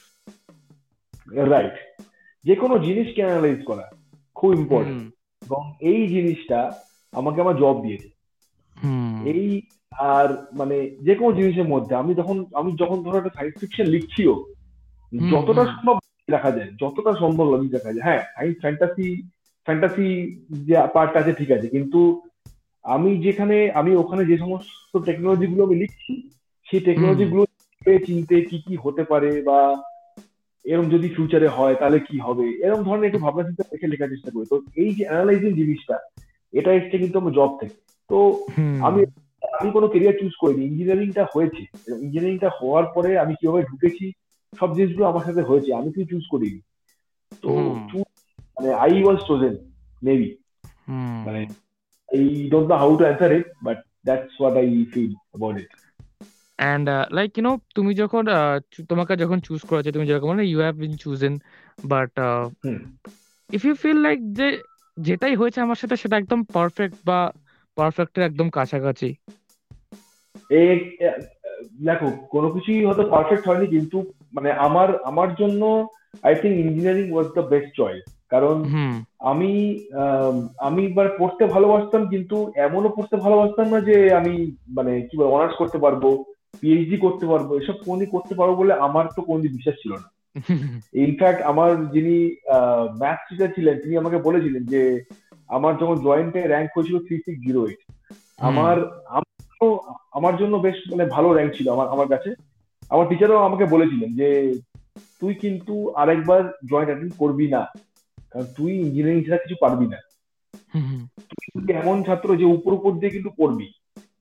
right 1.50 2.04
যে 2.43 2.56
কোনো 2.56 2.80
জিনিসকে 2.80 3.22
অ্যানালাইজ 3.24 3.63
করা 3.65 3.89
খুব 4.36 4.54
ইম্পর্টেন্ট 4.54 5.13
এবং 5.41 5.74
এই 5.82 6.08
জিনিসটা 6.08 6.72
আমাকে 7.12 7.41
আমার 7.41 7.58
জব 7.58 7.82
দিয়েছে। 7.82 8.10
হুম। 8.84 9.26
এই 9.26 9.62
আর 9.91 10.46
মানে 10.54 10.89
যে 11.02 11.15
কোনো 11.15 11.38
জিনিসের 11.38 11.63
মধ্যে 11.63 11.96
আমি 11.96 12.15
যখন 12.15 12.46
আমি 12.54 12.76
যখন 12.80 13.04
ধরো 13.04 13.17
একটা 13.17 13.30
সায়েন্স 13.30 13.60
ফিকশন 13.60 13.84
লিখছিও 13.84 14.46
যতটা 15.32 15.65
সম্ভব 15.65 15.98
রাখা 16.30 16.52
যায় 16.52 16.72
যতটা 16.82 17.13
সম্ভব 17.19 17.56
লজিক 17.56 17.74
রাখা 17.74 17.93
যায়। 17.93 18.04
হ্যাঁ 18.04 18.19
সায়েন্স 18.19 18.58
ফ্যান্টাসি 18.60 19.22
ফ্যান্টাসি 19.63 20.08
যে 20.52 20.76
পার্ট 20.93 21.15
আছে 21.15 21.34
ঠিক 21.34 21.52
আছে 21.52 21.67
কিন্তু 21.67 22.22
আমি 22.84 23.17
যেখানে 23.17 23.72
আমি 23.72 23.96
ওখানে 23.96 24.26
যে 24.26 24.38
সমস্ত 24.38 24.98
টেকনোলজি 24.98 25.48
গুলো 25.48 25.63
আমি 25.63 25.76
লিখছি 25.76 26.30
সেই 26.65 26.80
টেকনোলজি 26.80 27.26
গুলো 27.26 27.46
চিনতে 28.06 28.41
কি 28.41 28.62
কি 28.67 28.78
হতে 28.84 29.04
পারে 29.04 29.41
বা 29.41 29.84
এরকম 30.65 30.89
যদি 30.89 31.10
ফিউচারে 31.10 31.48
হয় 31.48 31.76
তাহলে 31.76 32.00
কি 32.00 32.19
হবে? 32.19 32.50
এরকম 32.50 32.84
ধরনের 32.84 33.06
একটু 33.06 33.19
ভাবনা 33.19 33.43
চিন্তা 33.43 33.63
দেখে 33.72 33.88
লেখার 33.88 34.10
চেষ্টা 34.10 34.32
করি। 34.32 34.46
তো 34.50 34.62
এই 34.76 34.93
যে 34.93 35.06
অ্যানালাইজিং 35.06 35.54
জিনিসটা 35.54 36.00
এটা 36.54 36.74
এসছে 36.74 36.98
কিন্তু 36.98 37.19
আমার 37.19 37.34
জব 37.34 37.58
থেকে। 37.60 37.76
তো 38.10 38.48
আমি 38.82 39.06
আমি 39.60 39.72
কোনো 39.72 39.88
কেরিয়ার 39.88 40.13
চুজ 40.19 40.32
করিনি। 40.39 40.65
ইঞ্জিনিয়ারিংটা 40.65 41.28
হয়েছে। 41.34 41.62
ইঞ্জিনিয়ারিংটা 42.02 42.50
হওয়ার 42.62 42.86
পরে 42.86 43.17
আমি 43.17 43.34
কীভাবে 43.41 43.63
ঢুকেছি 43.63 44.12
সব 44.60 44.76
জিনিসগুলো 44.76 45.06
আমার 45.06 45.24
সাথে 45.24 45.41
হয়েছে। 45.41 45.74
আমি 45.74 45.91
কিছু 45.91 46.08
চুজ 46.10 46.24
করিনি। 46.32 46.62
তো 47.41 47.50
মানে 48.58 48.74
আই 48.74 49.04
ওয়াজ 49.04 49.17
চোজেন 49.28 49.56
মেবি 50.04 50.36
মানে 51.26 51.46
I 52.13 52.23
don't 52.52 52.67
know 52.71 52.76
how 52.76 52.91
to 52.97 53.04
answer 53.04 53.32
it 53.38 53.47
but 53.63 53.78
that's 54.06 54.32
what 54.39 54.54
I 54.58 54.67
feel 54.93 55.12
about 55.13 55.56
it 55.62 55.71
and 56.60 56.89
like 57.12 57.38
you 57.38 57.43
know 57.43 57.60
তুমি 57.76 57.93
যখন 57.93 58.23
তোমাকে 58.89 59.15
যখন 59.15 59.38
চুজ 59.39 59.62
করা 59.65 59.91
তুমি 59.91 60.08
যেরকম 60.08 60.28
মানে 60.28 60.45
you 60.45 60.60
have 60.60 60.76
been 60.76 60.93
chosen 60.95 61.34
but 61.86 62.12
if 63.49 63.65
you 63.65 63.76
feel 63.76 63.97
like 63.97 64.19
যে 64.32 64.47
যেটাই 64.97 65.36
হয়েছে 65.36 65.62
আমার 65.62 65.76
সাথে 65.76 65.95
সেটা 65.95 66.17
একদম 66.17 66.39
পারফেক্ট 66.54 66.95
বা 67.06 67.19
পারফেক্টের 67.78 68.23
একদম 68.23 68.49
কাছাকাছি। 68.49 69.10
দেখো 71.86 72.08
কোনো 72.30 72.47
কিছুই 72.52 72.86
হয়তো 72.86 73.04
পারফেক্ট 73.10 73.47
হয়নি 73.47 73.67
কিন্তু 73.67 73.97
মানে 74.34 74.52
আমার 74.52 74.89
আমার 75.04 75.36
জন্য 75.36 75.88
I 76.23 76.34
think 76.36 76.56
engineering 76.65 77.12
was 77.12 77.28
the 77.28 77.41
best 77.41 77.71
choice 77.76 78.04
কারণ 78.34 78.58
আমি 79.19 79.52
আমি 80.58 80.86
এবার 80.86 81.08
পড়তে 81.19 81.46
ভালোবাসতাম 81.46 82.08
কিন্তু 82.08 82.52
এমনও 82.56 82.89
পড়তে 82.89 83.15
ভালোবাসতাম 83.17 83.67
না 83.67 83.80
যে 83.82 84.13
আমি 84.13 84.34
মানে 84.69 85.02
কি 85.02 85.17
বল 85.17 85.26
অনার্স 85.26 85.56
করতে 85.58 85.78
পারব 85.78 86.24
পিএইচডি 86.60 86.98
করতে 86.98 87.26
পারব 87.26 87.54
এসব 87.54 87.74
কোনদিন 87.86 88.10
করতে 88.10 88.36
পারব 88.36 88.54
বলে 88.56 88.74
আমার 88.74 89.06
তো 89.15 89.22
কোনদিন 89.22 89.52
বিশ্বাস 89.52 89.76
ছিল 89.76 89.93
না। 89.93 90.08
ইনফ্যাক্ট 90.93 91.41
আমার 91.41 91.91
যিনি 91.91 92.15
ম্যাথ 93.00 93.19
টিচার 93.30 93.50
ছিলেন 93.56 93.76
তিনি 93.80 93.98
আমাকে 93.98 94.17
বলেছিলেন 94.17 94.63
যে 94.65 94.82
আমার 95.48 95.78
যখন 95.78 95.96
জয়েন্টে 95.96 96.41
র্যাঙ্ক 96.48 96.69
হয়েছিল 96.76 96.98
থ্রি 97.00 97.17
সিক্স 97.17 97.41
জিরো 97.46 97.67
এইট 97.67 97.82
আমার 98.39 98.78
আমার 100.13 100.38
জন্য 100.38 100.58
বেশ 100.58 100.78
মানে 100.91 101.06
ভালো 101.06 101.34
র্যাঙ্ক 101.34 101.52
ছিল 101.58 101.67
আমার 101.72 101.88
আমার 101.88 102.08
কাছে। 102.08 102.30
আমার 102.89 103.10
টিচারও 103.10 103.38
আমাকে 103.38 103.65
বলেছিলেন 103.65 104.10
যে 104.15 104.30
তুই 105.19 105.34
কিন্তু 105.34 105.89
আরেকবার 105.89 106.41
জয়েন্ট 106.43 106.89
অ্যাটেন্ড 106.89 107.13
করবি 107.17 107.48
না। 107.48 107.62
কারণ 108.34 108.46
তুই 108.58 108.74
ইঞ্জিনিয়ারিং 108.74 109.24
ছাড়া 109.24 109.38
কিছু 109.38 109.56
পারবি 109.62 109.88
না। 109.88 109.98
তুই 111.54 111.74
এমন 111.76 112.04
ছাত্র 112.04 112.36
যে 112.36 112.46
উপর 112.46 112.74
উপর 112.74 112.91
দিয়ে 112.91 113.10
কিন্তু 113.10 113.30
পড়বি 113.38 113.74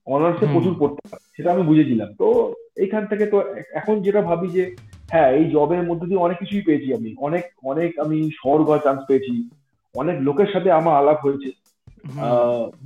অনার্সে 0.05 0.45
প্রচুর 0.51 0.75
পড়তে 0.79 1.17
সেটা 1.37 1.51
আমি 1.51 1.63
বুঝেছিলাম। 1.63 2.13
তো 2.13 2.53
এইখান 2.75 3.05
থেকে 3.05 3.25
তো 3.25 3.43
এখন 3.73 4.01
যেটা 4.01 4.21
ভাবি 4.21 4.47
যে 4.47 4.75
হ্যাঁ 5.09 5.31
এই 5.31 5.49
জবের 5.49 5.83
মধ্যে 5.83 6.07
দিয়ে 6.07 6.19
অনেক 6.19 6.37
কিছুই 6.37 6.61
পেয়েছি 6.61 6.93
আমি। 6.93 7.15
অনেক 7.17 7.43
অনেক 7.63 7.99
আমি 7.99 8.29
শহর 8.33 8.63
ঘর 8.63 8.79
চান্স 8.79 9.01
পেয়েছি। 9.07 9.49
অনেক 9.95 10.15
লোকের 10.19 10.47
সাথে 10.53 10.71
আমার 10.71 10.97
আলাপ 10.97 11.25
হয়েছে। 11.25 11.51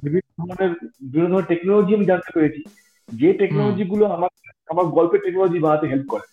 বিভিন্ন 0.03 0.47
ধরনের 0.47 0.75
বিভিন্ন 1.01 1.29
ধরনের 1.29 1.47
টেকনোলজি 1.47 1.95
আমি 1.95 2.05
জানতে 2.05 2.31
পেরেছি। 2.33 2.63
যে 3.09 3.33
টেকনোলজি 3.33 3.83
গুলো 3.83 4.05
আমার 4.05 4.29
আমার 4.67 4.85
গল্পের 4.85 5.19
টেকনোলজি 5.25 5.59
বানাতে 5.59 5.87
হেল্প 5.87 6.09
করে। 6.09 6.25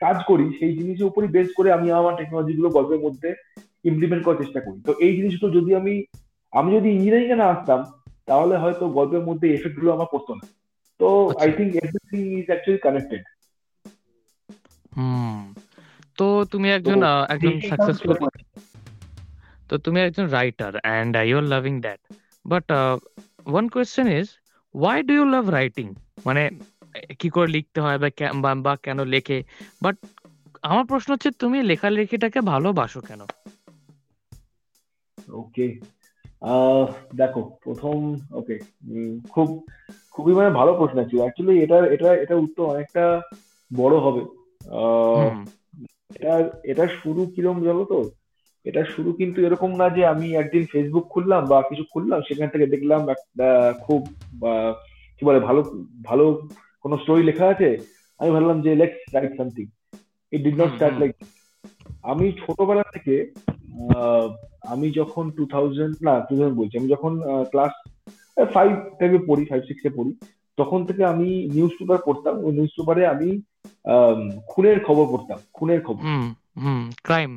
কাজ 0.00 0.16
করি 0.26 0.46
সেই 0.58 0.72
জিনিসের 0.78 1.08
উপরই 1.10 1.30
বেস 1.36 1.48
করে 1.54 1.68
আমি 1.72 1.88
আমার 1.92 2.14
টেকনোলজি 2.16 2.52
গুলো 2.54 2.68
গল্পের 2.70 3.00
মধ্যে 3.06 3.28
ইমপ্লিমেন্ট 3.84 4.22
করার 4.24 4.40
চেষ্টা 4.42 4.60
করি। 4.60 4.78
তো 4.82 4.92
এই 5.06 5.12
জিনিসগুলো 5.16 5.50
যদি 5.58 5.70
আমি 5.80 5.94
আমি 6.52 6.70
যদি 6.76 6.88
ইঞ্জিনিয়ারিং 6.90 7.30
এ 7.30 7.36
না 7.36 7.46
আসতাম 7.54 7.80
তাহলে 8.28 8.54
হয়তো 8.56 8.84
গল্পের 8.98 9.22
মধ্যে 9.28 9.46
এফেক্টগুলো 9.48 9.90
আমার 9.92 10.08
পড়তো 10.12 10.32
না। 10.34 10.44
তো 11.00 11.08
I 11.42 11.50
think 11.56 11.70
everything 11.78 12.20
is 12.38 12.46
actually 12.50 12.80
connected 12.86 13.22
hmm. 14.92 15.38
তো 16.18 16.26
তুমি 16.52 16.68
একজন 16.70 16.98
একজন 17.34 17.54
সাকসেসফুল 17.70 18.16
তো 19.70 19.74
তুমি 19.84 19.98
একজন 20.00 20.26
writer 20.28 20.72
and 20.84 21.12
I 21.16 21.26
you 21.30 21.38
loving 21.54 21.74
that 21.80 22.00
but 22.44 22.66
one 23.46 23.64
question 23.68 24.06
is 24.18 24.26
why 24.74 24.98
do 25.02 25.12
you 25.14 25.24
love 25.34 25.44
writing 25.50 25.86
মানে 26.26 26.42
কি 27.18 27.28
করে 27.30 27.48
লিখতে 27.48 27.78
হয় 27.80 27.98
বা 27.98 28.08
বা 28.62 28.72
কেন 28.76 28.98
লেখে? 29.04 29.38
বাট 29.82 29.96
আমার 30.62 30.84
প্রশ্ন 30.86 31.08
হচ্ছে 31.12 31.30
তুমি 31.38 31.58
লেখালেখিটাকে 31.62 32.40
ভালোবাসো 32.42 33.00
কেন? 33.00 33.20
ওকে 35.34 35.66
দেখো 37.16 37.42
প্রথম 37.64 37.96
ওকে 38.32 38.56
খুব 39.28 39.48
খুবই 40.12 40.34
মানে 40.34 40.50
ভালো 40.50 40.72
প্রশ্ন 40.74 40.98
আছে 40.98 41.16
অ্যাকচুয়ালি 41.16 41.54
এটা 41.62 41.78
এটা 41.86 42.08
এটা 42.14 42.34
উত্তর 42.36 42.64
অনেকটা 42.64 43.04
বড় 43.70 43.94
হবে। 43.98 44.22
এটা 46.14 46.34
এটা 46.64 46.84
শুরু 47.02 47.22
কিরম 47.34 47.64
জানো 47.64 47.84
তো? 47.84 47.98
এটা 48.66 48.84
শুরু 48.84 49.12
কিন্তু 49.12 49.38
এরকম 49.42 49.70
না 49.76 49.88
যে 49.88 50.06
আমি 50.06 50.34
একদিন 50.34 50.66
ফেসবুক 50.72 51.04
খুললাম 51.08 51.46
বা 51.46 51.62
কিছু 51.62 51.84
খুললাম 51.92 52.20
সেখান 52.28 52.48
থেকে 52.48 52.66
দেখলাম 52.66 53.08
একটা 53.08 53.48
খুব 53.86 54.00
কি 55.18 55.26
বলে 55.26 55.40
ভালো 55.40 55.60
ভালো 56.04 56.24
কোনো 56.84 56.94
স্টোরি 57.02 57.22
লেখা 57.30 57.46
আছে? 57.54 57.68
আমি 58.20 58.30
ভাবলাম 58.34 58.58
যে 58.66 58.70
let's 58.80 59.00
write 59.16 59.32
something 59.38 59.66
it 60.32 60.40
did 60.46 60.56
not 60.60 60.70
start 60.76 60.96
like 61.02 61.12
আমি 62.10 62.26
ছোটবেলা 62.42 62.84
থেকে 62.94 63.14
আমি 64.72 64.86
যখন 64.98 65.24
টু 65.36 65.42
থাউজেন্ড 65.54 65.94
না 66.06 66.14
টু 66.26 66.32
থাউজেন্ড 66.34 66.58
বলছি 66.60 66.74
আমি 66.80 66.88
যখন 66.94 67.12
ক্লাস 67.52 67.72
ফাইভ 68.54 68.70
টাইপে 68.98 69.18
পড়ি 69.28 69.42
ফাইভ 69.50 69.62
সিক্সে 69.68 69.90
পড়ি 69.98 70.12
তখন 70.58 70.80
থেকে 70.88 71.02
আমি 71.12 71.28
নিউজ 71.56 71.72
পেপার 71.78 71.98
পড়তাম। 72.06 72.34
ওই 72.44 72.52
নিউজ 72.58 72.72
পেপারে 72.78 73.02
আমি 73.14 73.28
খুনের 74.50 74.78
খবর 74.86 75.04
পড়তাম 75.12 75.38
খুনের 75.56 75.80
খবর। 75.86 76.02
ক্রাইম 77.08 77.32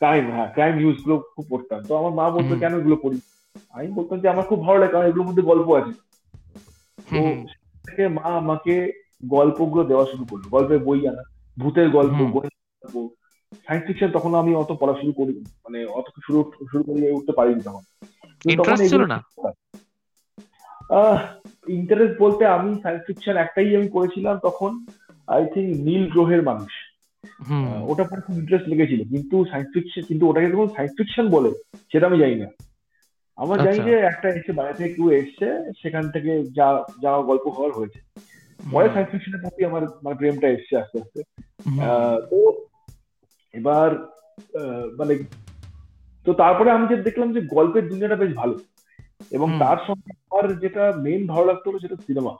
ক্রাইম 0.00 0.24
হ্যাঁ 0.34 0.48
ক্রাইম 0.54 0.74
নিউজগুলো 0.82 1.16
খুব 1.34 1.44
পড়তাম। 1.52 1.80
তো 1.88 1.92
আমার 2.00 2.12
মা 2.18 2.26
বলতো 2.36 2.54
কেন 2.62 2.72
এগুলো 2.80 2.96
পড়ি 3.04 3.18
আমি 3.76 3.88
বলতাম 3.98 4.16
যে 4.22 4.28
আমার 4.34 4.44
খুব 4.50 4.58
ভালো 4.66 4.78
লাগে 4.80 4.92
কারণ 4.92 5.06
এগুলোর 5.08 5.28
মধ্যে 5.28 5.48
গল্প 5.50 5.68
আছে। 5.80 5.92
তো 7.10 7.20
থেকে 7.86 8.08
মা 8.08 8.22
আমাকে 8.22 8.74
গল্পগুলো 9.24 9.84
দেওয়া 9.84 10.06
শুরু 10.06 10.24
করল। 10.24 10.42
গল্পের 10.50 10.78
বই 10.78 11.08
আনা 11.08 11.22
ভূতের 11.58 11.90
গল্প 11.90 12.18
গল্প। 12.32 13.08
সায়েন্স 13.66 13.86
ফিকশন 13.86 14.10
তখন 14.10 14.34
আমি 14.34 14.54
অত 14.54 14.72
পড়া 14.72 14.94
শুরু 15.00 15.12
করি 15.12 15.32
মানে 15.64 15.84
অত 15.84 16.04
শুরু 16.26 16.52
শুরু 16.70 16.82
করে 16.82 17.10
উঠতে 17.10 17.32
পারিনি 17.32 17.60
তখন। 17.60 17.82
ইন্টারেস্ট 21.68 22.20
বলতে 22.20 22.46
আমি 22.46 22.70
সায়েন্স 22.82 23.02
ফিকশন 23.06 23.36
একটাই 23.36 23.76
আমি 23.76 23.88
করেছিলাম 23.88 24.38
তখন 24.42 24.86
আই 25.26 25.46
থিঙ্ক 25.54 25.76
নীল 25.80 26.10
গ্রহের 26.10 26.42
মানুষ। 26.42 26.72
ওটা 27.88 28.04
পরে 28.04 28.20
খুব 28.20 28.38
ইন্টারেস্ট 28.38 28.68
লেগেছিল 28.68 29.00
কিন্তু 29.08 29.44
সায়েন্স 29.44 29.70
ফিকশন 29.74 30.02
কিন্তু 30.02 30.28
ওটাকে 30.28 30.48
যখন 30.50 30.68
সায়েন্স 30.68 30.92
ফিকশন 30.98 31.28
বলে 31.28 31.50
সেটা 31.92 32.06
আমি 32.06 32.18
জানি 32.18 32.34
না। 32.34 32.46
আমরা 33.36 33.56
জানি 33.56 33.68
আচ্ছা। 33.68 33.82
যে 33.82 33.96
একটা 33.96 34.28
এসে 34.28 34.52
বাইরে 34.52 34.74
থেকে 34.74 34.94
কেউ 34.94 35.10
এসছে 35.10 35.72
সেখান 35.82 36.10
থেকে 36.10 36.44
যা 36.44 36.84
যা 37.02 37.18
গল্প 37.18 37.46
হওয়ার 37.48 37.72
হয়েছে। 37.72 38.00
পরে 38.72 38.88
সায়েন্স 38.88 39.10
ফিকশনের 39.12 39.40
প্রতি 39.40 39.64
আমার 39.64 39.82
মানে 40.02 40.16
প্রেমটা 40.16 40.48
এসছে 40.48 40.76
আস্তে 40.76 40.98
আস্তে। 40.98 41.22
তো 42.30 42.66
এবার 43.52 43.94
মানে 44.98 45.18
তো 46.24 46.32
তারপরে 46.32 46.70
আমি 46.70 46.86
যে 46.86 46.96
দেখলাম 46.96 47.32
যে 47.32 47.40
গল্পের 47.40 47.88
দুনিয়াটা 47.88 48.16
বেশ 48.16 48.34
ভালো। 48.34 48.58
এবং 49.30 49.52
তার 49.58 49.76
সঙ্গে 49.86 50.12
আমার 50.30 50.58
যেটা 50.58 50.92
মেইন 50.96 51.26
ভালো 51.26 51.44
লাগতো 51.44 51.78
সেটা 51.78 51.96
সিনেমা 52.06 52.30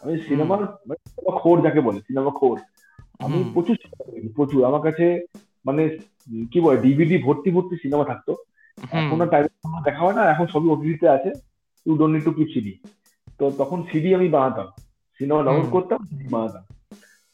আমি 0.00 0.18
সিনেমার 0.28 0.60
মানে 0.60 1.30
খোর 1.30 1.62
যাকে 1.62 1.80
বলে 1.80 2.00
সিনেমা 2.00 2.30
খোর। 2.30 2.58
আমি 3.18 3.44
প্রচুর 3.54 3.76
প্রচুর। 4.36 4.64
আমার 4.64 4.80
কাছে 4.80 5.24
মানে 5.64 5.98
কি 6.52 6.60
বলে 6.60 6.80
ডিভিডি 6.80 7.22
ভর্তি 7.22 7.50
ভর্তি 7.50 7.76
সিনেমা 7.76 8.04
থাকতো। 8.04 8.36
এখন 8.78 9.18
টাইম 9.32 9.44
দেখা 9.84 10.02
হয় 10.04 10.16
না 10.18 10.22
এখন 10.32 10.46
সবই 10.54 10.68
ওটিটিতে 10.68 11.06
আছে 11.08 11.30
you 11.86 11.92
don't 11.98 12.12
need 12.14 12.24
to 12.24 12.32
keep 12.36 12.48
CD 12.54 12.72
তো 13.40 13.44
তখন 13.58 13.78
সিডি 13.90 14.08
আমি 14.14 14.28
বানাতাম 14.28 14.68
সিনেমা 15.20 15.42
ডাউনলোড 15.46 15.70
করতাম 15.76 16.00
বানাতাম। 16.30 16.64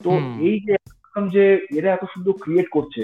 তো 0.01 0.11
এই 0.49 0.57
যে 0.67 0.75
যে 1.35 1.45
এরা 1.79 1.89
এত 1.93 2.05
সুন্দর 2.05 2.35
ক্রিয়েট 2.43 2.69
করছে 2.77 3.03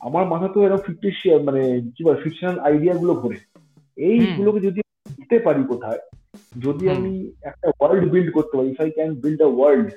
আমার 0.00 0.24
মাথা 0.32 0.46
তো 0.54 0.58
এরকম 0.66 0.82
ফিফটি 0.86 1.08
মানে 1.44 1.62
কি 1.94 2.00
বলে 2.04 2.18
ফিকশনাল 2.24 2.56
আইডিয়া 2.58 2.94
গুলো 2.94 3.12
ঘোরে। 3.22 3.38
এইগুলোকে 3.98 4.60
যদি 4.60 4.80
দিতে 5.18 5.36
পারি 5.46 5.62
কোথায় 5.64 6.00
যদি 6.56 6.84
আমি 6.96 7.12
একটা 7.42 7.68
ওয়ার্ল্ড 7.78 8.04
বিল্ড 8.12 8.30
করতে 8.36 8.54
পারি 8.56 8.68
if 8.70 8.80
I 8.80 8.90
can 8.90 9.10
build 9.24 9.40
a 9.42 9.50
world 9.56 9.88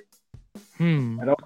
hmm 0.80 1.04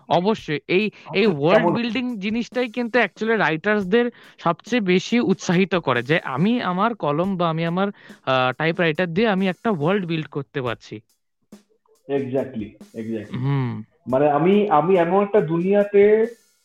অবশ্যই। 0.10 0.60
এই 0.68 0.86
এই 1.14 1.26
ওয়ার্ল্ড 1.28 1.70
বিল্ডিং 1.76 2.20
জিনিসটাই 2.20 2.70
কিন্তু 2.70 3.00
অ্যাকচুয়ালি 3.00 3.38
রাইটার্সদের 3.38 4.06
সবচেয়ে 4.40 4.82
বেশি 4.82 5.20
উৎসাহিত 5.20 5.76
করে 5.76 6.02
যে 6.04 6.20
আমি 6.28 6.62
আমার 6.62 6.96
কলম 6.96 7.38
বা 7.38 7.50
আমি 7.50 7.66
আমার 7.66 7.88
টাইপ 8.58 8.80
রাইটার 8.80 9.14
দিয়ে 9.14 9.28
আমি 9.28 9.48
একটা 9.48 9.70
ওয়ার্ল্ড 9.72 10.06
বিল্ড 10.06 10.28
করতে 10.28 10.62
পারছি। 10.62 10.96
এক্স্যাক্টলি 12.08 12.68
এক্স্যাক্টলি 12.94 13.38
মানে 14.08 14.30
আমি 14.30 14.70
আমি 14.70 14.96
এমন 14.96 15.24
একটা 15.24 15.42
দুনিয়াতে 15.42 16.04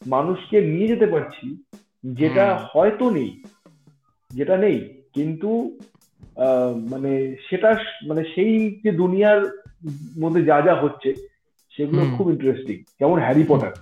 মানুষকে 0.07 0.61
নিয়ে 0.61 0.89
যেতে 0.89 1.07
পারছি 1.07 1.47
যেটা 2.05 2.69
হয়তো 2.73 3.11
নেই 3.11 3.43
যেটা 4.31 4.57
নেই 4.57 4.79
কিন্তু 5.15 5.79
মানে 6.91 7.37
সেটা 7.51 7.71
মানে 8.07 8.25
সেই 8.35 8.81
যে 8.85 8.93
দুনিয়ার 8.93 9.41
মধ্যে 10.19 10.43
যা 10.45 10.61
যা 10.61 10.75
হচ্ছে 10.75 11.32
সেগুলো 11.77 12.17
খুব 12.17 12.31
ইন্টারেস্টিং 12.31 12.77
যেমন 13.01 13.19
হ্যারি 13.19 13.45
পটার 13.49 13.73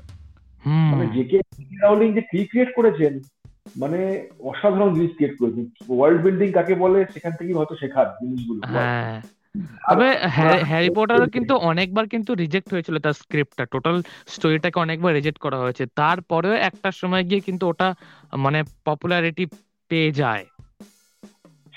মানে 0.64 1.06
যে 1.06 1.24
কে 1.24 1.40
রাউলিং 1.82 2.14
যে 2.14 2.20
ক্রিয়েট 2.20 2.68
করেছেন 2.76 3.18
মানে 3.76 4.28
অসাধারণ 4.40 4.94
জিনিস 4.94 5.10
ক্রিয়েট 5.14 5.38
করেছেন। 5.38 5.66
ওয়ার্ল্ড 5.88 6.22
বিল্ডিং 6.22 6.52
কাকে 6.52 6.74
বলে 6.74 7.04
সেখান 7.04 7.32
থেকেই 7.32 7.54
হয়তো 7.54 7.76
শেখার 7.76 8.06
জিনিসগুলো। 8.06 8.60
হ্যাঁ। 8.66 9.22
তবে 9.90 10.18
হ্যারি 10.62 10.90
পটারও 10.96 11.26
কিন্তু 11.26 11.56
অনেকবার 11.56 12.08
কিন্তু 12.08 12.34
রিজেক্ট 12.34 12.72
হয়েছিল 12.72 12.98
তার 12.98 13.12
স্ক্রিপ্টটা 13.12 13.64
টোটাল 13.64 14.02
স্টোরিটাকে 14.26 14.80
অনেকবার 14.80 15.14
রিজেক্ট 15.14 15.38
করা 15.38 15.58
হয়েছে। 15.58 15.86
তারপরেও 15.86 16.52
একটা 16.52 16.90
সময় 16.90 17.24
গিয়ে 17.24 17.40
কিন্তু 17.40 17.68
ওটা 17.68 17.94
মানে 18.36 18.62
পপুলারিটি 18.84 19.46
পেয়ে 19.88 20.12
যায়। 20.12 20.46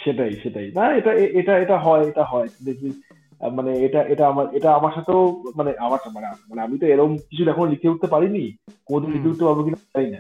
সেটাই 0.04 0.34
সেটাই। 0.44 0.72
না 0.76 0.96
এটা 0.96 1.14
এটা 1.14 1.58
এটা 1.58 1.78
হয় 1.78 2.08
এটা 2.08 2.24
হয়। 2.24 2.48
দেখি 2.66 3.02
মানে 3.52 3.80
এটা 3.80 4.02
এটা 4.02 4.28
আমার 4.28 4.56
এটা 4.56 4.74
আমার 4.74 4.92
সাথেও 4.96 5.44
মানে 5.56 5.74
আমার 5.80 6.00
মানে 6.14 6.28
মানে 6.50 6.62
আমি 6.62 6.80
তো 6.80 6.86
এরকম 6.86 7.18
কিছু 7.18 7.50
এখন 7.50 7.70
লিখে 7.70 7.90
উঠতে 7.90 8.08
পারিনি। 8.08 8.56
কোনদিন 8.86 9.14
লিখে 9.14 9.28
উঠতে 9.28 9.46
পারব 9.46 9.64
কিনা 9.64 9.78
জানি 9.96 10.12
না। 10.12 10.20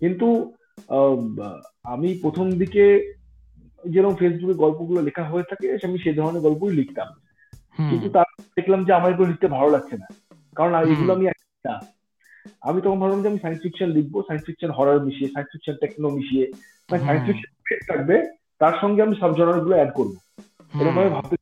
কিন্তু 0.00 0.52
আমি 1.84 2.18
প্রথম 2.22 2.52
দিকে 2.52 3.12
যেরকম 3.88 4.14
ফেসবুকে 4.14 4.54
গল্পগুলো 4.54 5.02
লেখা 5.02 5.24
হয়ে 5.24 5.42
থাকে 5.42 5.78
আমি 5.84 5.98
সেই 5.98 6.14
ধরনের 6.14 6.42
গল্পই 6.42 6.70
লিখতাম। 6.70 7.06
কিন্তু 7.90 8.08
তার 8.08 8.24
দেখলাম 8.40 8.84
যে 8.84 8.92
আমার 8.92 9.12
এগুলো 9.12 9.28
লিখতে 9.28 9.46
ভালো 9.46 9.70
লাগছে 9.70 9.96
না। 9.96 10.36
কারণ 10.56 10.74
এগুলো 10.74 11.12
আমি 11.12 11.24
না। 11.68 11.80
আমি 12.60 12.80
তখন 12.80 13.00
ভাবলাম 13.00 13.22
যে 13.22 13.28
আমি 13.28 13.38
সায়েন্স 13.38 13.62
ফিকশন 13.62 13.86
লিখব 13.86 14.22
সায়েন্স 14.22 14.46
ফিকশন 14.46 14.70
হরার 14.70 15.04
মিশিয়ে 15.04 15.30
সায়েন্স 15.30 15.48
ফিকশন 15.52 15.80
টেকনো 15.80 16.10
মিশিয়ে 16.10 16.52
সায়েন্স 16.90 17.26
ফিকশন 17.26 17.96
থাকবে 17.96 18.30
তার 18.58 18.72
সঙ্গে 18.80 19.02
আমি 19.02 19.14
সাবগুলো 19.20 19.76
অ্যাড 19.76 19.92
করব। 19.92 20.12
এরকম 20.80 20.98
আমি 21.00 21.10
ভাবতে 21.10 21.36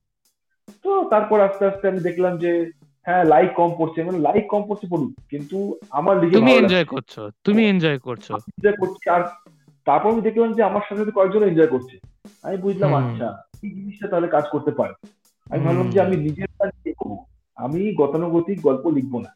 তারপর 1.10 1.40
আস্তে 1.40 1.66
আস্তে 1.66 1.88
আমি 1.88 2.00
দেখলাম 2.00 2.38
যে 2.38 2.70
হ্যাঁ 3.06 3.24
লাইক 3.24 3.50
কম 3.54 3.70
পড়ছে। 3.78 4.02
মানে 4.02 4.18
লাইক 4.18 4.46
কম 4.46 4.62
পড়ছে 4.68 4.86
পড়ুক 4.90 5.12
কিন্তু 5.30 5.78
আমার 5.90 6.18
লিখে 6.18 6.36
তুমি 6.36 6.52
এনজয় 6.52 6.84
করছ 6.84 7.18
তুমি 7.44 7.62
এনজয় 7.66 7.98
করছ। 7.98 8.26
এনজয় 8.30 8.76
করছি। 8.76 9.10
আর 9.10 9.22
তারপর 9.86 10.10
আমি 10.10 10.22
দেখলাম 10.22 10.52
যে 10.52 10.62
আমার 10.62 10.82
সাথে 10.88 11.12
কয়েকজন 11.12 11.42
এনজয় 11.42 11.66
করছে। 11.66 11.96
আমি 12.42 12.56
বুঝলাম 12.56 12.94
আচ্ছা 12.94 13.28
এই 13.62 13.70
জিনিসটা 13.70 14.08
তাহলে 14.08 14.28
কাজ 14.28 14.44
করতে 14.50 14.70
পারে। 14.70 14.94
আমি 15.46 15.64
ভাবলাম 15.64 15.90
যে 15.90 16.00
আমি 16.00 16.16
নিজের 16.16 16.48
কাজ 16.58 16.70
করব। 16.96 17.24
আমি 17.56 17.94
গতানুগতিক 17.94 18.60
গল্প 18.60 18.84
লিখব 18.90 19.18
না। 19.18 19.30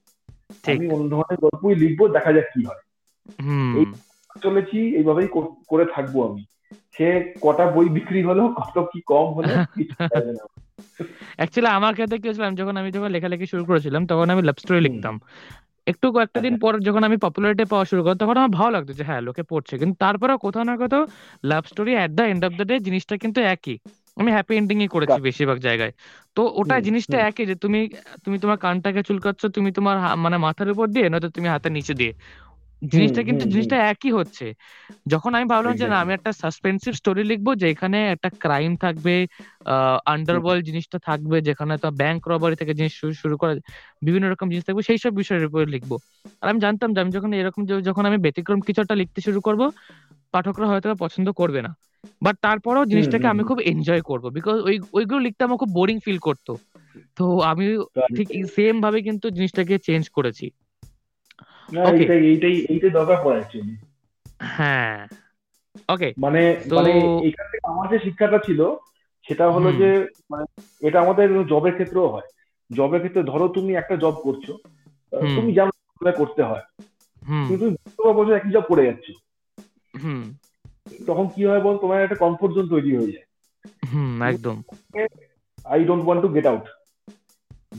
আমি 0.66 0.86
অন্য 0.90 1.10
ধরনের 1.10 1.38
গল্পই 1.40 1.74
লিখব 1.74 2.08
দেখা 2.08 2.32
যাক 2.32 2.44
কি 2.54 2.64
হয়। 2.64 2.82
এই 3.78 3.84
চলেছি 4.42 4.96
এইভাবেই 4.96 5.28
করে 5.68 5.84
থাকব 5.84 6.30
আমি। 6.30 6.42
সে 6.92 7.34
কটা 7.40 7.70
বই 7.70 7.88
বিক্রি 7.88 8.22
হলো 8.22 8.48
কত 8.48 8.76
কি 8.92 9.00
কম 9.00 9.26
হলো 9.34 9.48
অ্যাকচুয়ালি 11.38 11.70
আমার 11.78 11.92
ক্ষেত্রে 11.94 12.16
কি 12.18 12.26
হয়েছিল 12.28 12.44
যখন 12.60 12.74
আমি 12.76 12.90
যখন 12.90 13.10
লেখালেখি 13.10 13.46
শুরু 13.46 13.62
করেছিলাম 13.64 14.02
তখন 14.06 14.26
আমি 14.30 14.42
লাভ 14.42 14.56
স্টোরি 14.58 14.80
লিখতাম। 14.80 15.14
একটু 15.86 16.06
কয়েকটা 16.12 16.38
দিন 16.40 16.54
পর 16.58 16.72
যখন 16.80 17.02
আমি 17.04 17.16
পপুলারিটি 17.16 17.64
পাওয়া 17.64 17.84
শুরু 17.84 18.00
করি 18.04 18.16
তখন 18.18 18.36
আমার 18.36 18.52
ভালো 18.58 18.70
লাগতো 18.70 18.92
যে 18.92 19.04
হ্যাঁ 19.04 19.20
লোকে 19.20 19.42
পড়ছে। 19.42 19.74
কিন্তু 19.78 19.96
তারপরে 19.98 20.32
কোথাও 20.36 20.64
না 20.64 20.74
কোথাও 20.76 21.02
love 21.44 21.62
story 21.66 21.92
at 21.94 22.10
the 22.10 22.24
end 22.24 22.42
of 22.44 22.52
the 22.52 22.64
day 22.64 22.76
জিনিসটা 22.78 23.14
কিন্তু 23.16 23.40
একই। 23.54 23.76
আমি 24.16 24.30
হ্যাপি 24.30 24.54
এন্ডিং 24.56 24.76
ই 24.82 24.88
করেছি 24.88 25.18
বেশিরভাগ 25.20 25.58
জায়গায়। 25.58 25.92
তো 26.36 26.42
ওটা 26.54 26.76
জিনিসটা 26.80 27.16
একই 27.28 27.44
যে 27.46 27.54
তুমি 27.54 27.80
তুমি 28.24 28.36
তোমার 28.38 28.58
কানটাকে 28.58 29.00
চুলকাচ্ছ 29.02 29.42
তুমি 29.46 29.70
তোমার 29.72 29.96
মানে 30.16 30.36
মাথার 30.36 30.68
উপর 30.70 30.86
দিয়ে 30.86 31.06
নয়তো 31.08 31.28
তুমি 31.28 31.48
হাতের 31.48 31.72
নিচে 31.72 31.94
দিয়ে। 31.94 32.12
জিনিসটা 32.82 33.20
কিন্তু 33.22 33.44
জিনিসটা 33.52 33.76
একই 33.90 34.10
হচ্ছে। 34.12 34.46
যখন 35.06 35.30
আমি 35.34 35.46
ভাবলাম 35.46 35.74
যে 35.76 35.86
না 35.86 35.96
আমি 36.02 36.12
একটা 36.14 36.30
সাসপেন্সিভ 36.42 36.92
স্টোরি 36.94 37.22
লিখব 37.24 37.46
যেখানে 37.64 37.98
একটা 38.14 38.28
ক্রাইম 38.42 38.72
থাকবে 38.84 39.14
আন্ডারওয়ার্ল্ড 40.06 40.62
জিনিসটা 40.68 40.98
থাকবে 41.08 41.36
যেখানে 41.48 41.74
তো 41.76 41.88
ব্যাংক 42.00 42.20
রবারি 42.26 42.56
থেকে 42.56 42.72
জিনিস 42.78 42.92
শুরু 43.20 43.34
করা 43.36 43.52
বিভিন্ন 44.02 44.26
রকম 44.28 44.46
জিনিস 44.52 44.64
থাকবে 44.68 44.82
সেই 44.88 44.98
সব 45.04 45.12
বিষয়ের 45.20 45.48
উপরে 45.48 45.66
লিখব। 45.74 45.92
আর 46.42 46.50
আমি 46.50 46.60
জানতাম 46.60 46.88
যে 46.92 47.00
আমি 47.02 47.12
যখন 47.16 47.30
এরকম 47.34 47.60
যখন 47.88 48.04
আমি 48.06 48.18
ব্যতিক্রম 48.24 48.60
কিছু 48.66 48.80
একটা 48.82 48.96
লিখতে 49.00 49.20
শুরু 49.26 49.40
করব 49.42 49.60
পাঠকরা 50.34 50.66
হয়তো 50.66 50.88
পছন্দ 51.04 51.28
করবে 51.40 51.60
না। 51.62 51.70
বাট 52.22 52.36
তারপরেও 52.42 52.84
জিনিসটাকে 52.92 53.26
আমি 53.32 53.42
খুব 53.44 53.58
এনজয় 53.70 54.02
করব 54.02 54.24
বিকজ 54.36 54.56
ওই 54.68 54.76
ওইগুলো 54.92 55.18
লিখতে 55.26 55.42
আমার 55.44 55.60
খুব 55.62 55.70
বোরিং 55.78 55.96
ফিল 56.04 56.18
করতো। 56.26 56.52
তো 57.16 57.24
আমি 57.50 57.66
ঠিক 58.16 58.26
সেম 58.54 58.74
ভাবে 58.84 58.98
কিন্তু 59.08 59.26
জিনিসটাকে 59.36 59.74
চেঞ্জ 59.80 60.04
করেছি। 60.16 60.46
না 61.68 61.82
এইটাই 61.94 62.20
এইটাই 62.30 62.56
এইটাই 62.72 62.92
দরকার 62.98 63.18
পড়ে 63.22 63.36
অ্যাকচুয়ালি 63.38 63.74
হ্যাঁ। 64.50 64.96
ওকে 65.88 66.10
মানে 66.22 66.40
মানে 66.76 66.90
এখান 67.28 67.46
থেকে 67.52 67.66
আমার 67.66 67.86
যে 67.88 67.98
শিক্ষাটা 68.04 68.38
ছিল 68.38 68.60
সেটা 69.24 69.44
হলো 69.50 69.68
যে 69.72 69.88
মানে 70.30 70.44
এটা 70.82 70.98
আমাদের 71.00 71.26
জবের 71.48 71.74
ক্ষেত্রেও 71.74 72.12
হয়। 72.14 72.28
জবের 72.70 73.00
ক্ষেত্রে 73.00 73.22
ধরো 73.22 73.46
তুমি 73.48 73.72
একটা 73.74 73.94
জব 73.98 74.14
করছ 74.22 74.44
তুমি 75.34 75.50
জানো 75.52 75.72
করতে 76.16 76.42
হয়। 76.42 76.64
কিন্তু 77.46 77.64
তুমি 77.88 78.10
বছর 78.18 78.34
একই 78.36 78.50
জব 78.52 78.64
করে 78.68 78.82
যাচ্ছ। 78.88 79.06
তখন 81.06 81.26
কি 81.34 81.42
হয় 81.44 81.62
বল 81.62 81.74
তোমার 81.78 81.98
একটা 82.00 82.20
কমফোর্ট 82.20 82.52
জোন 82.54 82.66
তৈরি 82.68 82.90
হয়ে 82.96 83.12
যায়। 83.12 83.26
একদম। 84.26 84.56
I 85.66 85.80
don't 85.84 86.02
want 86.04 86.20
to 86.22 86.28
get 86.34 86.46
out 86.46 86.64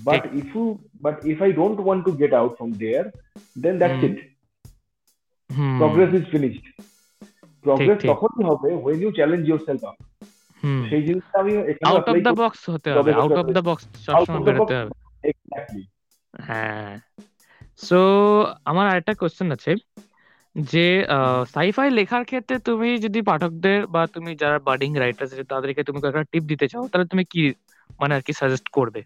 but 0.04 0.24
if 0.40 0.48
you 0.56 0.66
but 1.02 1.16
if 1.26 1.38
I 1.42 1.50
don't 1.54 1.78
want 1.80 2.02
to 2.06 2.12
get 2.22 2.32
out 2.34 2.52
from 2.58 2.70
there 2.84 3.04
then 3.56 3.76
that's 3.78 4.02
it 4.04 4.16
progress 5.80 6.10
is 6.14 6.24
finished 6.32 6.66
progress 7.66 8.00
তখনই 8.12 8.44
হবে 8.44 8.70
when 8.84 8.98
you 9.04 9.10
challenge 9.12 9.44
yourself 9.68 9.82
up 9.86 9.98
সেই 10.90 11.02
জিনিসটা 11.04 11.38
আমি 11.40 11.54
out 11.90 12.08
of 12.10 12.16
the 12.28 12.34
box 12.34 12.62
হতে 12.70 12.90
হবে 12.92 13.12
out 13.14 13.38
of 13.42 13.48
the 13.48 13.64
box 13.70 13.84
সবসময় 14.06 14.44
বেরোতে 14.48 14.74
হবে। 14.76 14.92
এক্স্যাক্টলি 15.24 15.84
হ্যাঁ। 16.34 16.94
সো 17.80 18.00
আমার 18.66 18.86
আরেকটা 18.88 19.14
কোশ্চেন 19.14 19.50
আছে 19.52 19.72
যে 20.56 20.86
সাইফাই 21.56 21.90
লেখার 21.90 22.24
ক্ষেত্রে 22.26 22.56
তুমি 22.60 22.90
যদি 22.98 23.20
পাঠকদের 23.22 23.80
বা 23.88 24.02
তুমি 24.08 24.32
যারা 24.36 24.58
বাডিং 24.60 24.92
রাইটার 24.94 25.28
তাদেরকে 25.44 25.82
তুমি 25.84 25.98
একটা 26.02 26.30
টিপ 26.32 26.44
দিতে 26.44 26.66
চাও 26.68 26.84
তাহলে 26.88 27.08
তুমি 27.08 27.24
কি 27.26 27.42
মানে 28.00 28.14
আর 28.16 28.22
কি 28.22 28.34
সাজেস্ট 28.34 28.68
করবে? 28.70 29.02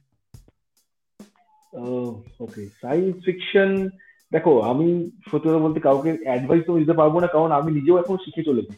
ওকে 2.39 2.65
সায়েন্স 2.81 3.15
ফিকশন 3.25 3.89
দেখো 4.31 4.59
আমি 4.59 5.09
সত্যি 5.31 5.49
কথা 5.49 5.57
বলতে 5.57 5.79
কাউকে 5.79 6.17
অ্যাডভাইস 6.23 6.63
তো 6.65 6.79
দিতে 6.79 6.93
পারব 6.93 7.19
না 7.19 7.27
কারণ 7.27 7.51
আমি 7.51 7.71
নিজেও 7.71 7.97
এখন 7.97 8.17
শিখে 8.17 8.43
চলেছি। 8.43 8.73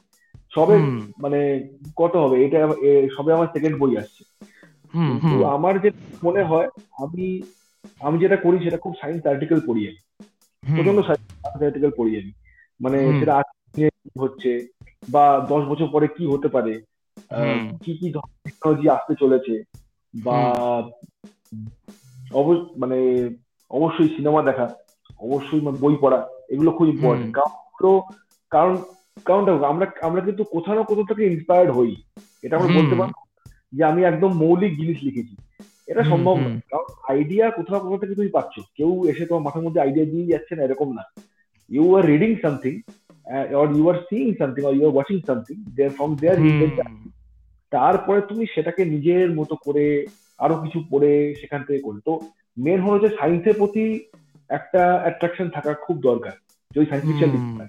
সবে 0.55 0.77
মানে 1.21 1.67
কত 1.95 2.15
হবে? 2.15 2.45
এটা 2.45 2.67
সবে 3.17 3.33
আমার 3.33 3.47
সেকেন্ড 3.53 3.77
বই 3.77 3.97
আসছে। 3.97 4.23
কিন্তু 4.91 5.45
আমার 5.45 5.81
যে 5.81 5.91
মনে 6.23 6.43
হয় 6.43 6.67
আমি 6.97 7.41
আমি 7.99 8.19
যেটা 8.19 8.35
করি 8.35 8.59
সেটা 8.59 8.77
খুব 8.77 8.93
সায়েন্স 9.01 9.25
আর্টিকেল 9.25 9.59
পড়ি 9.67 9.87
আমি 9.87 9.97
প্রচণ্ড 10.75 11.05
সায়েন্স 11.05 11.63
আর্টিকেল 11.63 11.91
পড়ি 11.97 12.17
আমি 12.17 12.31
মানে 12.81 13.19
সেটা 13.19 13.41
হচ্ছে 14.19 14.67
বা 15.09 15.47
দশ 15.49 15.63
বছর 15.65 15.87
পরে 15.87 16.07
কি 16.07 16.25
হতে 16.25 16.47
পারে 16.47 16.81
কি 17.85 17.97
কি 17.97 18.13
টেকনোলজি 18.43 18.89
আসতে 18.89 19.13
চলেছে 19.19 19.63
বা 20.23 20.53
মানে 22.77 23.29
অবশ্যই 23.69 24.07
সিনেমা 24.07 24.43
দেখা 24.43 24.75
অবশ্যই 25.19 25.59
বই 25.59 25.95
পড়া 26.01 26.27
এগুলো 26.49 26.71
খুব 26.71 26.87
ইম্পর্টেন্ট 26.87 27.35
কারণ 27.35 27.99
কারণ 28.49 28.77
কারণ 29.25 29.45
দেখো 29.45 29.65
আমরা 29.65 29.85
আমরা 30.01 30.21
কিন্তু 30.21 30.43
কোথাও 30.43 30.75
না 30.75 30.83
কোথাও 30.83 31.03
থেকে 31.03 31.25
ইন্সপায়ার্ড 31.25 31.71
হই। 31.71 31.95
এটা 32.43 32.57
আমরা 32.57 32.81
বলতে 32.81 32.95
পারব 32.95 33.11
যে 33.73 33.83
আমি 33.83 34.03
একদম 34.03 34.33
মৌলিক 34.33 34.75
জিনিস 34.75 34.97
লিখেছি। 35.03 35.63
এটা 35.87 36.03
সম্ভব 36.03 36.37
না। 36.37 36.59
কারণ 36.71 36.83
আইডিয়া 37.07 37.49
কোথাও 37.49 37.79
কোথাও 37.79 37.97
থেকে 37.97 38.15
তুমি 38.15 38.27
পাচ্ছ। 38.27 38.59
কেউ 38.75 39.07
এসে 39.07 39.25
তোমার 39.25 39.43
মাথার 39.43 39.63
মধ্যে 39.63 39.81
আইডিয়া 39.81 40.05
দিয়ে 40.05 40.25
যাচ্ছে 40.25 40.55
না 40.55 40.63
এরকম 40.63 40.93
না। 40.93 41.03
You 41.69 41.95
are 41.95 42.05
reading 42.05 42.35
something 42.41 42.81
or 43.55 43.75
you 43.75 43.89
are 43.89 43.95
seeing 43.95 44.33
something 44.35 44.65
or 44.65 44.73
you 44.73 44.89
are 44.89 44.93
watching 44.93 45.19
something 45.27 45.63
there 45.75 45.91
from 45.91 46.15
there 46.15 46.37
তারপরে 47.71 48.21
তুমি 48.21 48.45
সেটাকে 48.55 48.85
নিজের 48.85 49.35
মতো 49.35 49.55
করে 49.55 50.05
আরও 50.43 50.61
কিছু 50.61 50.83
পড়ে 50.89 51.35
সেখান 51.39 51.63
থেকে 51.63 51.79
করি 51.79 51.99
তো 52.05 52.19
মেন 52.57 52.81
হলো 52.81 52.99
যে 52.99 53.15
সায়েন্সের 53.15 53.53
প্রতি 53.57 53.99
একটা 54.49 54.99
অ্যাট্রাকশন 55.01 55.49
থাকা 55.49 55.73
খুব 55.73 56.01
দরকার। 56.01 56.31
যদি 56.75 56.85
সায়েন্স 56.85 57.07
ফিকশন 57.07 57.67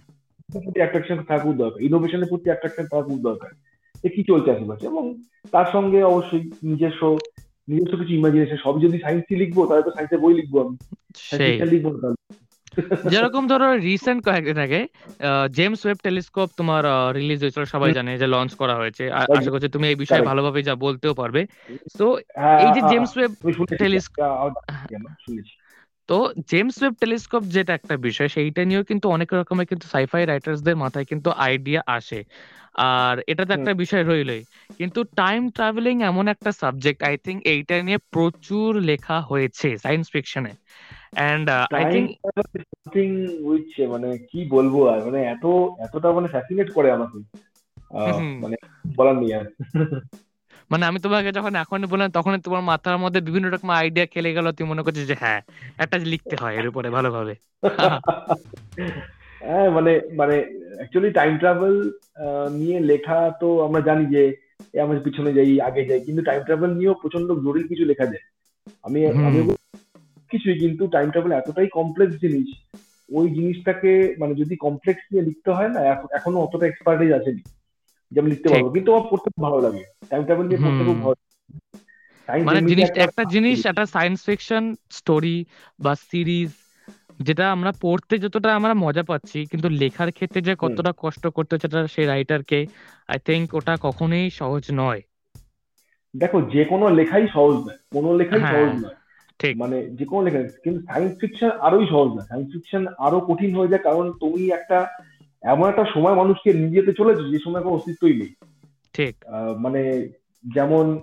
প্রতি 0.53 0.81
অ্যাট্রাকশন 0.81 1.17
থাকা 1.17 1.39
খুব 1.39 1.57
দরকার। 1.57 1.83
ইনোভেশনের 1.83 2.29
প্রতি 2.29 2.45
অ্যাট্রাকশন 2.45 2.83
থাকা 2.83 3.03
খুব 3.03 3.21
দরকার। 3.23 3.51
যে 4.03 4.09
কি 4.09 4.25
চলছে 4.27 4.51
আশেপাশে? 4.51 4.87
এবং 4.87 5.23
তার 5.51 5.65
সঙ্গে 5.73 6.03
অবশ্যই 6.03 6.51
নিজস্ব 6.63 7.19
নিজস্ব 7.69 7.97
কিছু 7.97 8.15
ইমাজিনেশন 8.15 8.57
সব 8.57 8.81
যদি 8.81 8.99
সায়েন্সই 8.99 9.37
লিখব 9.37 9.67
তাহলে 9.67 9.83
তো 9.83 9.91
সায়েন্সের 9.91 10.19
বই 10.19 10.35
লিখব 10.35 10.67
আমি। 10.67 10.77
লিখব 11.71 11.91
না 11.91 12.15
যেরকম 13.13 13.43
ধরো 13.47 13.67
রিসেন্ট 13.89 14.21
কয়েকদিন 14.25 14.59
আগে 14.59 14.81
জেমস 15.51 15.81
ওয়েব 15.85 15.99
টেলিস্কোপ 16.03 16.49
তোমার 16.57 16.83
রিলিজ 17.15 17.39
হয়েছিল 17.43 17.65
সবাই 17.65 17.91
জানে 17.93 18.11
যে 18.19 18.27
লঞ্চ 18.27 18.53
করা 18.55 18.75
হয়েছে। 18.77 19.05
আশা 19.33 19.51
করছি 19.51 19.69
তুমি 19.69 19.87
এই 19.89 19.97
বিষয়ে 20.03 20.23
ভালোভাবে 20.23 20.61
যা 20.63 20.75
বলতেও 20.77 21.15
পারবে। 21.15 21.41
তো 21.99 22.07
হ্যাঁ, 22.37 22.59
এই 22.59 22.71
যে 22.77 22.81
জেমস 22.91 23.13
ওয়েব 23.17 23.33
টেলিস্কোপ 23.83 24.19
তো 26.09 26.19
জেমস 26.51 26.77
ওয়েব 26.81 26.95
টেলিস্কোপ 27.01 27.43
যেটা 27.47 27.73
একটা 27.75 27.95
বিষয় 28.09 28.29
সেইটা 28.29 28.63
নিয়েও 28.65 28.85
কিন্তু 28.85 29.07
অনেক 29.09 29.29
রকমের 29.33 29.67
কিন্তু 29.67 29.87
সাইফাই 29.89 30.23
রাইটার্সদের 30.27 30.77
মাথায় 30.77 31.07
কিন্তু 31.11 31.29
আইডিয়া 31.47 31.81
আসে। 31.89 32.21
আর 32.89 33.17
এটা 33.27 33.43
তো 33.45 33.53
একটা 33.55 33.71
বিষয় 33.83 34.03
রইলই। 34.05 34.41
কিন্তু 34.81 35.01
টাইম 35.17 35.43
ট্রাভেলিং 35.57 35.95
এমন 36.05 36.25
একটা 36.35 36.51
সাবজেক্ট 36.63 37.01
আই 37.03 37.15
থিঙ্ক 37.21 37.39
এইটা 37.53 37.75
নিয়ে 37.83 37.99
প্রচুর 38.11 38.71
লেখা 38.91 39.17
হয়েছে 39.31 39.69
science 39.85 40.07
ফিকশনে 40.15 40.53
and 41.25 41.47
I 41.77 41.85
think 41.87 42.07
something 42.75 43.09
which 43.45 43.71
মানে 43.93 44.09
কি 44.29 44.41
বলব 44.51 44.75
আর 44.89 44.99
মানে 45.07 45.21
এত 45.35 45.45
এতটা 45.85 46.09
মানে 46.17 46.29
ফ্যাসিনেট 46.35 46.69
করে 46.73 46.89
আমাকে। 46.91 47.19
মানে 48.43 48.57
বলার 48.97 49.17
নেই 49.21 49.33
আর। 49.39 49.47
মানে 50.71 50.85
আমি 50.87 50.99
তোমাকে 51.03 51.31
যখন 51.33 51.53
এখন 51.57 51.81
বললাম 51.93 52.09
তখন 52.17 52.33
তোমার 52.47 52.63
মাথার 52.71 52.97
মধ্যে 52.99 53.21
বিভিন্ন 53.21 53.47
রকম 53.49 53.69
আইডিয়া 53.75 54.07
খেলে 54.09 54.31
গেল 54.37 54.47
তুমি 54.57 54.69
মনে 54.73 54.83
করছ 54.85 54.99
যে 55.03 55.17
হ্যাঁ 55.23 55.41
একটা 55.79 55.97
লিখতে 56.07 56.35
হয় 56.37 56.55
এর 56.57 56.67
উপরে 56.71 56.89
ভালোভাবে। 56.91 57.33
হ্যাঁ 59.41 59.69
মানে 59.77 59.91
মানে 60.17 60.37
অ্যাকচুয়ালি 60.85 61.11
টাইম 61.13 61.33
ট্রাভেল 61.39 61.75
নিয়ে 62.53 62.79
লেখা 62.81 63.19
তো 63.41 63.49
আমরা 63.67 63.81
জানি 63.81 64.05
যে 64.07 64.23
আমার 64.81 64.99
পিছনে 65.01 65.31
যাই 65.33 65.61
আগে 65.61 65.83
যাই 65.85 66.01
কিন্তু 66.01 66.23
টাইম 66.23 66.41
ট্রাভেল 66.43 66.71
নিয়েও 66.75 67.01
প্রচণ্ড 67.03 67.29
জরুরি 67.45 67.69
কিছু 67.69 67.85
লেখা 67.85 68.07
যায়। 68.07 68.25
আমি 68.83 68.99
আমি 69.23 69.39
কিছুই 70.31 70.57
কিন্তু 70.59 70.83
টাইম 70.87 71.09
ট্রাভেল 71.11 71.33
এতটাই 71.33 71.69
কমপ্লেক্স 71.73 72.15
জিনিস 72.21 72.49
ওই 73.09 73.27
জিনিসটাকে 73.31 73.93
মানে 74.19 74.35
যদি 74.35 74.55
কমপ্লেক্স 74.57 75.03
নিয়ে 75.11 75.25
লিখতে 75.25 75.51
হয় 75.51 75.69
না 75.69 75.81
এখনও 76.13 76.39
অতটা 76.39 76.67
এক্সপার্টেজ 76.67 77.11
আসেনি 77.13 77.43
যে 78.13 78.21
আমি 78.21 78.31
লিখতে 78.31 78.49
পারব। 78.49 78.67
কিন্তু 78.73 78.91
আমার 78.93 79.07
পড়তে 79.11 79.29
ভালো 79.43 79.59
লাগে। 79.61 79.83
টাইম 80.11 80.23
ট্রাভেল 80.25 80.47
নিয়ে 80.47 80.63
পড়তে 80.65 80.83
খুব 80.85 80.99
ভালো 81.03 81.17
মানে 82.29 82.61
জিনিস 82.69 82.89
একটা 82.97 83.23
জিনিস 83.25 83.59
একটা 83.67 83.85
সায়েন্স 83.87 84.19
ফিকশন 84.25 84.65
স্টোরি 84.91 85.37
বা 85.79 85.93
সিরিজ 86.09 86.51
যেটা 87.21 87.53
আমরা 87.53 87.73
পড়তে 87.81 88.19
যতটা 88.19 88.57
আমরা 88.57 88.75
মজা 88.75 89.03
পাচ্ছি 89.03 89.47
কিন্তু 89.47 89.69
লেখার 89.69 90.13
ক্ষেত্রে 90.13 90.41
যে 90.43 90.57
কতটা 90.59 90.93
কষ্ট 90.97 91.27
করতে 91.27 91.57
হচ্ছে 91.57 91.89
সেই 91.89 92.07
রাইটারকে 92.07 92.67
আই 93.09 93.19
থিঙ্ক 93.19 93.55
ওটা 93.55 93.77
কখনোই 93.81 94.31
সহজ 94.31 94.67
নয়। 94.73 95.03
দেখো 96.17 96.43
যে 96.43 96.65
কোনো 96.65 96.89
লেখাই 96.89 97.27
সহজ 97.33 97.57
নয় 97.57 97.77
কোনো 97.93 98.17
লেখাই 98.17 98.41
হ্যাঁ, 98.41 98.53
সহজ 98.53 98.85
নয়। 98.85 98.95
ঠিক। 99.39 99.57
মানে 99.57 99.87
যে 99.91 100.05
কোনো 100.05 100.23
লেখা 100.23 100.43
কিন্তু 100.43 100.87
সায়েন্স 100.87 101.15
ফিকশন 101.21 101.51
আরোই 101.51 101.87
সহজ 101.87 102.09
নয়। 102.09 102.25
সায়েন্স 102.25 102.53
ফিকশন 102.53 102.87
আরও 102.99 103.21
কঠিন 103.21 103.57
হয়ে 103.57 103.69
যায় 103.69 103.83
কারণ 103.83 104.13
তুমি 104.13 104.51
একটা 104.51 104.87
এমন 105.43 105.69
একটা 105.69 105.85
সময় 105.95 106.15
মানুষকে 106.15 106.53
নিয়ে 106.53 106.71
যেতে 106.71 106.93
চলেছে 106.93 107.31
যে 107.31 107.39
সময় 107.45 107.63
কোনো 107.63 107.77
অস্তিত্বই 107.77 108.19
নেই। 108.19 108.35
ঠিক। 108.93 109.17
মানে 109.59 110.09
যেমন 110.55 111.01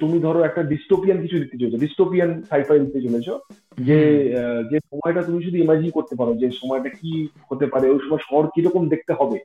তুমি 0.00 0.18
ধরো 0.18 0.42
একটা 0.42 0.62
ডিস্টোপিয়ান 0.62 1.22
কিছু 1.22 1.38
দিতে 1.38 1.58
চলেছো 1.58 1.78
ডিস্টোপিয়ান 1.78 2.42
সাইফাই 2.42 2.80
দিতে 2.80 3.00
চলেছো 3.00 3.40
যে 3.78 4.28
যে 4.70 4.78
সময়টা 4.80 5.22
তুমি 5.22 5.44
শুধু 5.44 5.56
ইমাজিন 5.56 5.90
করতে 5.90 6.16
পারো 6.16 6.34
যে 6.34 6.50
সময়টা 6.50 6.88
কি 6.88 7.28
হতে 7.52 7.66
পারে 7.66 7.90
ওই 7.90 7.98
সময় 7.98 8.18
শহর 8.30 8.48
কীরকম 8.54 8.88
দেখতে 8.88 9.12
হবে 9.12 9.38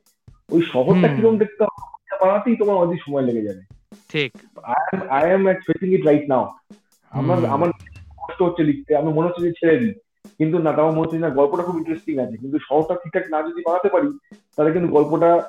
ওই 0.50 0.62
শহরটা 0.62 1.08
কীরকম 1.08 1.38
দেখতে 1.38 1.64
হবে 1.64 1.94
বানাতেই 2.20 2.56
তোমার 2.56 2.76
অধিক 2.76 3.00
সময় 3.06 3.22
লেগে 3.22 3.42
যাবে। 3.42 3.60
ঠিক। 4.08 4.32
I 5.08 5.30
am 5.30 5.48
at 5.48 5.56
facing 5.66 5.94
it 5.94 6.04
right 6.04 6.28
now 6.28 6.52
আমার 7.10 7.44
আমার 7.44 7.70
কষ্ট 8.16 8.42
হচ্ছে 8.42 8.62
লিখতে 8.62 8.96
আমি 8.96 9.12
মনে 9.12 9.26
হচ্ছে 9.26 9.42
যে 9.42 9.52
ছেড়ে 9.52 9.76
দিই। 9.78 9.94
কিন্তু 10.38 10.58
না 10.58 10.72
তাও 10.72 10.90
মনে 10.90 11.00
হচ্ছে 11.00 11.18
না 11.18 11.30
গল্পটা 11.30 11.62
খুব 11.62 11.76
ইন্টারেস্টিং 11.76 12.18
আছে। 12.18 12.36
কিন্তু 12.36 12.58
শহরটা 12.58 12.94
ঠিকঠাক 12.94 13.30
না 13.30 13.42
যদি 13.42 13.62
বানাতে 13.66 13.88
পারি 13.88 14.18
তাহলে 14.56 14.72
কিন্তু 14.72 14.88
গল্পটা 14.92 15.42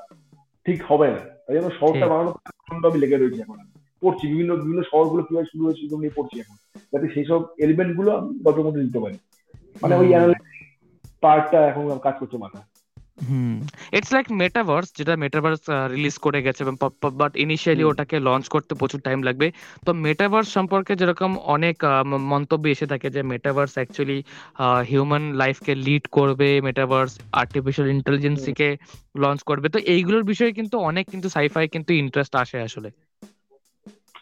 ঠিক 0.66 0.84
হবে 0.88 1.08
না। 1.08 1.20
তাই 1.48 1.56
জন্য 1.56 1.70
শহরটা 1.80 2.08
বানানো 2.08 2.34
আমি 2.88 3.00
লেগে 3.00 3.18
রয়েছি 3.18 3.42
এখন। 3.42 3.58
পড়ছি 4.06 4.24
বিভিন্ন 4.28 4.52
বিভিন্ন 4.56 4.82
শহরগুলো 4.91 5.22
কীভাবে 5.24 5.50
শুরু 5.52 5.62
হয়েছে 5.65 5.82
সেগুলো 5.82 6.00
নিয়ে 6.02 6.15
পড়ছি 6.18 6.36
এখন। 6.39 6.56
যাতে 6.94 7.08
সেই 7.13 7.26
সব 7.26 7.41
এলিমেন্টগুলো 7.60 8.10
আমি 8.18 8.30
গল্পের 8.44 8.65
মধ্যে 8.65 8.82
দিতে 8.82 9.00
পারি। 9.00 9.18
মানে 9.82 9.94
ওই 9.96 10.08
পার্টটা 11.24 11.60
এখন 11.68 11.84
কাজ 12.04 12.15
করছে 12.20 12.38
মাথা 12.38 12.60
হুম। 13.28 13.56
ইটস 13.94 14.12
লাইক 14.13 14.26
মেটাভার্স 14.34 14.88
যেটা 14.98 15.13
মেটাভার্স 15.15 15.62
রিলিজ 15.91 16.15
করে 16.18 16.39
গেছে 16.41 16.62
বাট 17.22 17.32
ইনিশিয়ালি 17.38 17.84
ওটাকে 17.84 18.18
লঞ্চ 18.20 18.46
করতে 18.48 18.74
প্রচুর 18.76 19.00
টাইম 19.00 19.20
লাগবে। 19.24 19.48
তো 19.86 19.91
মেটাভার্স 20.06 20.48
সম্পর্কে 20.54 20.94
যেরকম 20.96 21.32
অনেক 21.56 21.76
মন্তব্য 22.34 22.63
এসে 22.68 22.86
থাকে 22.88 23.08
যে 23.10 23.22
মেটাভার্স 23.24 23.74
অ্যাকচুয়ালি 23.74 24.18
হিউম্যান 24.89 25.24
লাইফকে 25.34 25.74
লিড 25.76 26.06
করবে 26.12 26.50
মেটাভার্স 26.62 27.12
আর্টিফিশিয়াল 27.34 27.88
ইন্টেলিজেন্সিকে 27.89 28.70
লঞ্চ 29.18 29.39
করবে। 29.44 29.68
তো 29.70 29.80
এইগুলোর 29.94 30.24
বিষয়ে 30.24 30.52
কিন্তু 30.52 30.76
অনেক 30.80 31.06
কিন্তু 31.12 31.28
সাইফাই 31.30 31.65
কিন্তু 31.68 31.91
ইন্টারেস্ট 31.94 32.34
আসে 32.36 32.58
আসলে। 32.62 32.89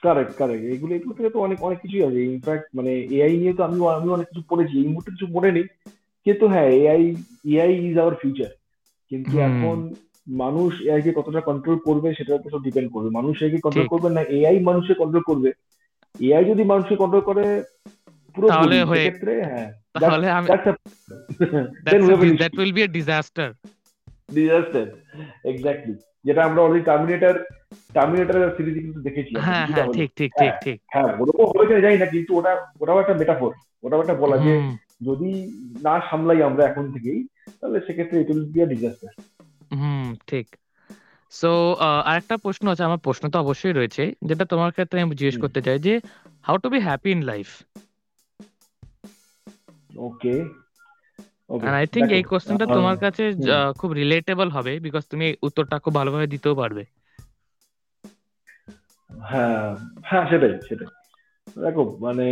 কারেক্ট 0.03 0.33
কারেক্ট 0.35 0.63
এগুলো 0.73 0.91
এগুলো 0.95 1.13
থেকে 1.17 1.29
তো 1.29 1.39
অনেক 1.39 1.59
অনেক 1.61 1.77
কিছুই 1.83 2.05
আছে। 2.07 2.19
ইনফ্যাক্ট 2.27 2.67
মানে 2.77 2.91
এআই 3.15 3.33
নিয়ে 3.41 3.53
তো 3.53 3.61
আমি 3.63 3.77
আমি 3.97 4.07
অনেক 4.09 4.27
কিছু 4.29 4.43
পড়েছি। 4.49 4.73
এই 4.77 4.87
মুহূর্তে 4.87 5.09
কিছু 5.15 5.27
পড়ে 5.35 5.49
নেই। 5.51 5.65
কিন্তু 6.25 6.45
হ্যাঁ 6.47 6.69
AI 6.79 7.01
AI 7.51 7.71
is 7.87 7.95
our 7.97 8.15
future 8.21 8.51
কিন্তু 9.11 9.35
এখন 9.49 9.77
মানুষ 10.37 10.71
এআই 10.87 11.01
কে 11.05 11.11
কতটা 11.15 11.41
কন্ট্রোল 11.49 11.77
করবে 11.87 12.09
সেটার 12.17 12.37
উপর 12.39 12.49
সব 12.53 12.61
ডিপেন্ড 12.67 12.89
করবে। 12.93 13.09
মানুষ 13.17 13.33
এআই 13.37 13.51
কে 13.53 13.59
কন্ট্রোল 13.65 13.87
করবে 13.93 14.09
না 14.09 14.21
এআই 14.37 14.57
মানুষকে 14.69 14.93
কন্ট্রোল 15.01 15.23
করবে। 15.29 15.49
এআই 16.15 16.43
যদি 16.51 16.63
মানুষকে 16.71 16.95
কন্ট্রোল 16.97 17.23
করে 17.29 17.45
পুরো 18.35 18.49
তাহলে 18.49 18.77
হয়ে 18.89 18.99
ক্ষেত্রে 18.99 19.33
হ্যাঁ 19.49 19.69
তাহলে 19.95 20.27
আমি 20.31 20.49
that 22.37 22.53
will 22.53 22.71
be 22.75 22.81
a 22.83 22.89
disaster 22.97 23.49
disaster 24.35 24.85
exactly 25.51 25.93
যেটা 26.25 26.41
আমরা 26.47 26.61
অলরেডি 26.61 26.83
টার্মিনেটর 26.85 27.35
টার্মিনেটর 27.93 28.37
সিরিজ 28.57 28.75
কিন্তু 28.77 28.99
দেখেছি 29.01 29.33
হ্যাঁ 29.45 29.65
হ্যাঁ 29.67 29.87
ঠিক 29.95 30.09
ঠিক 30.15 30.31
ঠিক 30.31 30.51
হ্যাঁ, 30.51 30.55
ঠিক। 30.65 30.77
হ্যাঁ 30.89 31.07
ওরকম 31.19 31.47
কিনা 31.59 31.79
জানি 31.79 31.97
না 31.97 32.05
কিন্তু 32.05 32.31
ওটা 32.35 32.51
ওটাও 32.79 32.99
একটা 32.99 33.13
মেটাফোর 33.13 33.51
ওটাও 33.83 34.01
একটা 34.01 34.13
বলা 34.13 34.37
যে 34.37 34.53
যদি 35.01 35.29
না 35.81 35.95
সামলাই 36.09 36.41
আমরা 36.41 36.63
এখন 36.65 36.85
থেকেই 36.93 37.19
তাহলে 37.59 37.77
সেক্ষেত্রে 37.79 38.15
it 38.19 38.29
will 38.29 38.43
be 38.45 38.59
a 38.61 38.65
disaster 38.65 39.11
hmm 39.71 40.07
ঠিক। 40.27 40.47
সো 41.31 41.51
আরেকটা 42.05 42.35
প্রশ্ন 42.37 42.65
আছে 42.67 42.83
আমার 42.83 42.97
প্রশ্ন 42.97 43.23
তো 43.29 43.37
অবশ্যই 43.39 43.73
রয়েছে 43.73 44.03
যেটা 44.21 44.45
তোমার 44.45 44.71
ক্ষেত্রে 44.71 44.97
আমি 45.01 45.13
জিজ্ঞেস 45.15 45.37
করতে 45.37 45.59
চাই 45.61 45.77
যে 45.79 45.93
how 46.45 46.55
to 46.57 46.67
be 46.69 46.79
happy 46.79 47.09
in 47.11 47.21
life 47.23 47.47
okay 50.03 50.35
I 51.73 51.85
think 51.93 52.07
এই 52.11 52.23
কোশ্চেনটা 52.23 52.65
তোমার 52.77 52.97
কাছে 52.97 53.23
খুব 53.77 53.89
রিলেটেবল 53.91 54.47
হবে 54.49 54.73
বিকজ 54.79 55.03
তুমি 55.07 55.25
উত্তরটা 55.41 55.75
খুব 55.79 55.93
ভালোভাবে 55.93 56.27
দিতেও 56.27 56.55
পারবে। 56.55 56.83
হ্যাঁ 59.09 59.65
হ্যাঁ 60.03 60.25
সেটাই 60.29 60.53
সেটাই। 60.69 60.89
দেখো 61.47 61.83
মানে 61.99 62.25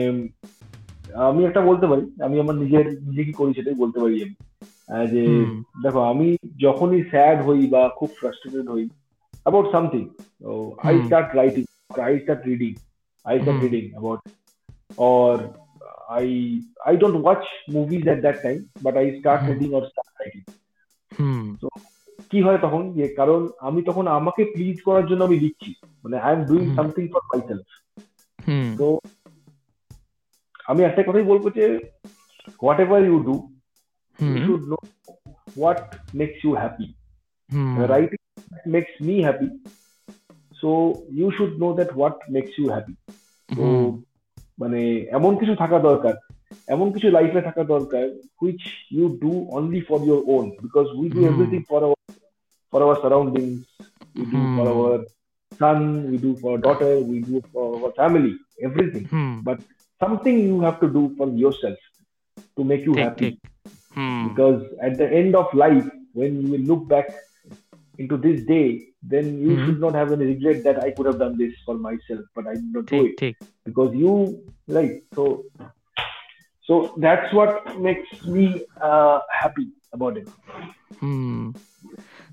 আমি 1.27 1.41
একটা 1.45 1.61
বলতে 1.61 1.85
পারি 1.87 2.03
আমি 2.23 2.35
আমার 2.39 2.55
নিজের 2.55 2.85
নিজে 3.03 3.23
কি 3.23 3.33
করি 3.33 3.51
সেটাই 3.53 3.73
বলতে 3.73 3.97
পারি 3.99 4.15
আমি। 4.23 4.35
যে 5.11 5.23
দেখো 5.83 5.99
আমি 6.01 6.27
যখনই 6.61 7.01
স্যাড 7.03 7.37
হই 7.45 7.61
বা 7.67 7.81
খুব 7.89 8.09
ফ্রাস্ট্রেটেড 8.19 8.65
হই 8.69 8.83
about 9.43 9.67
something 9.71 10.03
I 10.83 10.95
start 11.01 11.29
writing 11.35 11.63
I 12.01 12.13
start 12.19 12.41
reading 12.45 12.71
I 13.25 13.35
start 13.39 13.59
reading 13.61 13.83
about 13.91 14.19
or 14.97 15.33
I 16.09 16.25
I 16.85 16.93
don't 16.97 17.17
watch 17.23 17.43
movies 17.73 18.03
at 18.07 18.19
that 18.21 18.37
time 18.41 18.57
but 18.83 18.93
I 18.95 19.07
start 19.19 19.41
reading 19.49 19.69
or 19.73 19.83
start 19.85 20.11
writing 20.19 20.41
কি 22.31 22.39
হয় 22.41 22.59
তখন? 22.61 22.81
যে 22.93 23.05
কারণ 23.19 23.41
আমি 23.59 23.79
তখন 23.81 24.05
আমাকে 24.17 24.41
প্লিজ 24.53 24.77
করার 24.81 25.05
জন্য 25.07 25.21
আমি 25.23 25.37
লিখছি। 25.39 25.71
মানে 26.03 26.15
I 26.19 26.31
am 26.35 26.41
doing 26.45 26.65
something 26.75 27.03
for 27.07 27.23
myself 27.47 27.67
তো 28.77 28.87
আমি 30.67 30.81
একটা 30.83 31.01
কথাই 31.03 31.25
বলব 31.31 31.45
যে 31.57 31.65
whatever 32.79 33.01
you 33.03 33.17
do 33.19 33.35
you 34.19 34.41
should 34.47 34.63
know 34.71 34.77
what 35.57 35.79
makes 36.15 36.37
you 36.45 36.51
happy 36.55 36.87
writing 37.87 38.19
makes 38.67 38.91
me 39.01 39.15
happy 39.23 39.47
so 40.61 40.69
you 41.17 41.27
should 41.31 41.53
know 41.63 41.67
that 41.73 41.89
what 41.97 42.17
makes 42.29 42.51
you 42.59 42.65
happy 42.69 42.93
তো 43.49 43.65
মানে 44.59 44.81
এমন 45.17 45.31
কিছু 45.37 45.53
থাকা 45.55 45.77
দরকার 45.79 46.15
এমন 46.67 46.87
কিছু 46.91 47.07
লাইফে 47.11 47.41
থাকা 47.41 47.63
দরকার 47.63 48.05
which 48.39 48.61
you 48.91 49.05
do 49.21 49.31
only 49.57 49.81
for 49.81 49.99
your 50.07 50.21
own 50.35 50.45
because 50.63 50.87
we 50.99 51.07
do 51.09 51.19
everything 51.25 51.61
for 51.69 51.81
our 51.83 52.00
for 52.71 52.83
our 52.83 53.01
surroundings, 53.01 53.65
we 54.15 54.25
do 54.25 54.31
for 54.31 54.65
hmm. 54.65 54.69
our 54.69 55.05
son, 55.59 56.09
we 56.09 56.17
do 56.17 56.35
for 56.37 56.53
our 56.53 56.57
daughter, 56.57 56.99
we 56.99 57.19
do 57.19 57.41
for 57.53 57.83
our 57.83 57.91
family, 57.93 58.35
everything. 58.63 59.05
Hmm. 59.05 59.39
But 59.41 59.61
something 59.99 60.39
you 60.39 60.61
have 60.61 60.79
to 60.79 60.89
do 60.89 61.13
for 61.17 61.29
yourself 61.29 61.77
to 62.57 62.63
make 62.63 62.85
you 62.85 62.95
happy. 62.95 63.39
Hmm. 63.93 64.29
Because 64.29 64.63
at 64.81 64.97
the 64.97 65.11
end 65.11 65.35
of 65.35 65.53
life, 65.53 65.87
when 66.13 66.41
you 66.41 66.51
will 66.51 66.65
look 66.71 66.87
back 66.87 67.13
into 67.97 68.17
this 68.17 68.43
day, 68.45 68.87
then 69.03 69.39
you 69.39 69.55
mm. 69.55 69.65
should 69.65 69.79
not 69.79 69.95
have 69.95 70.11
any 70.11 70.25
regret 70.25 70.63
that 70.63 70.83
I 70.83 70.91
could 70.91 71.05
have 71.05 71.19
done 71.19 71.37
this 71.37 71.53
for 71.65 71.75
myself, 71.75 72.21
but 72.35 72.47
I 72.47 72.53
did 72.53 72.73
not 72.73 72.87
take, 72.87 73.01
do 73.01 73.05
it 73.07 73.17
Take. 73.17 73.37
because 73.65 73.95
you 73.95 74.43
like 74.67 75.03
so. 75.15 75.45
So 76.63 76.93
that's 76.97 77.33
what 77.33 77.79
makes 77.79 78.23
me 78.25 78.65
uh, 78.79 79.19
happy 79.31 79.69
about 79.91 80.17
it. 80.17 80.27
Hmm. 80.99 81.51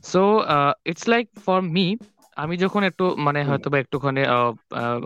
So 0.03 0.41
uh, 0.41 0.75
it's 0.85 1.07
like 1.07 1.29
for 1.37 1.61
me, 1.69 1.87
আমি 2.37 2.55
যখন 2.57 2.83
একটু 2.85 3.05
মানে 3.19 3.41
হয়তোবা 3.45 3.77
একটুখানি 3.79 4.21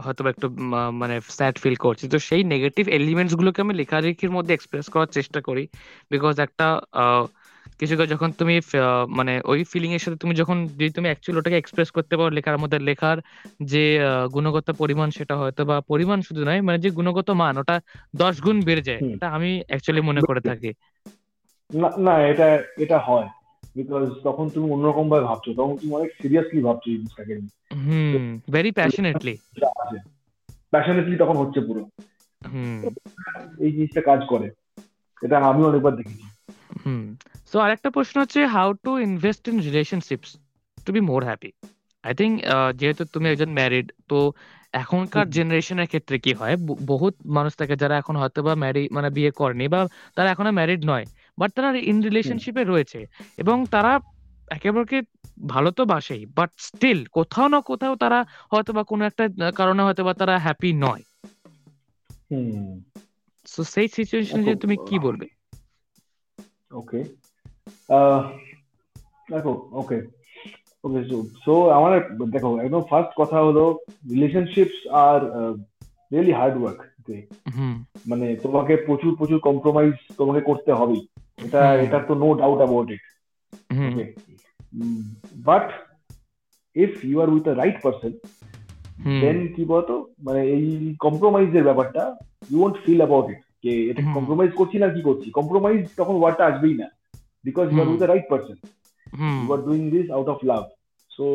হয়তোবা 0.05 0.31
একটু 0.31 0.47
মানে 0.95 1.15
sad 1.31 1.55
feel 1.59 1.77
করছি। 1.77 2.05
তো 2.09 2.19
সেই 2.29 2.43
নেগেটিভ 2.45 2.85
এলিমেন্টস 2.99 3.35
গুলোকে 3.37 3.61
আমি 3.63 3.75
লেখালেখির 3.81 4.33
মধ্যে 4.37 4.53
এক্সপ্রেস 4.55 4.87
করার 4.95 5.11
চেষ্টা 5.13 5.39
করি। 5.41 5.63
বিকজ 6.11 6.35
একটা 6.47 6.67
কিছু 7.81 7.95
যখন 8.07 8.31
তুমি 8.33 8.55
মানে 9.11 9.33
ওই 9.45 9.61
ফিলিং 9.65 9.91
এর 9.93 9.99
সাথে 9.99 10.19
তুমি 10.19 10.35
যখন 10.35 10.57
যদি 10.73 10.91
তুমি 10.91 11.07
অ্যাকচুয়ালি 11.09 11.39
ওটাকে 11.41 11.59
এক্সপ্রেস 11.59 11.89
করতে 11.91 12.15
পারো 12.17 12.31
লেখার 12.31 12.59
মধ্যে 12.59 12.79
লেখার 12.81 13.17
যে 13.65 13.85
গুণগত 14.35 14.67
পরিমাণ 14.73 15.09
সেটা 15.11 15.35
হয়তো 15.37 15.63
বা 15.65 15.77
পরিমাণ 15.91 16.19
শুধু 16.23 16.41
নয় 16.45 16.61
মানে 16.61 16.79
যে 16.79 16.91
গুণগত 16.91 17.29
মান 17.35 17.55
ওটা 17.59 17.77
দশ 18.15 18.35
গুণ 18.43 18.57
বেড়ে 18.65 18.83
যায় 18.83 19.03
এটা 19.13 19.27
আমি 19.37 19.51
অ্যাকচুয়ালি 19.69 20.03
মনে 20.03 20.23
করে 20.23 20.41
থাকি। 20.41 20.71
না 22.01 22.15
এটা 22.31 22.47
এটা 22.79 22.99
হয়। 22.99 23.29
বিকজ 23.77 24.11
তখন 24.25 24.51
তুমি 24.51 24.73
অন্যরকম 24.73 25.11
ভাবে 25.11 25.25
ভাবছ 25.25 25.47
তখন 25.57 25.77
তুমি 25.77 25.93
অনেক 25.95 26.11
সিরিয়াসলি 26.23 26.63
ভাবছ 26.63 26.85
জিনিসটাকে 26.85 27.35
হুম 27.75 28.41
ভেরি 28.53 28.71
প্যাশনেটলি 28.71 29.35
প্যাশনেটলি 30.73 31.17
তখন 31.17 31.37
হচ্ছে 31.37 31.61
পুরো। 31.61 31.83
এই 33.61 33.73
জিনিসটা 33.73 34.01
কাজ 34.01 34.21
করে। 34.29 34.47
এটা 35.23 35.37
আমি 35.39 35.65
অনেকবার 35.65 35.97
দেখেছি। 35.97 36.25
হুম। 36.87 37.03
সো 37.53 37.59
আরেকটা 37.59 37.91
প্রশ্ন 37.91 38.21
হচ্ছে 38.21 38.47
how 38.47 38.73
to 38.85 38.99
invest 38.99 39.49
in 39.49 39.57
relationships 39.61 40.29
to 40.87 40.93
be 40.93 41.01
more 41.01 41.25
happy 41.25 41.51
I 42.05 42.15
think 42.15 42.35
যেহেতু 42.75 43.05
তুমি 43.05 43.29
একজন 43.29 43.51
ম্যারিড 43.53 43.93
তো 44.09 44.19
এখনকার 44.73 45.31
জেনারেশনের 45.31 45.87
ক্ষেত্রে 45.87 46.19
কি 46.19 46.33
হয়? 46.33 46.57
বহুত 46.87 47.15
মানুষ 47.27 47.53
থাকে 47.57 47.77
যারা 47.77 47.95
এখন 47.97 48.17
হয়তো 48.17 48.43
বা 48.43 48.55
ম্যারি 48.55 48.89
মানে 48.93 49.11
বিয়ে 49.11 49.31
করেনি 49.31 49.69
বা 49.69 49.81
তারা 50.15 50.31
এখনও 50.31 50.53
ম্যারিড 50.53 50.81
নয়। 50.87 51.05
বাট 51.39 51.51
তারা 51.53 51.69
ইন 51.83 51.99
রিলেশনশিপে 52.03 52.63
রয়েছে। 52.65 53.01
এবং 53.39 53.57
তারা 53.71 53.93
একেবারে 54.49 54.99
ভালো 55.49 55.71
তো 55.71 55.85
বাসেই 55.85 56.27
বাট 56.37 56.51
স্টিল 56.59 56.99
কোথাও 57.13 57.49
না 57.49 57.61
কোথাও 57.61 57.95
তারা 57.97 58.19
হয়তো 58.51 58.73
বা 58.73 58.83
কোনো 58.85 59.03
একটা 59.05 59.25
কারণে 59.57 59.83
হয়তো 59.83 60.03
বা 60.05 60.15
তারা 60.15 60.35
হ্যাপি 60.39 60.71
নয়। 60.77 61.03
সো 63.47 63.61
সেই 63.65 63.89
সিচুয়েশনে 63.89 64.55
তুমি 64.57 64.77
কি 64.87 64.97
বলবে? 64.99 65.27
ওকে। 66.73 67.01
দেখো 69.31 69.53
ওকে। 69.73 69.99
ওকে 70.85 71.01
সো 71.45 71.69
আমার 71.69 71.93
দেখো 72.31 72.61
একদম 72.61 72.83
ফার্স্ট 72.91 73.13
কথা 73.17 73.37
হলো 73.39 73.65
relationships 74.11 74.79
are 75.03 75.21
really 76.13 76.33
hard 76.33 76.57
work 76.61 76.81
মানে 78.07 78.37
তোমাকে 78.37 78.77
প্রচুর 78.87 79.13
প্রচুর 79.17 79.39
কম্প্রোমাইজ 79.39 79.95
তোমাকে 80.17 80.41
করতে 80.41 80.73
হবেই। 80.73 81.03
এটা 81.39 81.63
এটা 81.85 81.99
তো 82.09 82.13
no 82.23 82.29
doubt 82.43 82.59
about 82.63 82.87
it 82.95 83.05
but 85.49 85.67
if 86.77 86.93
you 87.09 87.17
are 87.23 87.29
with 87.35 87.43
the 87.49 87.55
right 87.63 87.77
person 87.85 88.13
then 89.23 89.39
কি 89.55 89.63
বলতো? 89.73 89.95
মানে 90.27 90.41
এই 90.57 90.67
কম্প্রোমাইজের 91.05 91.67
ব্যাপারটা 91.69 92.03
you 92.51 92.59
won't 92.65 92.77
feel 92.85 93.01
about 93.03 93.27
it 93.33 93.41
যে 93.65 93.73
এটা 93.91 94.03
কম্প্রোমাইজ 94.17 94.51
করছি 94.61 94.77
না 94.83 94.89
কি 94.95 95.01
করছি? 95.09 95.29
কম্প্রোমাইজ 95.39 95.81
তখন 96.01 96.15
ওয়ার্ডটা 96.19 96.45
আসবেই 96.51 96.77
না। 96.83 96.89
Because 97.47 97.67
you 97.71 97.79
are 97.83 97.89
with 97.91 97.99
the 98.03 98.09
right 98.11 98.27
person 98.33 98.57
you 99.43 99.49
are 99.55 99.61
doing 99.69 99.83
this 99.95 100.07
out 100.17 100.29
of 100.35 100.39
love 100.51 100.65
so 101.11 101.27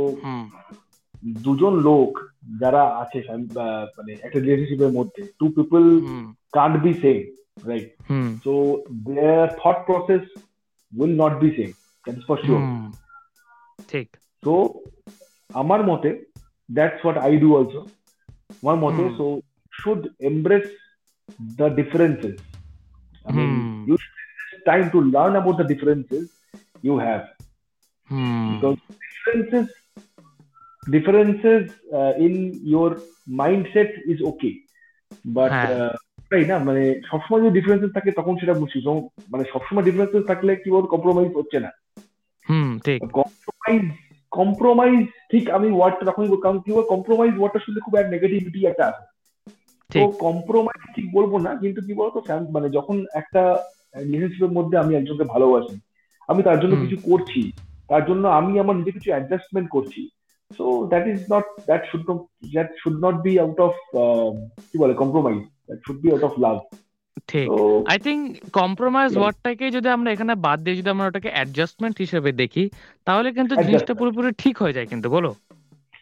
দুজন 1.46 1.74
লোক 1.88 2.12
যারা 2.62 2.84
আছে 3.02 3.20
মানে 3.98 4.12
একটা 4.26 4.38
রিলেশনশিপের 4.40 4.92
মধ্যে 4.98 5.22
two 5.40 5.46
people 5.58 5.84
can't 6.58 6.76
be 6.84 6.92
same 7.04 7.20
right? 7.65 7.93
Hmm. 8.07 8.37
So 8.45 8.85
their 8.91 9.49
thought 9.63 9.87
process 9.87 10.23
will 10.95 11.15
not 11.23 11.41
be 11.41 11.57
same. 11.57 11.75
That 12.07 12.19
is 12.19 12.25
for 12.31 12.39
sure. 12.47 12.63
Hmm. 12.65 12.91
ঠিক 13.93 14.09
so 14.45 14.53
আমার 15.61 15.81
মতে 15.91 16.11
that's 16.79 17.01
what 17.07 17.17
I 17.29 17.33
do 17.45 17.49
also. 17.59 17.81
আমার 18.63 18.77
মতে 18.85 19.03
hmm. 19.05 19.17
so 19.19 19.27
should 19.81 20.03
embrace 20.31 20.73
the 21.59 21.69
differences. 21.81 22.37
I 23.29 23.31
mean, 23.37 23.53
hmm. 23.55 23.79
you 23.89 23.97
should 24.03 24.63
time 24.71 24.87
to 24.95 24.99
learn 25.15 25.35
about 25.41 25.57
the 25.61 25.67
differences 25.73 26.25
you 26.87 26.95
have. 27.07 27.25
Hmm. 28.11 28.49
Because 28.53 28.79
differences 29.13 29.67
differences 30.91 31.71
uh, 31.93 32.13
in 32.27 32.35
your 32.65 33.01
mindset 33.29 33.91
is 34.13 34.21
okay 34.31 34.55
but 35.25 35.53
uh, 35.53 35.93
তাই 36.30 36.46
না? 36.46 36.58
মানে 36.60 37.02
সবসময় 37.12 37.42
যদি 37.42 37.60
differences 37.60 37.92
থাকে 37.94 38.12
তখন 38.12 38.38
সেটা 38.38 38.54
বুঝছি। 38.54 38.80
মানে 39.32 39.44
সবসময় 39.54 39.84
ডিফারেন্সেস 39.84 40.24
থাকলে 40.26 40.56
কি 40.56 40.70
বল 40.72 40.82
কম্প্রোমাইজ 40.82 41.36
হচ্ছে 41.36 41.60
না। 41.60 41.72
হুম 42.50 42.80
ঠিক। 42.80 43.02
কম্প্রোমাইজ 43.02 43.92
কম্প্রোমাইজ 44.32 45.08
ঠিক 45.32 45.50
আমি 45.50 45.72
ওয়ার্ডটা 45.72 46.12
তখনই 46.12 46.38
কারণ 46.44 46.60
কি 46.60 46.72
বল 46.72 46.82
কম্প্রোমাইজ 46.82 47.38
ওয়ার্ডটা 47.38 47.60
শুনলে 47.60 47.80
খুব 47.80 47.96
এক 47.96 48.08
নেগেটিভিটি 48.10 48.66
একটা 48.66 48.86
আছে। 48.86 49.18
তো 49.94 50.08
কম্প্রোমাইজ 50.08 50.96
ঠিক 50.96 51.14
বলব 51.14 51.38
না 51.38 51.56
কিন্তু 51.56 51.82
কি 51.82 51.94
বলতো 51.94 52.22
মানে 52.52 52.70
যখন 52.70 53.06
একটা 53.14 53.58
রিলেশনশিপের 53.98 54.52
মধ্যে 54.52 54.78
আমি 54.78 54.96
একজনকে 54.96 55.24
ভালোবাসি 55.24 55.80
আমি 56.28 56.44
তার 56.44 56.60
জন্য 56.60 56.76
কিছু 56.76 56.98
করছি 57.12 57.52
তার 57.88 58.06
জন্য 58.06 58.28
আমি 58.28 58.60
আমার 58.60 58.76
নিজে 58.76 58.92
কিছু 58.92 59.12
অ্যাডজাস্টমেন্ট 59.12 59.70
করছি 59.70 60.10
so 60.58 60.88
that 60.88 61.08
is 61.08 61.26
not 61.34 61.44
that 61.66 61.84
should 61.92 62.02
that 62.52 62.70
should 62.84 63.06
not 63.06 63.16
be 63.16 63.40
out 63.40 63.60
of 63.60 63.74
কি 64.72 64.78
বলে 64.78 64.94
compromise 64.94 65.44
that 65.70 65.80
should 65.86 65.98
be 66.04 66.08
out 66.12 66.24
of 66.24 66.34
love 66.40 66.58
ঠিক। 67.28 67.48
আই 67.86 67.98
থিঙ্ক 68.00 68.22
কম্প্রোমাইজ 68.54 69.12
ওয়ার্ডটাকে 69.18 69.66
যদি 69.72 69.88
আমরা 69.90 70.10
এখানে 70.12 70.34
বাদ 70.36 70.58
দিয়ে 70.60 70.76
যদি 70.76 70.90
আমরা 70.90 71.06
ওটাকে 71.08 71.30
অ্যাডজাস্টমেন্ট 71.32 71.96
হিসেবে 71.98 72.30
দেখি 72.32 72.64
তাহলে 73.08 73.30
কিন্তু 73.32 73.54
জিনিসটা 73.64 73.94
পুরোপুরি 73.94 74.30
ঠিক 74.38 74.56
হয়ে 74.58 74.74
যায় 74.74 74.88
কিন্তু 74.88 75.08
বলো? 75.10 75.32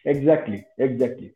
এক্স্যাক্টলি 0.06 0.58
এক্স্যাক্টলি 0.78 1.28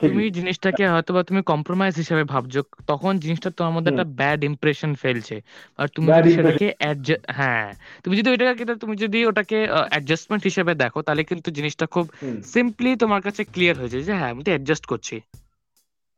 তুমি 0.00 0.22
জিনিসটাকে 0.30 0.84
হয়তো 0.88 1.10
বা 1.12 1.22
তুমি 1.22 1.40
কম্প্রোমাইজ 1.42 1.94
হিসেবে 1.96 2.24
ভাবছ 2.24 2.54
তখন 2.86 3.12
জিনিসটা 3.18 3.50
তোমার 3.50 3.72
মধ্যে 3.72 3.90
একটা 3.90 4.06
ব্যাড 4.12 4.40
ইমপ্রেশন 4.44 4.90
ফেলছে। 4.94 5.36
আর 5.78 5.86
তুমি 5.88 6.08
যদি 6.12 6.30
সেটাকে 6.30 6.66
হ্যাঁ। 7.28 7.68
তুমি 8.04 8.14
যদি 8.16 8.28
ওইটাকে 8.30 8.64
তুমি 8.74 8.94
যদি 8.96 9.18
ওটাকে 9.26 9.58
অ্যাডজাস্টমেন্ট 9.90 10.42
হিসেবে 10.44 10.72
দেখো 10.74 10.98
তাহলে 11.02 11.22
কিন্তু 11.24 11.48
জিনিসটা 11.50 11.86
খুব 11.86 12.06
সিম্পলি 12.44 12.90
তোমার 12.96 13.20
কাছে 13.22 13.42
ক্লিয়ার 13.44 13.76
হয়ে 13.78 13.88
যায় 13.88 14.02
যে 14.02 14.12
হ্যাঁ 14.12 14.30
আমি 14.30 14.42
তো 14.44 14.50
অ্যাডজাস্ট 14.50 14.84
করছি। 14.86 15.16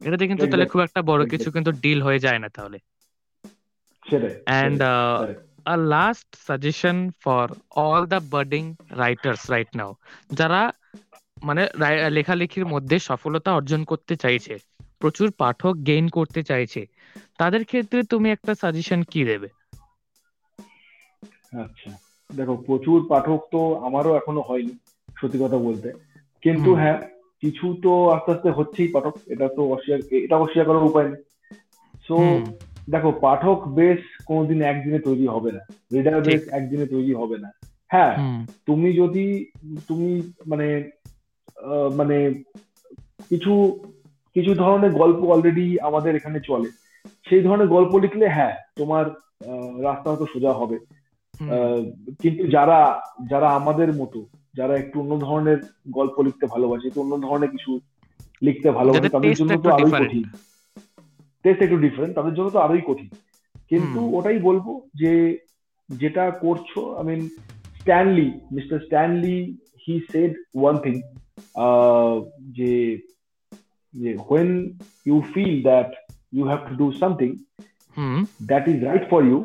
এটাতে 0.01 0.25
কিন্তু 0.27 0.45
তাহলে 0.47 0.67
খুব 0.67 0.81
একটা 0.87 1.01
বড় 1.11 1.23
কিছু 1.33 1.49
কিন্তু 1.55 1.71
ডিল 1.83 1.99
হয়ে 2.03 2.21
যায় 2.21 2.41
না 2.41 2.49
তাহলে। 2.57 2.79
And 4.47 4.81
a 5.67 5.77
last 5.87 6.29
suggestion 6.41 6.97
for 7.15 7.43
all 7.73 8.03
the 8.07 8.21
budding 8.25 8.67
writers 8.93 9.41
right 9.49 9.71
now. 9.75 9.91
যারা 10.33 10.61
মানে 11.43 11.63
লেখালেখির 12.11 12.67
মধ্যে 12.67 12.97
সফলতা 13.09 13.51
অর্জন 13.53 13.81
করতে 13.85 14.15
চাইছে 14.17 14.55
প্রচুর 15.01 15.29
পাঠক 15.39 15.75
গেইন 15.87 16.07
করতে 16.11 16.41
চাইছে 16.43 16.83
তাদের 17.39 17.63
ক্ষেত্রে 17.65 17.99
তুমি 18.13 18.29
একটা 18.31 18.53
সাজেশন 18.55 19.01
কি 19.11 19.21
দেবে? 19.25 19.49
আচ্ছা 21.63 21.91
দেখো 22.31 22.55
প্রচুর 22.67 22.99
পাঠক 23.09 23.41
তো 23.53 23.61
আমারও 23.87 24.17
এখনও 24.17 24.43
হয়নি 24.49 24.73
সত্যি 25.17 25.39
কথা 25.41 25.59
বলতে। 25.67 25.89
কিন্তু 26.43 26.71
হ্যাঁ 26.75 26.99
কিছু 27.43 27.75
তো 27.83 28.09
আস্তে 28.09 28.33
আস্তে 28.33 28.51
হচ্ছেই 28.51 28.89
পাঠক 28.89 29.15
এটা 29.27 29.49
তো 29.49 29.63
অস্বীকার 29.73 30.01
এটা 30.25 30.37
অস্বীকার 30.37 30.67
করার 30.67 30.89
উপায় 30.91 31.09
নেই। 31.09 31.23
সো 32.09 32.17
দেখো 32.91 33.11
পাঠক 33.21 33.69
বেশ 33.69 33.99
কোনোদিন 34.27 34.63
একদিনে 34.63 34.99
তৈরি 34.99 35.27
হবে 35.27 35.53
না 35.53 35.63
রিডার 35.93 36.23
বেশ 36.23 36.43
একদিনে 36.49 36.87
তৈরি 36.87 37.15
হবে 37.15 37.39
না। 37.39 37.51
হ্যাঁ 37.89 38.15
তুমি 38.67 38.93
যদি 38.93 39.51
তুমি 39.89 40.33
মানে 40.47 40.91
মানে 41.97 42.17
কিছু 43.29 43.53
কিছু 44.35 44.55
ধরনের 44.55 44.93
গল্প 44.93 45.25
অলরেডি 45.25 45.81
আমাদের 45.81 46.17
এখানে 46.17 46.41
চলে 46.41 46.71
সেই 47.29 47.43
ধরনের 47.43 47.69
গল্প 47.69 47.93
লিখলে 47.97 48.29
হ্যাঁ 48.29 48.55
তোমার 48.77 49.05
রাস্তা 49.83 50.11
হয়তো 50.11 50.27
সোজা 50.33 50.53
হবে। 50.53 50.79
কিন্তু 52.23 52.47
যারা 52.47 53.03
যারা 53.31 53.49
আমাদের 53.49 53.89
মতো 53.95 54.21
যারা 54.59 54.75
একটু 54.77 54.97
অন্য 55.01 55.13
ধরনের 55.27 55.59
গল্প 55.91 56.17
লিখতে 56.27 56.47
ভালোবাসে 56.47 56.89
একটু 56.89 57.01
অন্য 57.01 57.15
ধরনের 57.27 57.51
কিছু 57.51 57.73
লিখতে 58.43 58.69
ভালোবাসে 58.71 59.09
তাদের 59.09 59.35
জন্য 59.35 59.53
তো 59.65 59.69
আরোই 59.71 59.93
কঠিন। 60.01 60.25
টেস্ট 61.43 61.61
একটু 61.63 61.79
ডিফারেন্ট 61.79 62.13
তাদের 62.15 62.35
জন্য 62.35 62.49
তো 62.51 62.59
আরোই 62.59 62.83
কঠিন। 62.87 63.09
কিন্তু 63.69 64.01
ওটাই 64.17 64.39
বলব 64.39 64.67
যে 64.95 65.13
যেটা 66.01 66.25
করছ 66.45 66.71
I 66.99 67.05
mean 67.05 67.21
Stanley 67.81 68.29
mister 68.53 68.79
Stanley 68.81 69.39
he 69.85 69.95
said 70.13 70.33
one 70.55 70.75
thing 70.85 70.97
যে 72.57 72.73
you 75.09 75.19
feel 75.35 75.55
that 75.63 75.91
you 76.37 76.45
have 76.51 76.63
to 76.71 76.75
do 76.83 76.89
something 77.03 77.33
hmm. 77.97 78.21
that 78.51 78.65
is 78.73 78.79
right 78.89 79.05
for 79.13 79.21
you 79.31 79.39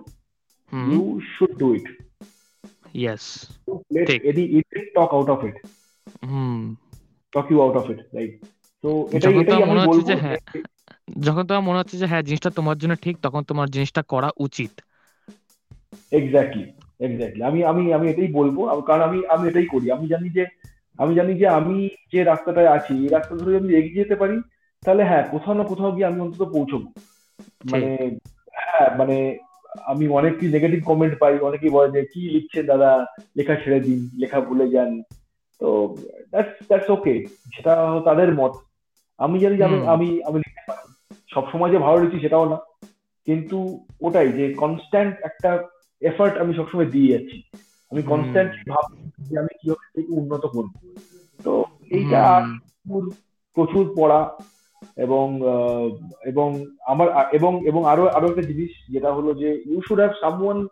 hmm. 0.71 0.87
you 0.91 1.03
should 1.33 1.53
do 1.63 1.69
it 1.77 1.85
yes. 2.93 3.23
Let 3.91 4.07
Take. 4.07 4.23
talk 4.95 5.11
out 5.13 5.29
of 5.29 5.43
it. 5.43 5.57
Hmm. 6.23 6.73
talk 7.33 7.49
you 7.51 7.61
out 7.61 7.75
of 7.75 7.89
it 7.89 7.99
right? 8.13 8.33
So 8.83 8.89
এটাই 9.15 9.33
এটাই 9.39 9.63
আমি 9.63 9.79
বলব 9.85 10.07
হ্যাঁ 10.19 10.37
যখন 11.21 11.47
তোমার 11.47 11.63
মনে 11.63 11.79
হচ্ছে 11.79 11.97
যে 11.97 12.05
হ্যাঁ 12.05 12.21
জিনিসটা 12.21 12.49
তোমার 12.49 12.77
জন্য 12.77 12.95
ঠিক 12.95 13.17
তখন 13.21 13.43
তোমার 13.43 13.69
জিনিসটা 13.69 14.01
করা 14.01 14.29
উচিত। 14.37 14.71
এক্স্যাক্টলি 16.11 16.63
এক্স্যাক্টলি 16.99 17.43
আমি 17.43 17.63
আমি 17.63 17.93
আমি 17.93 18.09
এটাই 18.09 18.27
বলব। 18.27 18.81
কারণ 18.81 19.01
আমি 19.01 19.27
আমি 19.27 19.49
এটাই 19.49 19.65
করি। 19.65 19.91
আমি 19.91 20.07
জানি 20.07 20.29
যে 20.29 20.45
আমি 20.97 21.15
জানি 21.15 21.33
যে 21.33 21.47
আমি 21.47 21.89
যে 22.11 22.23
রাস্তাটায় 22.23 22.67
আছি 22.67 22.93
এই 22.93 23.07
রাস্তা 23.07 23.35
ধরে 23.35 23.59
যদি 23.59 23.75
এগিয়ে 23.75 23.95
যেতে 23.95 24.15
পারি 24.15 24.41
তাহলে 24.85 25.03
হ্যাঁ 25.03 25.23
কোথাও 25.31 25.53
না 25.53 25.63
কোথাও 25.63 25.91
গিয়ে 25.91 26.05
আমি 26.05 26.19
অন্তত 26.19 26.43
পৌঁছবো। 26.43 26.91
মানে 27.71 28.17
হ্যাঁ 28.53 28.97
মানে 28.97 29.37
আমি 29.85 30.07
অনেক 30.07 30.39
কি 30.39 30.47
নেগেটিভ 30.47 30.85
কমেন্ট 30.85 31.19
পাই 31.19 31.39
অনেকেই 31.39 31.69
বলে 31.69 31.91
যে 31.91 32.07
কি 32.13 32.29
লিখছেন 32.29 32.65
দাদা? 32.65 33.05
লেখা 33.37 33.55
ছেড়ে 33.55 33.79
দিন 33.79 34.09
লেখা 34.17 34.41
ভুলে 34.41 34.69
যান। 34.69 35.01
তো 35.59 35.95
দ্যাটস 36.29 36.65
দ্যাটস 36.67 36.89
ওকে 36.89 37.25
সেটা 37.55 38.01
তাদের 38.05 38.33
মত। 38.33 38.51
আমি 39.17 39.39
জানি 39.39 39.57
যে 39.57 39.63
আমি 39.63 39.85
আমি 39.85 40.37
লিখতে 40.37 40.61
পারি। 40.67 41.15
সবসময় 41.33 41.71
যে 41.71 41.77
ভালো 41.77 41.99
লিখছি 41.99 42.19
সেটাও 42.19 42.49
না। 42.49 42.57
কিন্তু 43.25 43.85
ওটাই 44.01 44.31
যে 44.31 44.53
কনস্ট্যান্ট 44.53 45.15
একটা 45.23 45.63
এফার্ট 46.01 46.37
আমি 46.37 46.53
সবসময় 46.53 46.85
দিয়ে 46.85 47.19
যাচ্ছি। 47.19 47.41
আমি 47.91 48.01
কনস্ট্যান্ট 48.01 48.69
ভাবছি 48.69 49.23
যে 49.23 49.39
আমি 49.39 49.57
কীভাবে 49.61 50.01
থেকে 50.01 50.13
উন্নত 50.13 50.45
করব। 50.45 50.95
তো 51.43 51.63
এইটা 51.89 52.47
প্রচুর 53.53 53.93
পড়া। 53.97 54.37
এবং 54.97 55.41
এবং 56.25 56.65
আমার 56.85 57.07
এবং 57.31 57.67
এবং 57.67 57.85
আরও 57.85 58.07
আরও 58.07 58.29
একটা 58.29 58.41
জিনিস 58.41 58.71
যেটা 58.89 59.13
হলো 59.13 59.33
যে 59.33 59.63
you 59.65 59.81
should 59.87 59.99
have 59.99 60.11
someone 60.21 60.67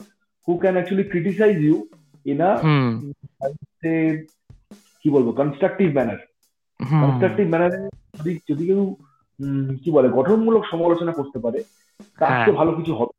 who 0.48 0.58
can 0.58 0.74
actually 0.74 1.10
criticise 1.10 1.58
you 1.58 1.88
in 2.26 2.42
a 2.42 2.60
কি 5.04 5.10
বলব 5.10 5.32
কনস্ট্রাকটিভ 5.32 5.94
ম্যানার 5.94 6.18
কনস্ট্রাকটিভ 6.80 7.48
ম্যানারে 7.48 7.78
যদি 8.20 8.40
যদি 8.50 8.66
কেউ 8.66 8.96
কি 9.84 9.92
বলে 9.92 10.10
গঠনমূলক 10.10 10.64
সমালোচনা 10.72 11.12
করতে 11.12 11.40
পারে 11.40 11.64
তার 12.20 12.30
তো 12.30 12.36
হ্যাঁ। 12.36 12.54
ভালো 12.54 12.72
কিছু 12.72 12.94
হবে। 12.96 13.14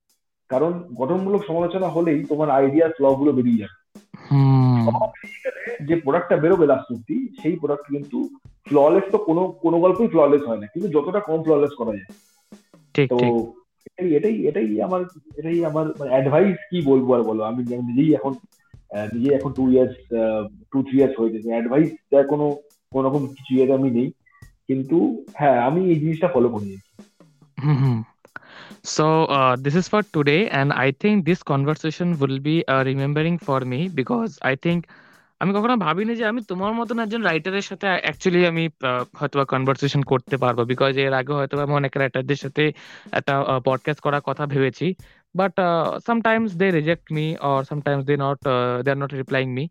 কারণ 0.49 0.73
গঠনমূলক 0.95 1.43
সমালোচনা 1.47 1.89
হলেই 1.89 2.25
তোমার 2.25 2.51
আইডিয়া 2.51 2.89
ফ্লগুলো 2.89 3.33
বেরিয়ে 3.33 3.59
যাবে। 3.59 3.77
যে 5.89 5.95
প্রোডাক্টটা 5.97 6.37
বেরোবে 6.37 6.67
লাস্ট 6.67 6.93
অব্দি 6.93 7.29
সেই 7.43 7.57
প্রোডাক্ট 7.57 7.85
কিন্তু 7.91 8.19
ফ্ললেস 8.67 9.07
তো 9.13 9.19
কোনো 9.19 9.43
কোনো 9.63 9.77
গল্পই 9.81 10.09
ফ্ললেস 10.09 10.43
হয় 10.49 10.61
না 10.61 10.67
কিন্তু 10.67 10.89
যতটা 10.89 11.21
কম 11.21 11.43
ফ্ললেস 11.43 11.73
করা 11.79 11.93
যায়। 11.93 12.11
তো 13.11 13.17
এটাই 13.87 14.09
এটাই 14.15 14.37
এটাই 14.47 14.83
আমার 14.83 15.01
এটাই 15.37 15.65
আমার 15.65 15.87
অ্যাডভাইস 16.09 16.57
কি 16.71 16.83
বলব 16.83 17.15
আর 17.15 17.23
বলো? 17.23 17.43
আমি 17.43 17.61
নিজেই 17.63 18.15
এখন 18.15 18.33
নিজে 19.13 19.35
এখন 19.35 19.53
two 19.53 19.71
years 19.71 19.95
two 20.71 20.83
three 20.83 20.99
years 20.99 21.15
হয়ে 21.21 21.31
গেছে 21.31 21.49
অ্যাডভাইস 21.49 21.89
কোনো 22.29 22.47
কোনো 22.93 23.09
রকম 23.09 23.27
কিছু 23.27 23.51
ইয়েতে 23.55 23.75
আমি 23.75 23.91
নেই। 23.91 24.09
কিন্তু 24.69 25.25
হ্যাঁ 25.35 25.59
আমি 25.61 25.81
এই 25.85 25.99
জিনিসটা 26.01 26.29
ফলো 26.29 26.49
করে 26.49 26.65
নিয়েছি 26.65 26.91
So 28.83 29.25
uh, 29.27 29.57
this 29.57 29.75
is 29.75 29.89
for 29.89 30.03
today, 30.05 30.49
and 30.51 30.73
I 30.73 30.93
think 30.93 31.25
this 31.25 31.43
conversation 31.43 32.19
will 32.19 32.39
be 32.41 32.67
uh, 32.67 32.83
remembering 32.85 33.39
for 33.39 33.61
me 33.63 33.89
because 33.91 34.39
I 34.43 34.57
think 34.57 34.81
আমি 35.41 35.53
কখনো 35.53 35.77
ভাবিনি 35.77 36.13
যে 36.17 36.25
আমি 36.27 36.41
তোমার 36.51 36.73
মতন 36.73 36.97
একজন 36.99 37.23
রাইটারের 37.23 37.67
সাথে 37.71 37.87
অ্যাকচুয়ালি 38.05 38.41
আমি 38.47 38.65
হয়তো 39.19 39.37
কনভারসেশন 39.45 40.03
করতে 40.03 40.37
পারব 40.37 40.59
বিকজ 40.73 40.95
এর 40.99 41.13
আগে 41.21 41.33
হয়তো 41.39 41.55
আমি 41.65 41.75
অনেক 41.81 41.93
রাইটারদের 41.97 42.37
সাথে 42.37 42.65
একটা 43.13 43.35
পডকাস্ট 43.65 44.01
করার 44.07 44.23
কথা 44.29 44.45
ভেবেছি 44.47 44.87
but 45.35 45.55
sometimes 46.07 46.53
they 46.61 46.67
reject 46.71 47.05
me 47.17 47.27
or 47.51 47.61
sometimes 47.71 48.05
they 48.11 48.15
not 48.25 48.39
they 48.85 48.89
are 48.91 48.99
not 49.03 49.13
replying 49.15 49.47
me 49.57 49.65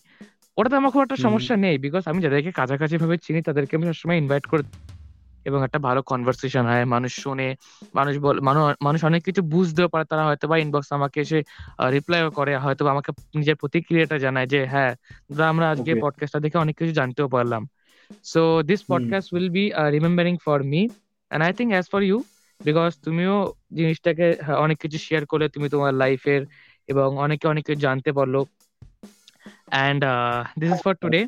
ওটাতে 0.57 0.75
আমার 0.75 0.91
খুব 0.93 1.01
একটা 1.01 1.17
সমস্যা 1.25 1.55
নেই 1.65 1.75
বিকজ 1.77 2.03
আমি 2.11 2.19
যাদেরকে 2.25 2.51
কাছাকাছি 2.51 2.95
ভাবে 2.97 3.15
চিনি 3.25 3.39
তাদেরকে 3.41 3.73
আমি 3.77 3.85
সবসময় 3.89 4.17
ইনভাইট 4.17 4.45
করে 4.45 4.63
এবং 5.45 5.59
একটা 5.63 5.79
ভালো 5.81 6.01
কনভারসেশন 6.05 6.63
হয়। 6.67 6.83
মানুষ 6.93 7.11
শোনে 7.17 7.47
মানুষ 7.93 8.13
বল 8.19 8.35
মানুষ 8.79 8.99
অনেক 9.03 9.21
কিছু 9.27 9.41
বুঝতেও 9.51 9.87
পারে। 9.89 10.05
তারা 10.05 10.23
হয়তো 10.27 10.45
বা 10.47 10.55
ইনবক্স 10.57 10.89
আমাকে 10.91 11.17
এসে 11.21 11.39
রিপ্লাইও 11.89 12.29
করে। 12.31 12.53
হয়তো 12.65 12.83
আমাকে 12.87 13.09
নিজের 13.35 13.55
প্রতিক্রিয়াটা 13.61 14.17
জানায় 14.25 14.47
যে 14.47 14.59
হ্যাঁ 14.73 14.91
আমরা 15.45 15.65
আজকে 15.73 15.91
পডকাস্টটা 16.03 16.39
দেখে 16.45 16.57
অনেক 16.57 16.75
কিছু 16.75 16.93
জানতেও 16.99 17.27
পারলাম। 17.29 17.63
So 18.25 18.39
this 18.69 18.81
podcast 18.87 19.27
will 19.31 19.49
be 19.51 19.63
remembering 19.89 20.35
for 20.39 20.59
me 20.65 20.81
and 21.31 21.41
I 21.43 21.51
think 21.57 21.69
as 21.71 21.85
for 21.89 22.01
you 22.03 22.17
because 22.61 22.91
তুমিও 23.05 23.35
জিনিসটাকে 23.77 24.25
হ্যাঁ, 24.37 24.59
অনেক 24.65 24.77
কিছু 24.79 24.97
শেয়ার 24.99 25.23
করলে 25.25 25.45
তুমি 25.51 25.67
তোমার 25.69 25.93
লাইফের 25.95 26.41
এবং 26.89 27.09
অনেকে 27.17 27.45
অনেক 27.47 27.63
কিছু 27.65 27.79
জানতে 27.81 28.09
পারল। 28.13 28.35
And 29.71 30.01
this 30.57 30.69
is 30.71 30.79
for 30.83 30.93
today 31.01 31.21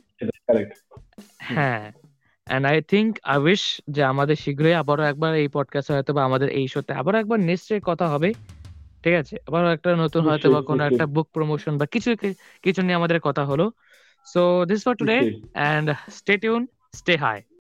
হ্যাঁ। 1.50 1.84
And 2.48 2.66
I 2.68 2.78
think 2.88 3.12
I 3.26 3.38
wish 3.42 3.64
যে 3.90 4.02
আমাদের 4.06 4.38
শীঘ্রই 4.38 4.74
আবারও 4.82 5.04
একবার 5.06 5.32
এই 5.36 5.48
পডকাস্ট 5.54 5.90
হয়তো 5.92 6.12
বা 6.14 6.22
আমাদের 6.26 6.50
এই 6.54 6.66
শোতে 6.74 6.92
আবার 7.02 7.14
একবার 7.16 7.40
নিশ্চয়ই 7.50 7.84
কথা 7.90 8.06
হবে 8.10 8.30
ঠিক 9.04 9.16
আছে? 9.16 9.36
আবারও 9.48 9.70
একটা 9.76 9.90
নতুন 10.04 10.24
হয়তো 10.26 10.48
বা 10.52 10.60
কোনো 10.64 10.82
একটা 10.90 11.04
বুক 11.16 11.28
প্রমোশন 11.36 11.74
বা 11.78 11.86
কিছু 11.94 12.10
কিছু 12.64 12.82
নিয়ে 12.82 13.00
আমাদের 13.00 13.20
কথা 13.28 13.44
হলো। 13.46 13.66
So 14.28 14.40
this 14.70 14.80
for 14.86 14.94
today 15.00 15.18
and 15.54 15.88
stay 16.18 16.34
tune 16.42 16.62
stay 16.94 17.14
high 17.20 17.40